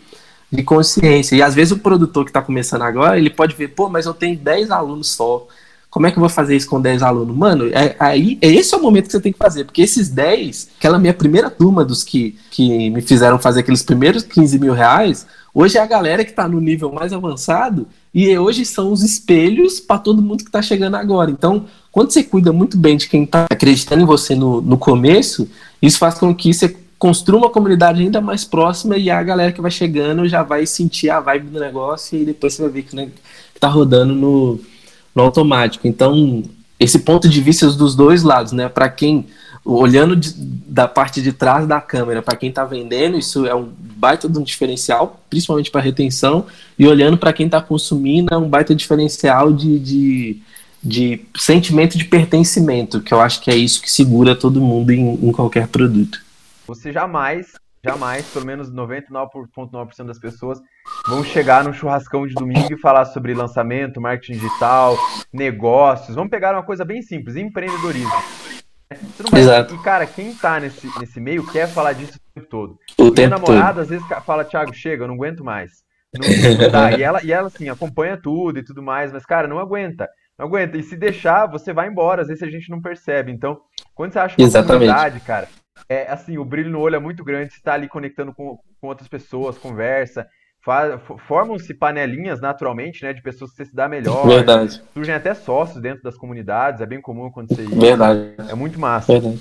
de 0.51 0.63
consciência. 0.63 1.37
E 1.37 1.43
às 1.43 1.55
vezes 1.55 1.73
o 1.73 1.79
produtor 1.79 2.25
que 2.25 2.31
está 2.31 2.41
começando 2.41 2.81
agora, 2.81 3.19
ele 3.19 3.29
pode 3.29 3.55
ver, 3.55 3.69
pô, 3.75 3.91
mas 3.91 4.07
eu 4.07 4.15
tenho 4.15 4.39
10 4.39 4.71
alunos 4.71 5.11
só 5.11 5.47
como 5.91 6.07
é 6.07 6.11
que 6.11 6.19
eu 6.19 6.21
vou 6.21 6.29
fazer 6.29 6.55
isso 6.55 6.69
com 6.69 6.81
10 6.81 7.03
alunos? 7.03 7.35
Mano, 7.35 7.69
é, 7.69 7.97
aí, 7.99 8.39
é 8.43 8.49
esse 8.49 8.75
é 8.75 8.77
o 8.77 8.83
momento 8.83 9.07
que 9.07 9.13
você 9.13 9.21
tem 9.21 9.33
que 9.33 9.39
fazer, 9.39 9.65
porque 9.65 9.81
esses 9.81 10.09
10, 10.11 10.71
aquela 10.79 10.99
minha 10.99 11.15
primeira 11.15 11.49
turma 11.49 11.85
dos 11.85 12.05
que, 12.05 12.39
que 12.51 12.91
me 12.91 13.01
fizeram 13.01 13.39
fazer 13.39 13.61
aqueles 13.61 13.83
primeiros 13.83 14.23
15 14.23 14.59
mil 14.59 14.75
reais, 14.75 15.27
hoje 15.55 15.79
é 15.79 15.81
a 15.81 15.87
galera 15.87 16.25
que 16.25 16.31
está 16.31 16.47
no 16.47 16.61
nível 16.61 16.93
mais 16.93 17.13
avançado 17.13 17.87
e 18.13 18.37
hoje 18.37 18.67
são 18.67 18.93
os 18.93 19.03
espelhos 19.03 19.81
para 19.81 19.99
todo 19.99 20.21
mundo 20.21 20.45
que 20.45 20.51
está 20.51 20.61
chegando 20.61 20.97
agora. 20.97 21.31
Então, 21.31 21.65
quando 21.91 22.11
você 22.11 22.23
cuida 22.23 22.53
muito 22.53 22.77
bem 22.77 22.97
de 22.97 23.09
quem 23.09 23.25
está 23.25 23.47
acreditando 23.51 24.03
em 24.03 24.07
você 24.07 24.35
no, 24.35 24.61
no 24.61 24.77
começo, 24.77 25.49
isso 25.81 25.99
faz 25.99 26.15
com 26.15 26.35
que 26.35 26.53
você 26.53 26.77
construa 26.99 27.39
uma 27.39 27.51
comunidade 27.51 28.03
ainda 28.03 28.21
mais 28.21 28.45
próxima 28.45 28.99
e 28.99 29.09
a 29.09 29.23
galera 29.23 29.53
que 29.53 29.61
vai 29.61 29.71
chegando 29.71 30.29
já 30.29 30.43
vai 30.43 30.67
sentir 30.67 31.09
a 31.09 31.21
vibe 31.21 31.51
do 31.51 31.61
negócio 31.61 32.19
e 32.19 32.25
depois 32.25 32.55
você 32.55 32.63
vai 32.63 32.71
ver 32.73 32.83
que, 32.83 32.97
né, 32.97 33.09
tá 33.59 33.69
rodando 33.69 34.15
no 34.15 34.61
no 35.19 35.25
automático. 35.25 35.87
Então, 35.87 36.45
esse 36.79 37.01
ponto 37.01 37.29
de 37.29 37.41
vista 37.41 37.67
dos 37.73 37.97
dois 37.97 38.23
lados, 38.23 38.53
né? 38.53 38.69
Para 38.69 38.89
quem 38.89 39.27
olhando 39.65 40.17
de, 40.17 40.33
da 40.33 40.87
parte 40.87 41.21
de 41.21 41.33
trás 41.33 41.67
da 41.67 41.81
câmera, 41.81 42.23
para 42.23 42.37
quem 42.37 42.49
está 42.49 42.65
vendendo, 42.65 43.19
isso 43.19 43.45
é 43.45 43.55
um 43.55 43.69
baita 43.97 44.29
de 44.29 44.39
um 44.39 44.43
diferencial, 44.43 45.21
principalmente 45.29 45.71
para 45.71 45.81
retenção, 45.81 46.47
e 46.79 46.87
olhando 46.87 47.19
para 47.19 47.33
quem 47.33 47.47
está 47.47 47.61
consumindo, 47.61 48.33
é 48.33 48.37
um 48.39 48.49
baita 48.49 48.75
diferencial 48.75 49.53
de, 49.53 49.79
de, 49.79 50.37
de 50.83 51.21
sentimento 51.37 51.99
de 51.99 52.05
pertencimento, 52.05 53.01
que 53.01 53.13
eu 53.13 53.21
acho 53.21 53.43
que 53.43 53.51
é 53.51 53.57
isso 53.57 53.83
que 53.83 53.91
segura 53.91 54.37
todo 54.37 54.61
mundo 54.61 54.93
em, 54.93 55.15
em 55.15 55.33
qualquer 55.33 55.67
produto. 55.67 56.21
Você 56.67 56.93
jamais, 56.93 57.49
jamais, 57.85 58.27
pelo 58.33 58.47
menos 58.47 58.73
99,9% 58.73 60.07
das 60.07 60.19
pessoas 60.19 60.61
vão 61.07 61.23
chegar 61.25 61.65
no 61.65 61.73
churrascão 61.73 62.27
de 62.27 62.35
domingo 62.35 62.73
e 62.73 62.79
falar 62.79 63.05
sobre 63.07 63.35
lançamento, 63.35 64.01
marketing 64.01 64.39
digital, 64.39 64.97
negócios. 65.33 66.15
Vamos 66.15 66.31
pegar 66.31 66.55
uma 66.55 66.63
coisa 66.63 66.85
bem 66.85 67.03
simples, 67.03 67.37
empreendedorismo. 67.37 68.11
Vai... 69.31 69.41
Exato. 69.41 69.75
E, 69.75 69.79
cara, 69.83 70.07
quem 70.07 70.35
tá 70.35 70.59
nesse, 70.59 70.89
nesse 70.99 71.21
meio 71.21 71.47
quer 71.47 71.69
falar 71.69 71.93
disso 71.93 72.17
o 72.17 72.35
tempo 72.35 72.49
todo. 72.49 72.79
O 72.99 73.03
Minha 73.05 73.15
tempo 73.15 73.31
namorada 73.31 73.75
todo. 73.75 73.81
às 73.83 73.89
vezes 73.89 74.07
fala, 74.25 74.45
Thiago, 74.45 74.75
chega, 74.75 75.05
eu 75.05 75.09
não 75.09 75.15
aguento 75.15 75.45
mais. 75.45 75.85
Não. 76.15 76.99
E 76.99 77.03
ela, 77.03 77.23
e 77.23 77.33
ela, 77.33 77.49
assim, 77.49 77.69
acompanha 77.69 78.17
tudo 78.17 78.59
e 78.59 78.65
tudo 78.65 78.83
mais, 78.83 79.13
mas, 79.13 79.27
cara, 79.27 79.47
não 79.47 79.59
aguenta. 79.59 80.09
Não 80.39 80.47
aguenta. 80.47 80.79
E 80.79 80.83
se 80.83 80.97
deixar, 80.97 81.47
você 81.47 81.73
vai 81.73 81.89
embora. 81.89 82.23
Às 82.23 82.29
vezes 82.29 82.43
a 82.43 82.51
gente 82.51 82.71
não 82.71 82.81
percebe. 82.81 83.31
Então, 83.31 83.61
quando 83.95 84.13
você 84.13 84.19
acha 84.21 84.37
uma 84.39 84.47
Exatamente. 84.47 85.21
cara, 85.21 85.49
é 85.89 86.11
assim, 86.11 86.39
o 86.39 86.45
brilho 86.45 86.71
no 86.71 86.81
olho 86.81 86.97
é 86.97 87.01
muito 87.01 87.25
grande. 87.25 87.53
Você 87.53 87.61
tá 87.63 87.75
ali 87.75 87.89
conectando 87.89 88.33
com, 88.33 88.59
com 88.81 88.87
outras 88.87 89.09
pessoas, 89.09 89.59
conversa. 89.59 90.27
Formam-se 91.27 91.73
panelinhas 91.73 92.41
naturalmente, 92.41 93.03
né? 93.03 93.13
De 93.13 93.23
pessoas 93.23 93.51
que 93.51 93.57
você 93.57 93.65
se 93.67 93.75
dá 93.75 93.89
melhor. 93.89 94.27
Verdade. 94.27 94.83
Surgem 94.93 95.15
até 95.15 95.33
sócios 95.33 95.81
dentro 95.81 96.03
das 96.03 96.17
comunidades. 96.17 96.81
É 96.81 96.87
bem 96.87 97.01
comum 97.01 97.27
acontecer 97.27 97.63
isso. 97.63 97.81
Verdade. 97.81 98.35
É 98.49 98.55
muito 98.55 98.79
massa. 98.79 99.13
Verdade. 99.13 99.41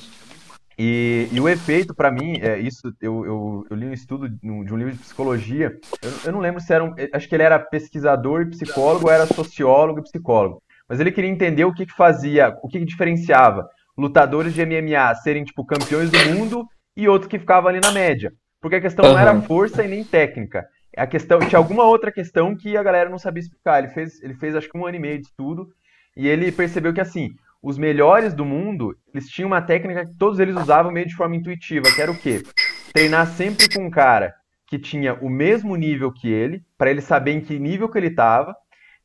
E, 0.80 1.28
e, 1.32 1.42
o 1.42 1.50
efeito, 1.50 1.94
para 1.94 2.12
mim, 2.12 2.40
é 2.40 2.60
isso. 2.60 2.94
Eu, 3.02 3.26
eu, 3.26 3.68
eu, 3.70 3.76
li 3.76 3.88
um 3.88 3.94
estudo 3.94 4.30
de 4.30 4.48
um 4.48 4.78
livro 4.78 4.94
de 4.94 5.00
psicologia. 5.00 5.76
Eu, 6.04 6.12
eu, 6.26 6.32
não 6.32 6.40
lembro 6.40 6.62
se 6.62 6.72
era 6.72 6.84
um. 6.84 6.94
Acho 7.12 7.28
que 7.28 7.36
ele 7.36 7.44
era 7.44 7.58
pesquisador 7.58 8.44
e 8.44 8.52
psicólogo, 8.52 9.08
ou 9.08 9.12
era 9.12 9.26
sociólogo 9.26 10.00
e 10.00 10.04
psicólogo. 10.04 10.62
Mas 10.88 11.00
ele 11.00 11.12
queria 11.12 11.32
entender 11.32 11.66
o 11.66 11.74
que, 11.74 11.86
que 11.86 11.96
fazia, 11.96 12.56
o 12.62 12.68
que, 12.68 12.80
que 12.80 12.86
diferenciava 12.86 13.68
lutadores 13.98 14.54
de 14.54 14.66
MMA 14.66 15.16
serem, 15.16 15.43
tipo, 15.43 15.66
campeões 15.66 16.12
do 16.12 16.20
mundo 16.30 16.68
e 16.95 17.08
outros 17.08 17.30
que 17.30 17.39
ficavam 17.39 17.70
ali 17.70 17.80
na 17.80 17.91
média. 17.91 18.32
Porque 18.62 18.76
a 18.76 18.82
questão 18.82 19.06
uhum. 19.06 19.14
não 19.14 19.20
era 19.20 19.41
força 19.41 19.84
e 19.84 19.88
nem 19.88 20.04
técnica. 20.04 20.66
A 20.95 21.06
questão, 21.06 21.39
tinha 21.39 21.60
alguma 21.60 21.84
outra 21.84 22.12
questão 22.12 22.56
que 22.56 22.76
a 22.76 22.84
galera 22.84 23.10
não 23.10 23.20
sabia 23.20 23.41
explicar. 23.41 23.80
Ele 23.80 23.93
fez, 23.93 24.22
ele 24.22 24.34
fez 24.34 24.56
acho 24.56 24.70
que 24.70 24.78
um 24.78 24.86
ano 24.86 24.98
e 24.98 25.00
meio 25.00 25.20
de 25.20 25.28
estudo 25.28 25.68
e 26.16 26.28
ele 26.28 26.52
percebeu 26.52 26.91
que 26.91 27.00
assim, 27.00 27.30
os 27.62 27.78
melhores 27.78 28.34
do 28.34 28.43
mundo, 28.43 28.95
eles 29.14 29.30
tinham 29.30 29.48
uma 29.48 29.62
técnica 29.62 30.06
que 30.06 30.18
todos 30.18 30.39
eles 30.39 30.56
usavam 30.56 30.91
meio 30.91 31.06
de 31.06 31.16
forma 31.16 31.36
intuitiva, 31.36 31.86
que 31.93 32.02
era 32.02 32.12
o 32.12 32.18
quê? 32.18 32.43
Treinar 32.91 33.28
sempre 33.28 33.70
com 33.70 33.86
um 33.86 33.91
cara 33.91 34.34
que 34.66 34.80
tinha 34.80 35.14
o 35.16 35.30
mesmo 35.30 35.76
nível 35.76 36.12
que 36.12 36.28
ele, 36.28 36.64
para 36.78 36.89
ele 36.89 37.02
saber 37.02 37.32
em 37.32 37.41
que 37.41 37.60
nível 37.60 37.88
que 37.88 37.98
ele 37.98 38.08
estava, 38.08 38.56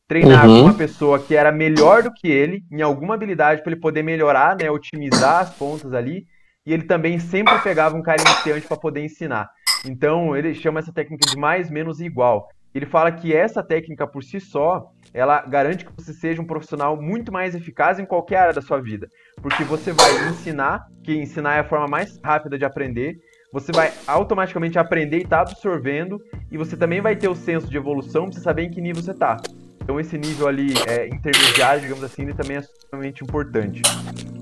treinar 0.09 0.48
uhum. 0.48 0.57
com 0.57 0.64
uma 0.66 0.74
pessoa 0.74 1.18
que 1.18 1.34
era 1.34 1.50
melhor 1.50 2.03
do 2.03 2.12
que 2.12 2.28
ele 2.28 2.62
em 2.70 2.82
alguma 2.82 3.14
habilidade 3.14 3.62
para 3.62 3.72
ele 3.72 3.80
poder 3.80 4.03
melhorar, 4.03 4.57
né, 4.57 4.70
otimizar 4.70 5.40
as 5.40 5.50
pontas 5.55 5.92
ali, 5.94 6.26
e 6.66 6.72
ele 6.72 6.84
também 6.84 7.18
sempre 7.18 7.59
pegava 7.61 7.96
um 7.96 8.03
cara 8.03 8.22
iniciante 8.22 8.66
para 8.66 8.76
poder 8.76 9.05
ensinar. 9.05 9.48
Então, 9.84 10.36
ele 10.36 10.55
chama 10.55 10.80
essa 10.80 10.92
técnica 10.92 11.28
de 11.28 11.36
mais 11.36 11.70
menos 11.70 12.00
igual. 12.00 12.48
Ele 12.74 12.86
fala 12.86 13.12
que 13.12 13.34
essa 13.34 13.62
técnica 13.62 14.07
por 14.07 14.22
si 14.22 14.40
só, 14.40 14.90
ela 15.12 15.42
garante 15.42 15.84
que 15.84 15.92
você 15.94 16.12
seja 16.12 16.40
um 16.40 16.46
profissional 16.46 17.00
muito 17.00 17.30
mais 17.30 17.55
eficaz 17.55 17.98
em 17.98 18.07
qualquer 18.07 18.36
área 18.36 18.55
da 18.55 18.62
sua 18.62 18.80
vida, 18.80 19.09
porque 19.42 19.62
você 19.64 19.92
vai 19.92 20.28
ensinar, 20.28 20.86
que 21.05 21.14
ensinar 21.14 21.57
é 21.57 21.61
a 21.61 21.64
forma 21.64 21.86
mais 21.86 22.18
rápida 22.24 22.57
de 22.57 22.64
aprender, 22.64 23.16
você 23.53 23.70
vai 23.70 23.92
automaticamente 24.07 24.78
aprender 24.78 25.18
e 25.18 25.26
tá 25.26 25.40
absorvendo, 25.40 26.18
e 26.50 26.57
você 26.57 26.74
também 26.74 27.03
vai 27.03 27.14
ter 27.14 27.28
o 27.28 27.34
senso 27.34 27.68
de 27.68 27.76
evolução 27.76 28.24
para 28.24 28.32
você 28.32 28.40
saber 28.40 28.62
em 28.62 28.70
que 28.70 28.80
nível 28.80 29.03
você 29.03 29.11
está. 29.11 29.36
Então 29.83 29.99
esse 29.99 30.16
nível 30.16 30.47
ali 30.47 30.72
é, 30.87 31.09
intermediário, 31.09 31.80
digamos 31.80 32.05
assim, 32.05 32.22
ele 32.22 32.35
também 32.35 32.57
é 32.57 32.61
extremamente 32.61 33.22
importante. 33.22 33.83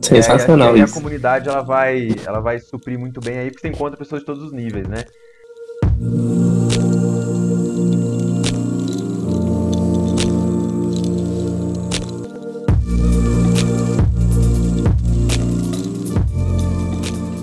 Sensacional 0.03 0.77
é, 0.77 0.81
isso. 0.81 0.93
a 0.93 1.01
comunidade 1.01 1.49
ela 1.49 1.63
vai, 1.63 2.09
ela 2.27 2.41
vai 2.41 2.59
suprir 2.59 2.99
muito 2.99 3.21
bem 3.21 3.39
aí, 3.39 3.51
porque 3.51 3.67
você 3.67 3.69
encontra 3.69 3.97
pessoas 3.97 4.21
de 4.21 4.27
todos 4.27 4.43
os 4.43 4.53
níveis, 4.53 4.87
né? 4.87 5.05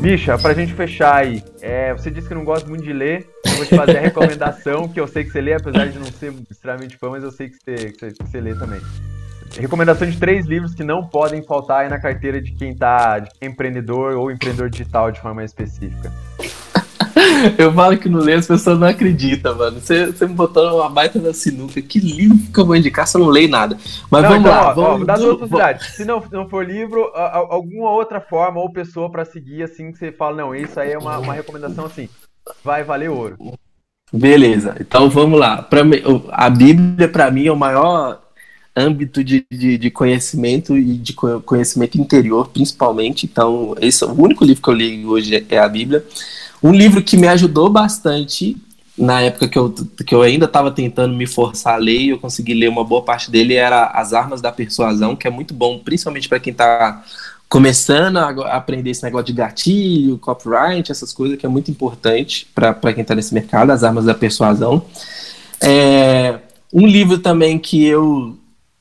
Misha, 0.10 0.38
pra 0.38 0.54
gente 0.54 0.74
fechar 0.74 1.16
aí, 1.16 1.44
é, 1.62 1.92
você 1.92 2.10
disse 2.10 2.30
que 2.30 2.34
não 2.34 2.46
gosta 2.46 2.66
muito 2.70 2.82
de 2.82 2.94
ler, 2.94 3.28
eu 3.46 3.58
vou 3.58 3.66
te 3.66 3.76
fazer 3.76 3.98
a 3.98 4.00
recomendação, 4.00 4.88
que 4.88 4.98
eu 4.98 5.06
sei 5.06 5.26
que 5.26 5.32
você 5.32 5.42
lê, 5.42 5.54
apesar 5.54 5.86
de 5.90 6.00
não 6.00 6.06
ser 6.06 6.34
extremamente 6.50 6.96
fã, 6.96 7.10
mas 7.10 7.24
eu 7.24 7.30
sei 7.30 7.50
que 7.50 7.58
você, 7.58 7.92
que 7.92 8.00
você, 8.00 8.12
que 8.14 8.24
você 8.24 8.40
lê 8.40 8.56
também. 8.56 8.80
Recomendação 9.60 10.10
de 10.10 10.18
três 10.18 10.46
livros 10.46 10.74
que 10.74 10.82
não 10.82 11.06
podem 11.06 11.44
faltar 11.44 11.82
aí 11.82 11.90
na 11.90 12.00
carteira 12.00 12.42
de 12.42 12.54
quem 12.54 12.74
tá 12.74 13.20
de 13.20 13.30
quem 13.32 13.50
é 13.50 13.52
empreendedor 13.52 14.16
ou 14.16 14.32
empreendedor 14.32 14.70
digital 14.70 15.12
de 15.12 15.20
forma 15.20 15.44
específica. 15.44 16.10
Eu 17.58 17.74
falo 17.74 17.98
que 17.98 18.10
não 18.10 18.20
leio, 18.20 18.40
as 18.40 18.48
pessoas 18.48 18.80
não 18.80 18.88
acreditam, 18.88 19.56
mano. 19.56 19.80
Você, 19.80 20.08
você 20.08 20.28
me 20.28 20.34
botou 20.34 20.80
uma 20.80 20.90
baita 20.90 21.20
da 21.20 21.34
sinuca. 21.34 21.82
Que 21.82 22.00
livro 22.00 22.38
que 22.54 22.60
eu 22.60 22.66
vou 22.66 22.76
indicar 22.76 23.08
se 23.08 23.18
eu 23.18 23.22
não 23.22 23.30
leio 23.30 23.50
nada? 23.50 23.78
Mas 24.10 24.24
não, 24.24 24.30
vamos 24.30 24.46
então, 24.46 24.52
lá. 24.52 24.70
Ó, 24.70 24.74
vamos, 24.74 25.02
ó, 25.02 25.06
dá 25.06 25.16
duas 25.16 25.38
possibilidades. 25.38 25.88
Se 25.96 26.06
não, 26.06 26.24
não 26.32 26.50
for 26.50 26.66
livro, 26.66 27.04
alguma 27.14 27.92
outra 27.92 28.20
forma 28.20 28.60
ou 28.60 28.72
pessoa 28.72 29.10
para 29.10 29.26
seguir, 29.26 29.64
assim, 29.64 29.92
que 29.92 29.98
você 29.98 30.12
fala, 30.12 30.38
não, 30.38 30.56
isso 30.56 30.80
aí 30.80 30.92
é 30.92 30.98
uma, 30.98 31.18
uma 31.18 31.34
recomendação 31.34 31.86
assim. 31.86 32.10
Vai 32.64 32.84
valer 32.84 33.10
ouro. 33.10 33.38
Beleza, 34.12 34.76
então 34.80 35.10
vamos 35.10 35.40
lá. 35.40 35.62
Pra, 35.62 35.82
a 36.32 36.50
Bíblia, 36.50 37.10
para 37.10 37.30
mim, 37.30 37.48
é 37.48 37.52
o 37.52 37.58
maior 37.58 38.22
âmbito 38.76 39.24
de, 39.24 39.46
de, 39.52 39.78
de, 39.78 39.92
conhecimento 39.92 40.78
e 40.78 40.98
de 40.98 41.14
conhecimento 41.14 42.00
interior, 42.00 42.48
principalmente. 42.50 43.26
Então, 43.26 43.76
esse 43.82 44.04
é 44.04 44.08
o 44.08 44.22
único 44.22 44.46
livro 44.46 44.62
que 44.62 44.70
eu 44.70 44.74
li 44.74 45.06
hoje 45.06 45.46
é 45.50 45.58
a 45.58 45.68
Bíblia. 45.68 46.06
Um 46.62 46.72
livro 46.72 47.02
que 47.04 47.18
me 47.18 47.28
ajudou 47.28 47.70
bastante 47.70 48.58
na 48.98 49.22
época 49.22 49.48
que 49.48 49.60
eu, 49.60 49.70
que 50.06 50.16
eu 50.16 50.24
ainda 50.24 50.46
estava 50.46 50.72
tentando 50.72 51.16
me 51.16 51.28
forçar 51.28 51.76
a 51.76 51.78
ler, 51.78 52.08
eu 52.08 52.18
consegui 52.18 52.56
ler 52.56 52.68
uma 52.68 52.84
boa 52.84 53.04
parte 53.04 53.30
dele, 53.30 53.54
era 53.54 53.86
As 53.88 54.12
Armas 54.12 54.42
da 54.42 54.52
Persuasão, 54.52 55.16
que 55.16 55.28
é 55.28 55.30
muito 55.30 55.54
bom, 55.54 55.78
principalmente 55.78 56.28
para 56.28 56.40
quem 56.40 56.52
está 56.52 57.04
começando 57.48 58.18
a 58.18 58.56
aprender 58.56 58.90
esse 58.90 59.04
negócio 59.04 59.28
de 59.28 59.34
gatilho, 59.34 60.18
copyright, 60.18 60.92
essas 60.92 61.14
coisas, 61.14 61.38
que 61.38 61.46
é 61.46 61.50
muito 61.50 61.70
importante 61.70 62.48
para 62.54 62.74
quem 62.94 63.04
está 63.04 63.14
nesse 63.14 63.34
mercado, 63.34 63.72
As 63.72 63.84
Armas 63.84 64.06
da 64.06 64.16
Persuasão. 64.16 64.84
É, 65.62 66.40
um 66.74 66.86
livro 66.86 67.20
também 67.20 67.60
que 67.60 67.86
eu 67.86 68.38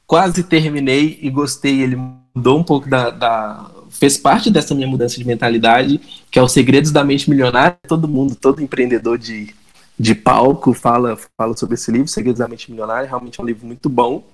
quase 0.06 0.42
terminei 0.42 1.18
e 1.20 1.28
gostei, 1.28 1.82
ele 1.82 1.98
mudou 2.34 2.58
um 2.58 2.64
pouco 2.64 2.88
da, 2.88 3.10
da 3.10 3.70
fez 3.98 4.16
parte 4.16 4.50
dessa 4.50 4.74
minha 4.74 4.86
mudança 4.86 5.16
de 5.16 5.26
mentalidade, 5.26 6.00
que 6.30 6.38
é 6.38 6.42
o 6.42 6.48
Segredos 6.48 6.90
da 6.90 7.04
Mente 7.04 7.28
Milionária. 7.28 7.76
Todo 7.88 8.08
mundo, 8.08 8.34
todo 8.34 8.62
empreendedor 8.62 9.18
de, 9.18 9.54
de 9.98 10.14
palco 10.14 10.72
fala, 10.72 11.18
fala 11.36 11.56
sobre 11.56 11.74
esse 11.74 11.90
livro, 11.90 12.08
Segredos 12.08 12.38
da 12.38 12.48
Mente 12.48 12.70
Milionária. 12.70 13.08
Realmente 13.08 13.40
é 13.40 13.42
um 13.42 13.46
livro 13.46 13.66
muito 13.66 13.88
bom. 13.88 14.24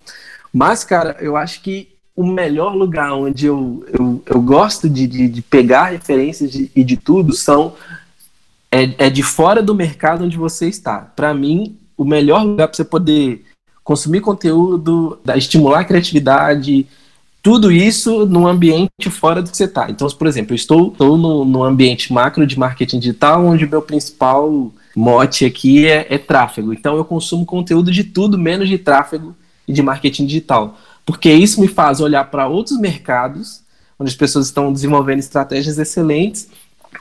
Mas, 0.52 0.84
cara, 0.84 1.16
eu 1.20 1.36
acho 1.36 1.62
que 1.62 1.88
o 2.14 2.26
melhor 2.26 2.74
lugar 2.74 3.14
onde 3.14 3.46
eu, 3.46 3.84
eu, 3.92 4.22
eu 4.26 4.42
gosto 4.42 4.88
de, 4.88 5.06
de, 5.06 5.28
de 5.28 5.42
pegar 5.42 5.86
referências 5.86 6.50
de, 6.50 6.70
e 6.76 6.84
de 6.84 6.96
tudo 6.96 7.32
são 7.32 7.74
é, 8.70 9.06
é 9.06 9.10
de 9.10 9.22
fora 9.22 9.62
do 9.62 9.74
mercado 9.74 10.24
onde 10.24 10.36
você 10.36 10.66
está. 10.68 10.98
Para 11.00 11.32
mim, 11.32 11.78
o 11.96 12.04
melhor 12.04 12.42
lugar 12.42 12.68
para 12.68 12.76
você 12.76 12.84
poder 12.84 13.44
consumir 13.84 14.20
conteúdo, 14.20 15.18
estimular 15.36 15.80
a 15.80 15.84
criatividade, 15.84 16.86
tudo 17.42 17.72
isso 17.72 18.24
num 18.24 18.46
ambiente 18.46 19.10
fora 19.10 19.42
do 19.42 19.50
que 19.50 19.56
você 19.56 19.64
está. 19.64 19.90
Então, 19.90 20.08
por 20.08 20.26
exemplo, 20.28 20.52
eu 20.52 20.56
estou, 20.56 20.92
estou 20.92 21.18
no, 21.18 21.44
no, 21.44 21.64
ambiente 21.64 22.12
macro 22.12 22.46
de 22.46 22.56
marketing 22.56 23.00
digital, 23.00 23.44
onde 23.44 23.64
o 23.64 23.68
meu 23.68 23.82
principal 23.82 24.72
mote 24.94 25.44
aqui 25.44 25.88
é, 25.88 26.06
é, 26.08 26.18
tráfego. 26.18 26.72
Então, 26.72 26.96
eu 26.96 27.04
consumo 27.04 27.44
conteúdo 27.44 27.90
de 27.90 28.04
tudo, 28.04 28.38
menos 28.38 28.68
de 28.68 28.78
tráfego 28.78 29.34
e 29.66 29.72
de 29.72 29.82
marketing 29.82 30.26
digital. 30.26 30.78
Porque 31.04 31.32
isso 31.32 31.60
me 31.60 31.66
faz 31.66 32.00
olhar 32.00 32.30
para 32.30 32.46
outros 32.46 32.78
mercados, 32.78 33.60
onde 33.98 34.10
as 34.10 34.16
pessoas 34.16 34.46
estão 34.46 34.72
desenvolvendo 34.72 35.18
estratégias 35.18 35.78
excelentes, 35.78 36.48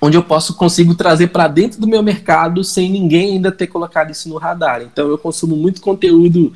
onde 0.02 0.18
eu 0.18 0.24
posso 0.24 0.56
consigo 0.56 0.96
trazer 0.96 1.28
para 1.28 1.48
dentro 1.48 1.80
do 1.80 1.88
meu 1.88 2.02
mercado 2.02 2.64
sem 2.64 2.90
ninguém 2.90 3.34
ainda 3.34 3.52
ter 3.52 3.68
colocado 3.68 4.10
isso 4.10 4.28
no 4.28 4.38
radar. 4.38 4.82
Então, 4.82 5.08
eu 5.08 5.20
consumo 5.20 5.56
muito 5.56 5.82
conteúdo 5.82 6.52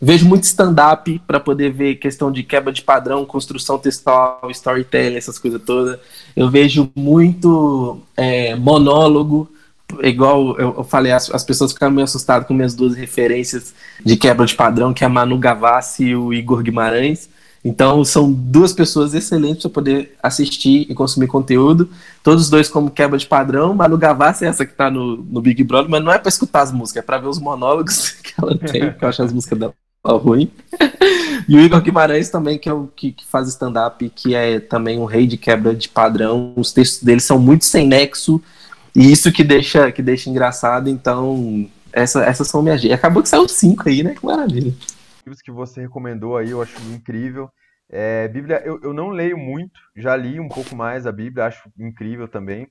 Vejo 0.00 0.28
muito 0.28 0.44
stand-up 0.44 1.20
para 1.26 1.40
poder 1.40 1.72
ver 1.72 1.96
questão 1.96 2.30
de 2.30 2.44
quebra 2.44 2.72
de 2.72 2.82
padrão, 2.82 3.26
construção 3.26 3.78
textual, 3.78 4.48
storytelling, 4.50 5.16
essas 5.16 5.40
coisas 5.40 5.60
todas. 5.60 5.98
Eu 6.36 6.48
vejo 6.48 6.88
muito 6.94 8.00
é, 8.16 8.54
monólogo, 8.54 9.50
igual 10.00 10.56
eu, 10.56 10.84
falei, 10.84 11.10
as, 11.10 11.28
as, 11.30 11.42
pessoas 11.42 11.72
ficaram 11.72 11.92
meio 11.92 12.04
assustadas 12.04 12.46
com 12.46 12.54
minhas 12.54 12.76
duas 12.76 12.94
referências 12.94 13.74
de 14.04 14.16
quebra 14.16 14.46
de 14.46 14.54
padrão, 14.54 14.94
que 14.94 15.02
é 15.02 15.06
a 15.06 15.10
Manu 15.10 15.36
Gavassi 15.36 16.04
e 16.04 16.16
o 16.16 16.32
Igor 16.32 16.62
Guimarães. 16.62 17.28
Então, 17.64 18.04
são 18.04 18.30
duas 18.30 18.72
pessoas 18.72 19.14
excelentes 19.14 19.62
para 19.62 19.70
poder 19.70 20.16
assistir 20.22 20.86
e 20.88 20.94
consumir 20.94 21.26
conteúdo. 21.26 21.90
Todos 22.22 22.48
dois 22.48 22.68
como 22.68 22.88
quebra 22.88 23.18
de 23.18 23.26
padrão. 23.26 23.74
Manu 23.74 23.98
Gavassi 23.98 24.44
é 24.44 24.48
essa 24.48 24.64
que 24.64 24.70
está 24.70 24.88
no, 24.88 25.16
no 25.16 25.40
Big 25.40 25.64
Brother, 25.64 25.90
mas 25.90 26.04
não 26.04 26.12
é 26.12 26.18
para 26.18 26.28
escutar 26.28 26.62
as 26.62 26.70
músicas, 26.70 27.02
é 27.02 27.06
para 27.06 27.18
ver 27.18 27.26
os 27.26 27.40
monólogos 27.40 28.10
que 28.22 28.32
ela 28.40 28.56
tem, 28.56 28.92
que 28.92 29.04
eu 29.04 29.08
acho 29.08 29.22
as 29.24 29.32
músicas 29.32 29.58
dela 29.58 29.74
ruim. 30.04 30.50
E 31.48 31.56
o 31.56 31.60
Igor 31.60 31.80
Guimarães 31.80 32.28
também, 32.30 32.58
que 32.58 32.68
é 32.68 32.72
o 32.72 32.86
que, 32.88 33.12
que 33.12 33.26
faz 33.26 33.48
stand-up, 33.48 34.08
que 34.10 34.34
é 34.34 34.60
também 34.60 34.98
um 34.98 35.04
rei 35.04 35.26
de 35.26 35.36
quebra 35.36 35.74
de 35.74 35.88
padrão. 35.88 36.52
Os 36.56 36.72
textos 36.72 37.02
dele 37.02 37.20
são 37.20 37.38
muito 37.38 37.64
sem 37.64 37.86
nexo, 37.86 38.42
e 38.94 39.10
isso 39.10 39.32
que 39.32 39.42
deixa, 39.44 39.90
que 39.90 40.02
deixa 40.02 40.28
engraçado. 40.28 40.88
Então, 40.88 41.68
essa, 41.92 42.24
essas 42.24 42.48
são 42.48 42.62
minhas. 42.62 42.84
Acabou 42.86 43.22
que 43.22 43.28
saiu 43.28 43.48
cinco 43.48 43.88
aí, 43.88 44.02
né? 44.02 44.14
Que 44.14 44.24
maravilha. 44.24 44.72
Livros 45.24 45.42
que 45.42 45.50
você 45.50 45.80
recomendou 45.80 46.36
aí, 46.36 46.50
eu 46.50 46.62
acho 46.62 46.76
incrível. 46.92 47.48
É, 47.90 48.28
Bíblia, 48.28 48.62
eu, 48.64 48.78
eu 48.82 48.92
não 48.92 49.08
leio 49.08 49.38
muito, 49.38 49.80
já 49.96 50.14
li 50.14 50.38
um 50.38 50.48
pouco 50.48 50.76
mais 50.76 51.06
a 51.06 51.12
Bíblia, 51.12 51.46
acho 51.46 51.70
incrível 51.78 52.28
também. 52.28 52.68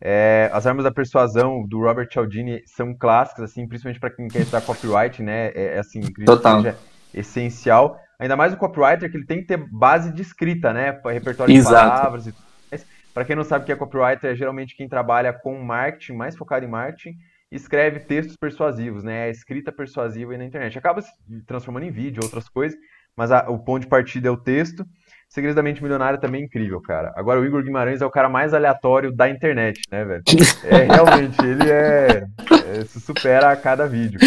É, 0.00 0.48
as 0.52 0.66
Armas 0.66 0.84
da 0.84 0.92
Persuasão, 0.92 1.66
do 1.66 1.80
Robert 1.80 2.08
Cialdini, 2.12 2.62
são 2.66 2.94
clássicas, 2.94 3.50
assim, 3.50 3.66
principalmente 3.66 3.98
para 3.98 4.10
quem 4.10 4.28
quer 4.28 4.40
estudar 4.40 4.60
copyright, 4.60 5.22
né? 5.22 5.48
É, 5.48 5.74
é 5.74 5.78
assim, 5.78 6.00
Total. 6.24 6.62
seja 6.62 6.76
essencial. 7.12 7.98
Ainda 8.18 8.36
mais 8.36 8.52
o 8.52 8.56
copywriter, 8.56 9.10
que 9.10 9.16
ele 9.16 9.26
tem 9.26 9.40
que 9.40 9.46
ter 9.46 9.56
base 9.56 10.12
de 10.12 10.22
escrita, 10.22 10.72
né? 10.72 11.00
Repertório 11.04 11.54
Exato. 11.54 11.84
de 11.84 11.96
palavras 11.96 12.26
e 12.26 12.32
tudo 12.32 12.44
mais. 12.70 12.86
Para 13.14 13.24
quem 13.24 13.36
não 13.36 13.44
sabe 13.44 13.62
o 13.62 13.66
que 13.66 13.72
é 13.72 13.76
copywriter, 13.76 14.30
é 14.30 14.34
geralmente 14.34 14.76
quem 14.76 14.88
trabalha 14.88 15.32
com 15.32 15.60
marketing, 15.60 16.14
mais 16.14 16.36
focado 16.36 16.64
em 16.64 16.68
marketing, 16.68 17.16
escreve 17.50 18.00
textos 18.00 18.36
persuasivos, 18.36 19.02
né? 19.02 19.24
A 19.24 19.28
escrita 19.28 19.72
persuasiva 19.72 20.32
aí 20.32 20.38
na 20.38 20.44
internet. 20.44 20.78
Acaba 20.78 21.00
se 21.00 21.12
transformando 21.46 21.84
em 21.84 21.90
vídeo, 21.90 22.22
outras 22.22 22.48
coisas, 22.48 22.78
mas 23.16 23.32
a, 23.32 23.48
o 23.48 23.58
ponto 23.58 23.82
de 23.82 23.88
partida 23.88 24.28
é 24.28 24.30
o 24.30 24.36
texto. 24.36 24.84
Segredos 25.28 25.56
da 25.56 25.62
Mente 25.62 25.82
Milionária 25.82 26.18
também 26.18 26.40
é 26.40 26.44
incrível, 26.44 26.80
cara. 26.80 27.12
Agora 27.14 27.38
o 27.38 27.44
Igor 27.44 27.62
Guimarães 27.62 28.00
é 28.00 28.06
o 28.06 28.10
cara 28.10 28.30
mais 28.30 28.54
aleatório 28.54 29.12
da 29.12 29.28
internet, 29.28 29.80
né, 29.90 30.04
velho? 30.04 30.22
É, 30.64 30.84
realmente, 30.84 31.40
ele 31.42 31.70
é, 31.70 32.26
é, 32.50 32.84
se 32.84 33.00
supera 33.00 33.50
a 33.50 33.56
cada 33.56 33.86
vídeo. 33.86 34.18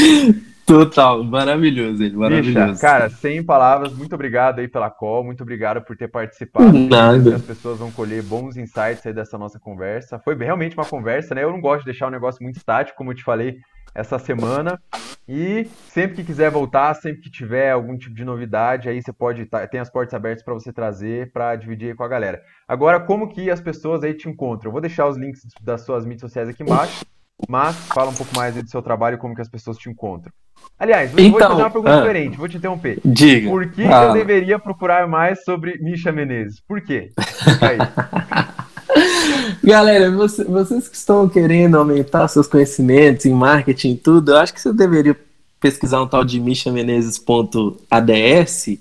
Total, 0.66 1.24
maravilhoso 1.24 2.04
ele, 2.04 2.16
maravilhoso. 2.16 2.74
Bicha, 2.74 2.82
cara, 2.82 3.10
sem 3.10 3.44
palavras, 3.44 3.94
muito 3.94 4.14
obrigado 4.14 4.60
aí 4.60 4.68
pela 4.68 4.90
call, 4.90 5.24
muito 5.24 5.42
obrigado 5.42 5.82
por 5.82 5.98
ter 5.98 6.08
participado. 6.08 6.72
Nada. 6.72 7.36
As 7.36 7.42
pessoas 7.42 7.80
vão 7.80 7.92
colher 7.92 8.24
bons 8.24 8.56
insights 8.56 9.06
aí 9.06 9.12
dessa 9.12 9.38
nossa 9.38 9.60
conversa. 9.60 10.20
Foi 10.20 10.36
realmente 10.36 10.78
uma 10.78 10.86
conversa, 10.86 11.36
né? 11.36 11.44
Eu 11.44 11.52
não 11.52 11.60
gosto 11.60 11.80
de 11.80 11.86
deixar 11.86 12.08
o 12.08 12.12
negócio 12.12 12.42
muito 12.42 12.58
estático, 12.58 12.98
como 12.98 13.12
eu 13.12 13.16
te 13.16 13.24
falei 13.24 13.58
essa 13.94 14.18
semana. 14.18 14.80
E 15.28 15.66
sempre 15.88 16.18
que 16.18 16.24
quiser 16.24 16.50
voltar, 16.50 16.94
sempre 16.96 17.22
que 17.22 17.30
tiver 17.30 17.72
algum 17.72 17.98
tipo 17.98 18.14
de 18.14 18.26
novidade, 18.26 18.90
aí 18.90 19.02
você 19.02 19.14
pode 19.14 19.46
tá, 19.46 19.66
tem 19.68 19.80
as 19.80 19.90
portas 19.90 20.14
abertas 20.14 20.44
para 20.44 20.54
você 20.54 20.74
trazer 20.74 21.32
para 21.32 21.56
dividir 21.56 21.96
com 21.96 22.04
a 22.04 22.08
galera. 22.08 22.42
Agora, 22.68 23.00
como 23.00 23.30
que 23.30 23.50
as 23.50 23.62
pessoas 23.62 24.04
aí 24.04 24.14
te 24.14 24.28
encontram? 24.28 24.70
Eu 24.70 24.74
vou 24.74 24.82
deixar 24.82 25.08
os 25.08 25.18
links 25.18 25.42
das 25.62 25.82
suas 25.82 26.06
mídias 26.06 26.22
sociais 26.22 26.50
aqui 26.50 26.64
embaixo, 26.64 27.06
mas 27.48 27.76
fala 27.88 28.10
um 28.10 28.16
pouco 28.16 28.36
mais 28.36 28.58
aí 28.58 28.64
do 28.64 28.70
seu 28.70 28.82
trabalho 28.82 29.16
e 29.16 29.18
como 29.18 29.36
que 29.36 29.42
as 29.42 29.50
pessoas 29.50 29.78
te 29.78 29.90
encontram. 29.90 30.34
Aliás, 30.78 31.12
então, 31.12 31.32
vou 31.32 31.40
te 31.40 31.48
fazer 31.48 31.62
uma 31.62 31.72
pergunta 31.72 31.96
ah, 31.96 32.02
diferente, 32.02 32.38
vou 32.38 32.48
te 32.50 32.58
interromper. 32.58 33.00
Diga. 33.06 33.50
Por 33.50 33.72
que 33.72 33.84
ah. 33.84 34.06
eu 34.06 34.14
deveria 34.14 34.60
procurar 34.60 35.08
mais 35.08 35.44
sobre 35.44 35.78
Misha 35.80 36.12
Menezes? 36.12 36.60
Por 36.68 36.82
quê? 36.82 37.10
Fica 37.20 37.70
aí. 37.70 37.78
Galera, 39.72 40.12
você, 40.12 40.44
vocês 40.44 40.90
que 40.90 40.98
estão 40.98 41.30
querendo 41.30 41.78
aumentar 41.78 42.28
seus 42.28 42.46
conhecimentos 42.46 43.26
em 43.26 43.34
marketing 43.34 43.92
e 43.92 43.96
tudo, 43.96 44.34
eu 44.34 44.38
acho 44.38 44.54
que 44.54 44.60
você 44.60 44.74
deveria 44.74 45.18
pesquisar 45.62 46.02
um 46.02 46.08
tal 46.08 46.26
de 46.26 46.42
michamenezes.ads, 46.42 48.78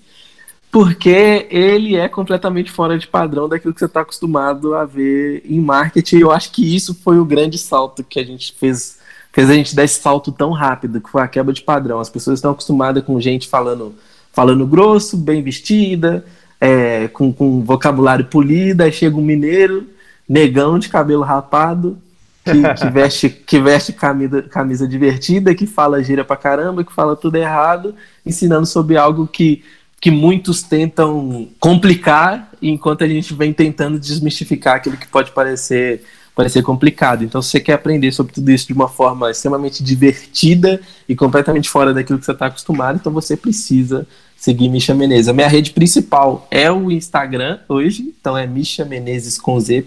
porque 0.69 1.47
ele 1.49 1.95
é 1.95 2.09
completamente 2.09 2.73
fora 2.73 2.99
de 2.99 3.07
padrão 3.07 3.49
daquilo 3.49 3.73
que 3.73 3.79
você 3.79 3.85
está 3.85 4.01
acostumado 4.01 4.75
a 4.75 4.85
ver 4.85 5.45
em 5.45 5.61
marketing. 5.61 6.19
Eu 6.19 6.33
acho 6.33 6.51
que 6.51 6.75
isso 6.75 6.93
foi 6.93 7.21
o 7.21 7.25
grande 7.25 7.57
salto 7.57 8.03
que 8.03 8.19
a 8.19 8.25
gente 8.25 8.53
fez, 8.59 8.99
fez 9.33 9.49
a 9.49 9.55
gente 9.55 9.77
dar 9.77 9.85
esse 9.85 10.01
salto 10.01 10.33
tão 10.33 10.51
rápido, 10.51 11.01
que 11.01 11.09
foi 11.09 11.23
a 11.23 11.29
quebra 11.29 11.55
de 11.55 11.63
padrão. 11.63 12.01
As 12.01 12.11
pessoas 12.11 12.41
estão 12.41 12.51
acostumadas 12.51 13.05
com 13.05 13.21
gente 13.21 13.47
falando, 13.47 13.95
falando 14.33 14.67
grosso, 14.67 15.17
bem 15.17 15.41
vestida, 15.41 16.27
é, 16.61 17.07
com, 17.07 17.33
com 17.33 17.63
vocabulário 17.63 18.25
polido, 18.25 18.83
aí 18.83 18.91
chega 18.91 19.17
um 19.17 19.23
mineiro 19.23 19.87
negão 20.31 20.79
de 20.79 20.89
cabelo 20.89 21.25
rapado, 21.25 21.99
que, 22.45 22.53
que 22.79 22.89
veste, 22.89 23.29
que 23.29 23.59
veste 23.59 23.93
camisa, 23.93 24.43
camisa 24.43 24.87
divertida, 24.87 25.53
que 25.57 25.67
fala 25.67 26.05
gira 26.05 26.25
pra 26.25 26.37
caramba, 26.37 26.85
que 26.85 26.93
fala 26.93 27.17
tudo 27.17 27.35
errado, 27.35 27.97
ensinando 28.25 28.65
sobre 28.65 28.97
algo 28.97 29.27
que, 29.27 29.65
que 30.01 30.09
muitos 30.09 30.63
tentam 30.63 31.49
complicar, 31.59 32.49
enquanto 32.63 33.03
a 33.03 33.09
gente 33.09 33.35
vem 33.35 33.53
tentando 33.53 33.99
desmistificar 33.99 34.77
aquilo 34.77 34.97
que 34.97 35.09
pode 35.09 35.33
parecer 35.33 36.05
parecer 36.33 36.63
complicado. 36.63 37.23
Então, 37.23 37.43
se 37.43 37.51
você 37.51 37.61
quer 37.61 37.75
aprender 37.75 38.13
sobre 38.13 38.33
tudo 38.33 38.51
isso 38.51 38.67
de 38.67 38.73
uma 38.73 38.89
forma 38.89 39.31
extremamente 39.31 39.83
divertida 39.83 40.81
e 41.07 41.15
completamente 41.15 41.69
fora 41.69 41.93
daquilo 41.93 42.19
que 42.19 42.25
você 42.25 42.33
está 42.33 42.47
acostumado, 42.47 42.97
então 42.97 43.13
você 43.13 43.37
precisa 43.37 44.07
seguir 44.41 44.71
Misha 44.71 44.95
Menezes. 44.95 45.29
A 45.29 45.35
minha 45.35 45.47
rede 45.47 45.71
principal 45.71 46.49
é 46.51 46.73
o 46.73 46.91
Instagram 46.91 47.59
hoje, 47.69 48.15
então 48.19 48.37
é 48.37 48.47
Misha 48.47 48.87
Menezes 48.87 49.39
com 49.39 49.61
Z. 49.61 49.87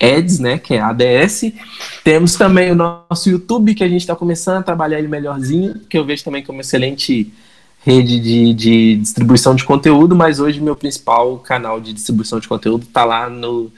Ads, 0.00 0.40
né, 0.40 0.58
que 0.58 0.74
é 0.74 0.80
ADS. 0.80 1.52
Temos 2.02 2.34
também 2.34 2.72
o 2.72 2.74
nosso 2.74 3.30
YouTube, 3.30 3.76
que 3.76 3.84
a 3.84 3.88
gente 3.88 4.00
está 4.00 4.16
começando 4.16 4.58
a 4.58 4.62
trabalhar 4.62 4.98
ele 4.98 5.06
melhorzinho, 5.06 5.78
que 5.88 5.96
eu 5.96 6.04
vejo 6.04 6.24
também 6.24 6.42
como 6.42 6.60
excelente 6.60 7.32
rede 7.86 8.18
de, 8.18 8.54
de 8.54 8.96
distribuição 8.96 9.54
de 9.54 9.62
conteúdo, 9.62 10.16
mas 10.16 10.40
hoje 10.40 10.60
meu 10.60 10.74
principal 10.74 11.38
canal 11.38 11.80
de 11.80 11.92
distribuição 11.92 12.40
de 12.40 12.48
conteúdo 12.48 12.82
está 12.82 13.04
lá 13.04 13.30
no, 13.30 13.70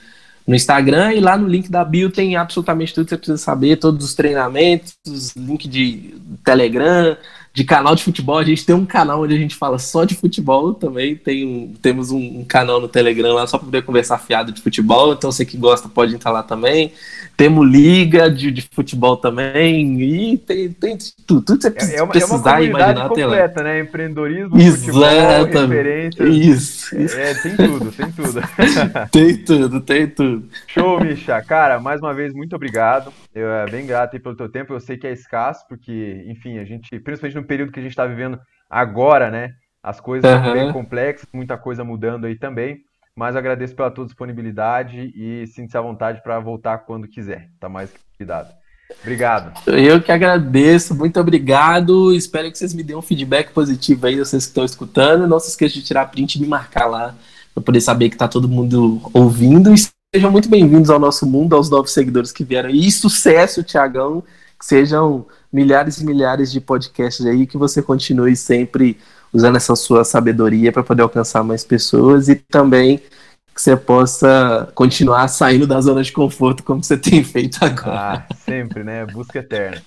no 0.47 0.55
Instagram 0.55 1.13
e 1.13 1.21
lá 1.21 1.37
no 1.37 1.47
link 1.47 1.71
da 1.71 1.85
bio 1.85 2.09
tem 2.09 2.35
absolutamente 2.35 2.95
tudo 2.95 3.05
que 3.05 3.11
você 3.11 3.19
precisa 3.19 3.39
saber, 3.39 3.77
todos 3.77 4.07
os 4.07 4.15
treinamentos, 4.15 4.97
link 5.37 5.69
de 5.69 6.15
Telegram, 6.43 7.17
de 7.57 7.65
canal 7.65 7.95
de 7.95 8.05
futebol. 8.05 8.37
A 8.37 8.45
gente 8.45 8.67
tem 8.67 8.75
um 8.75 8.85
canal 8.85 9.23
onde 9.23 9.35
a 9.35 9.39
gente 9.39 9.57
fala 9.57 9.79
só 9.79 10.05
de 10.05 10.15
futebol 10.15 10.75
também. 10.75 11.17
Tem 11.17 11.47
um, 11.47 11.73
temos 11.81 12.11
um, 12.11 12.41
um, 12.41 12.45
canal 12.45 12.79
no 12.79 12.87
Telegram 12.87 13.33
lá 13.33 13.47
só 13.47 13.57
para 13.57 13.65
poder 13.65 13.83
conversar 13.83 14.19
fiado 14.19 14.53
de 14.53 14.61
futebol. 14.61 15.15
Então 15.15 15.33
você 15.33 15.43
que 15.43 15.57
gosta 15.57 15.89
pode 15.89 16.15
entrar 16.15 16.33
lá 16.33 16.43
também. 16.43 16.93
Temos 17.35 17.67
liga 17.67 18.31
de, 18.31 18.51
de 18.51 18.61
futebol 18.61 19.17
também. 19.17 20.03
E 20.03 20.37
tem, 20.37 20.71
tem 20.71 20.99
tudo, 21.27 21.41
tudo 21.41 21.57
que 21.57 21.63
você 21.63 21.71
precisa, 21.71 21.97
é, 21.97 21.99
é 22.01 22.03
uma, 22.03 22.13
precisar 22.13 22.51
é 22.51 22.55
uma 22.55 22.65
imaginar. 22.65 23.09
completa, 23.09 23.63
né? 23.63 23.81
Empreendedorismo, 23.81 24.59
Exatamente. 24.59 25.47
futebol, 25.47 25.63
referência. 25.63 26.25
Isso, 26.25 27.01
isso. 27.01 27.17
É, 27.19 27.35
tem 27.35 27.57
tudo, 27.57 27.93
tem 27.93 28.13
tudo. 28.13 28.41
tem 29.11 29.37
tudo, 29.45 29.81
tem 29.81 30.07
tudo. 30.09 30.49
Show, 30.67 31.01
Misha. 31.01 31.41
Cara, 31.41 31.81
mais 31.81 32.01
uma 32.01 32.13
vez, 32.13 32.35
muito 32.35 32.55
obrigado. 32.55 33.11
Eu 33.35 33.51
é 33.51 33.71
bem 33.71 33.87
grato 33.87 34.21
pelo 34.21 34.37
teu 34.37 34.49
tempo. 34.49 34.75
Eu 34.75 34.81
sei 34.81 34.99
que 34.99 35.07
é 35.07 35.13
escasso, 35.13 35.67
porque, 35.67 36.23
enfim, 36.27 36.59
a 36.59 36.65
gente, 36.65 36.99
principalmente 37.01 37.37
no 37.37 37.46
período 37.47 37.73
que 37.73 37.81
a 37.81 37.83
gente 37.83 37.93
está 37.93 38.07
vivendo 38.07 38.39
agora, 38.69 39.31
né? 39.31 39.55
As 39.83 40.01
coisas 40.01 40.31
uhum. 40.31 40.45
são 40.45 40.53
bem 40.53 40.73
complexas, 40.73 41.29
muita 41.33 41.57
coisa 41.57 41.85
mudando 41.85 42.27
aí 42.27 42.37
também. 42.37 42.79
Mas 43.15 43.35
agradeço 43.35 43.75
pela 43.75 43.91
tua 43.91 44.05
disponibilidade 44.05 45.13
e 45.15 45.47
sinta-se 45.47 45.79
à 45.79 45.81
vontade 45.81 46.23
para 46.23 46.39
voltar 46.39 46.79
quando 46.79 47.09
quiser. 47.09 47.49
Tá 47.59 47.69
mais 47.69 47.91
que 47.91 47.99
convidado. 48.13 48.53
Obrigado. 49.01 49.53
Eu 49.67 50.03
que 50.03 50.13
agradeço, 50.13 50.95
muito 50.95 51.19
obrigado. 51.19 52.13
Espero 52.13 52.51
que 52.51 52.59
vocês 52.59 52.75
me 52.75 52.83
dêem 52.83 52.99
um 52.99 53.03
feedback 53.03 53.53
positivo 53.53 54.07
aí, 54.07 54.19
vocês 54.19 54.45
que 54.45 54.51
estão 54.51 54.65
escutando. 54.65 55.27
Não 55.27 55.41
se 55.41 55.49
esqueça 55.49 55.75
de 55.75 55.83
tirar 55.83 56.11
print 56.11 56.37
e 56.37 56.41
me 56.41 56.47
marcar 56.47 56.87
lá, 56.87 57.15
para 57.55 57.63
poder 57.63 57.81
saber 57.81 58.11
que 58.11 58.17
tá 58.17 58.29
todo 58.29 58.49
mundo 58.49 59.01
ouvindo. 59.13 59.73
E 59.73 59.79
sejam 60.15 60.31
muito 60.31 60.49
bem-vindos 60.49 60.91
ao 60.91 60.99
nosso 60.99 61.27
mundo, 61.27 61.57
aos 61.57 61.71
novos 61.71 61.93
seguidores 61.93 62.33
que 62.33 62.45
vieram. 62.45 62.71
E 62.71 62.91
sucesso, 62.91 63.63
Tiagão. 63.63 64.23
Que 64.59 64.65
sejam 64.65 65.27
milhares 65.57 65.97
e 65.97 66.05
milhares 66.05 66.53
de 66.53 66.61
podcasts 66.61 67.25
aí, 67.25 67.47
que 67.47 67.57
você 67.57 67.81
continue 67.81 68.37
sempre 68.37 68.99
usando 69.33 69.57
essa 69.57 69.75
sua 69.75 70.05
sabedoria 70.05 70.71
para 70.71 70.83
poder 70.83 71.01
alcançar 71.01 71.43
mais 71.43 71.65
pessoas 71.65 72.29
e 72.29 72.35
também 72.35 72.99
que 72.99 73.63
você 73.63 73.75
possa 73.75 74.71
continuar 74.75 75.27
saindo 75.29 75.67
da 75.67 75.81
zona 75.81 76.03
de 76.03 76.13
conforto 76.13 76.63
como 76.63 76.85
você 76.85 76.99
tem 76.99 77.25
feito 77.25 77.57
agora. 77.65 78.27
Ah, 78.29 78.35
sempre, 78.35 78.85
né? 78.85 79.07
Busca 79.07 79.39
eterna. 79.39 79.83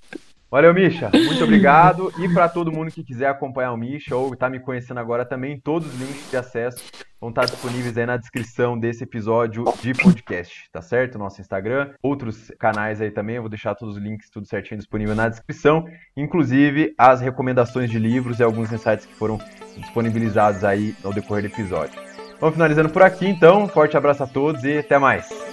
Valeu, 0.49 0.73
Misha. 0.73 1.11
Muito 1.13 1.43
obrigado. 1.43 2.11
E 2.17 2.27
para 2.27 2.49
todo 2.49 2.71
mundo 2.71 2.89
que 2.89 3.03
quiser 3.03 3.27
acompanhar 3.27 3.71
o 3.71 3.77
Misha 3.77 4.15
ou 4.15 4.33
está 4.33 4.49
me 4.49 4.59
conhecendo 4.59 4.99
agora 4.99 5.23
também, 5.23 5.59
todos 5.59 5.87
os 5.87 5.99
links 5.99 6.31
de 6.31 6.37
acesso 6.37 6.83
vão 7.19 7.29
estar 7.29 7.45
disponíveis 7.45 7.97
aí 7.97 8.05
na 8.05 8.17
descrição 8.17 8.79
desse 8.79 9.03
episódio 9.03 9.65
de 9.81 9.93
podcast, 9.93 10.69
tá 10.71 10.81
certo? 10.81 11.17
Nosso 11.17 11.41
Instagram, 11.41 11.93
outros 12.01 12.51
canais 12.59 13.01
aí 13.01 13.11
também, 13.11 13.35
eu 13.35 13.41
vou 13.41 13.49
deixar 13.49 13.75
todos 13.75 13.97
os 13.97 14.01
links, 14.01 14.29
tudo 14.29 14.47
certinho 14.47 14.77
disponível 14.77 15.15
na 15.15 15.27
descrição, 15.27 15.85
inclusive 16.15 16.93
as 16.97 17.21
recomendações 17.21 17.89
de 17.89 17.99
livros 17.99 18.39
e 18.39 18.43
alguns 18.43 18.71
insights 18.71 19.05
que 19.05 19.15
foram 19.15 19.39
disponibilizados 19.77 20.63
aí 20.63 20.95
ao 21.03 21.13
decorrer 21.13 21.43
do 21.43 21.53
episódio. 21.53 21.99
Vamos 22.39 22.55
finalizando 22.55 22.89
por 22.89 23.01
aqui, 23.01 23.27
então. 23.27 23.67
Forte 23.67 23.97
abraço 23.97 24.23
a 24.23 24.27
todos 24.27 24.63
e 24.63 24.77
até 24.77 24.97
mais. 24.97 25.48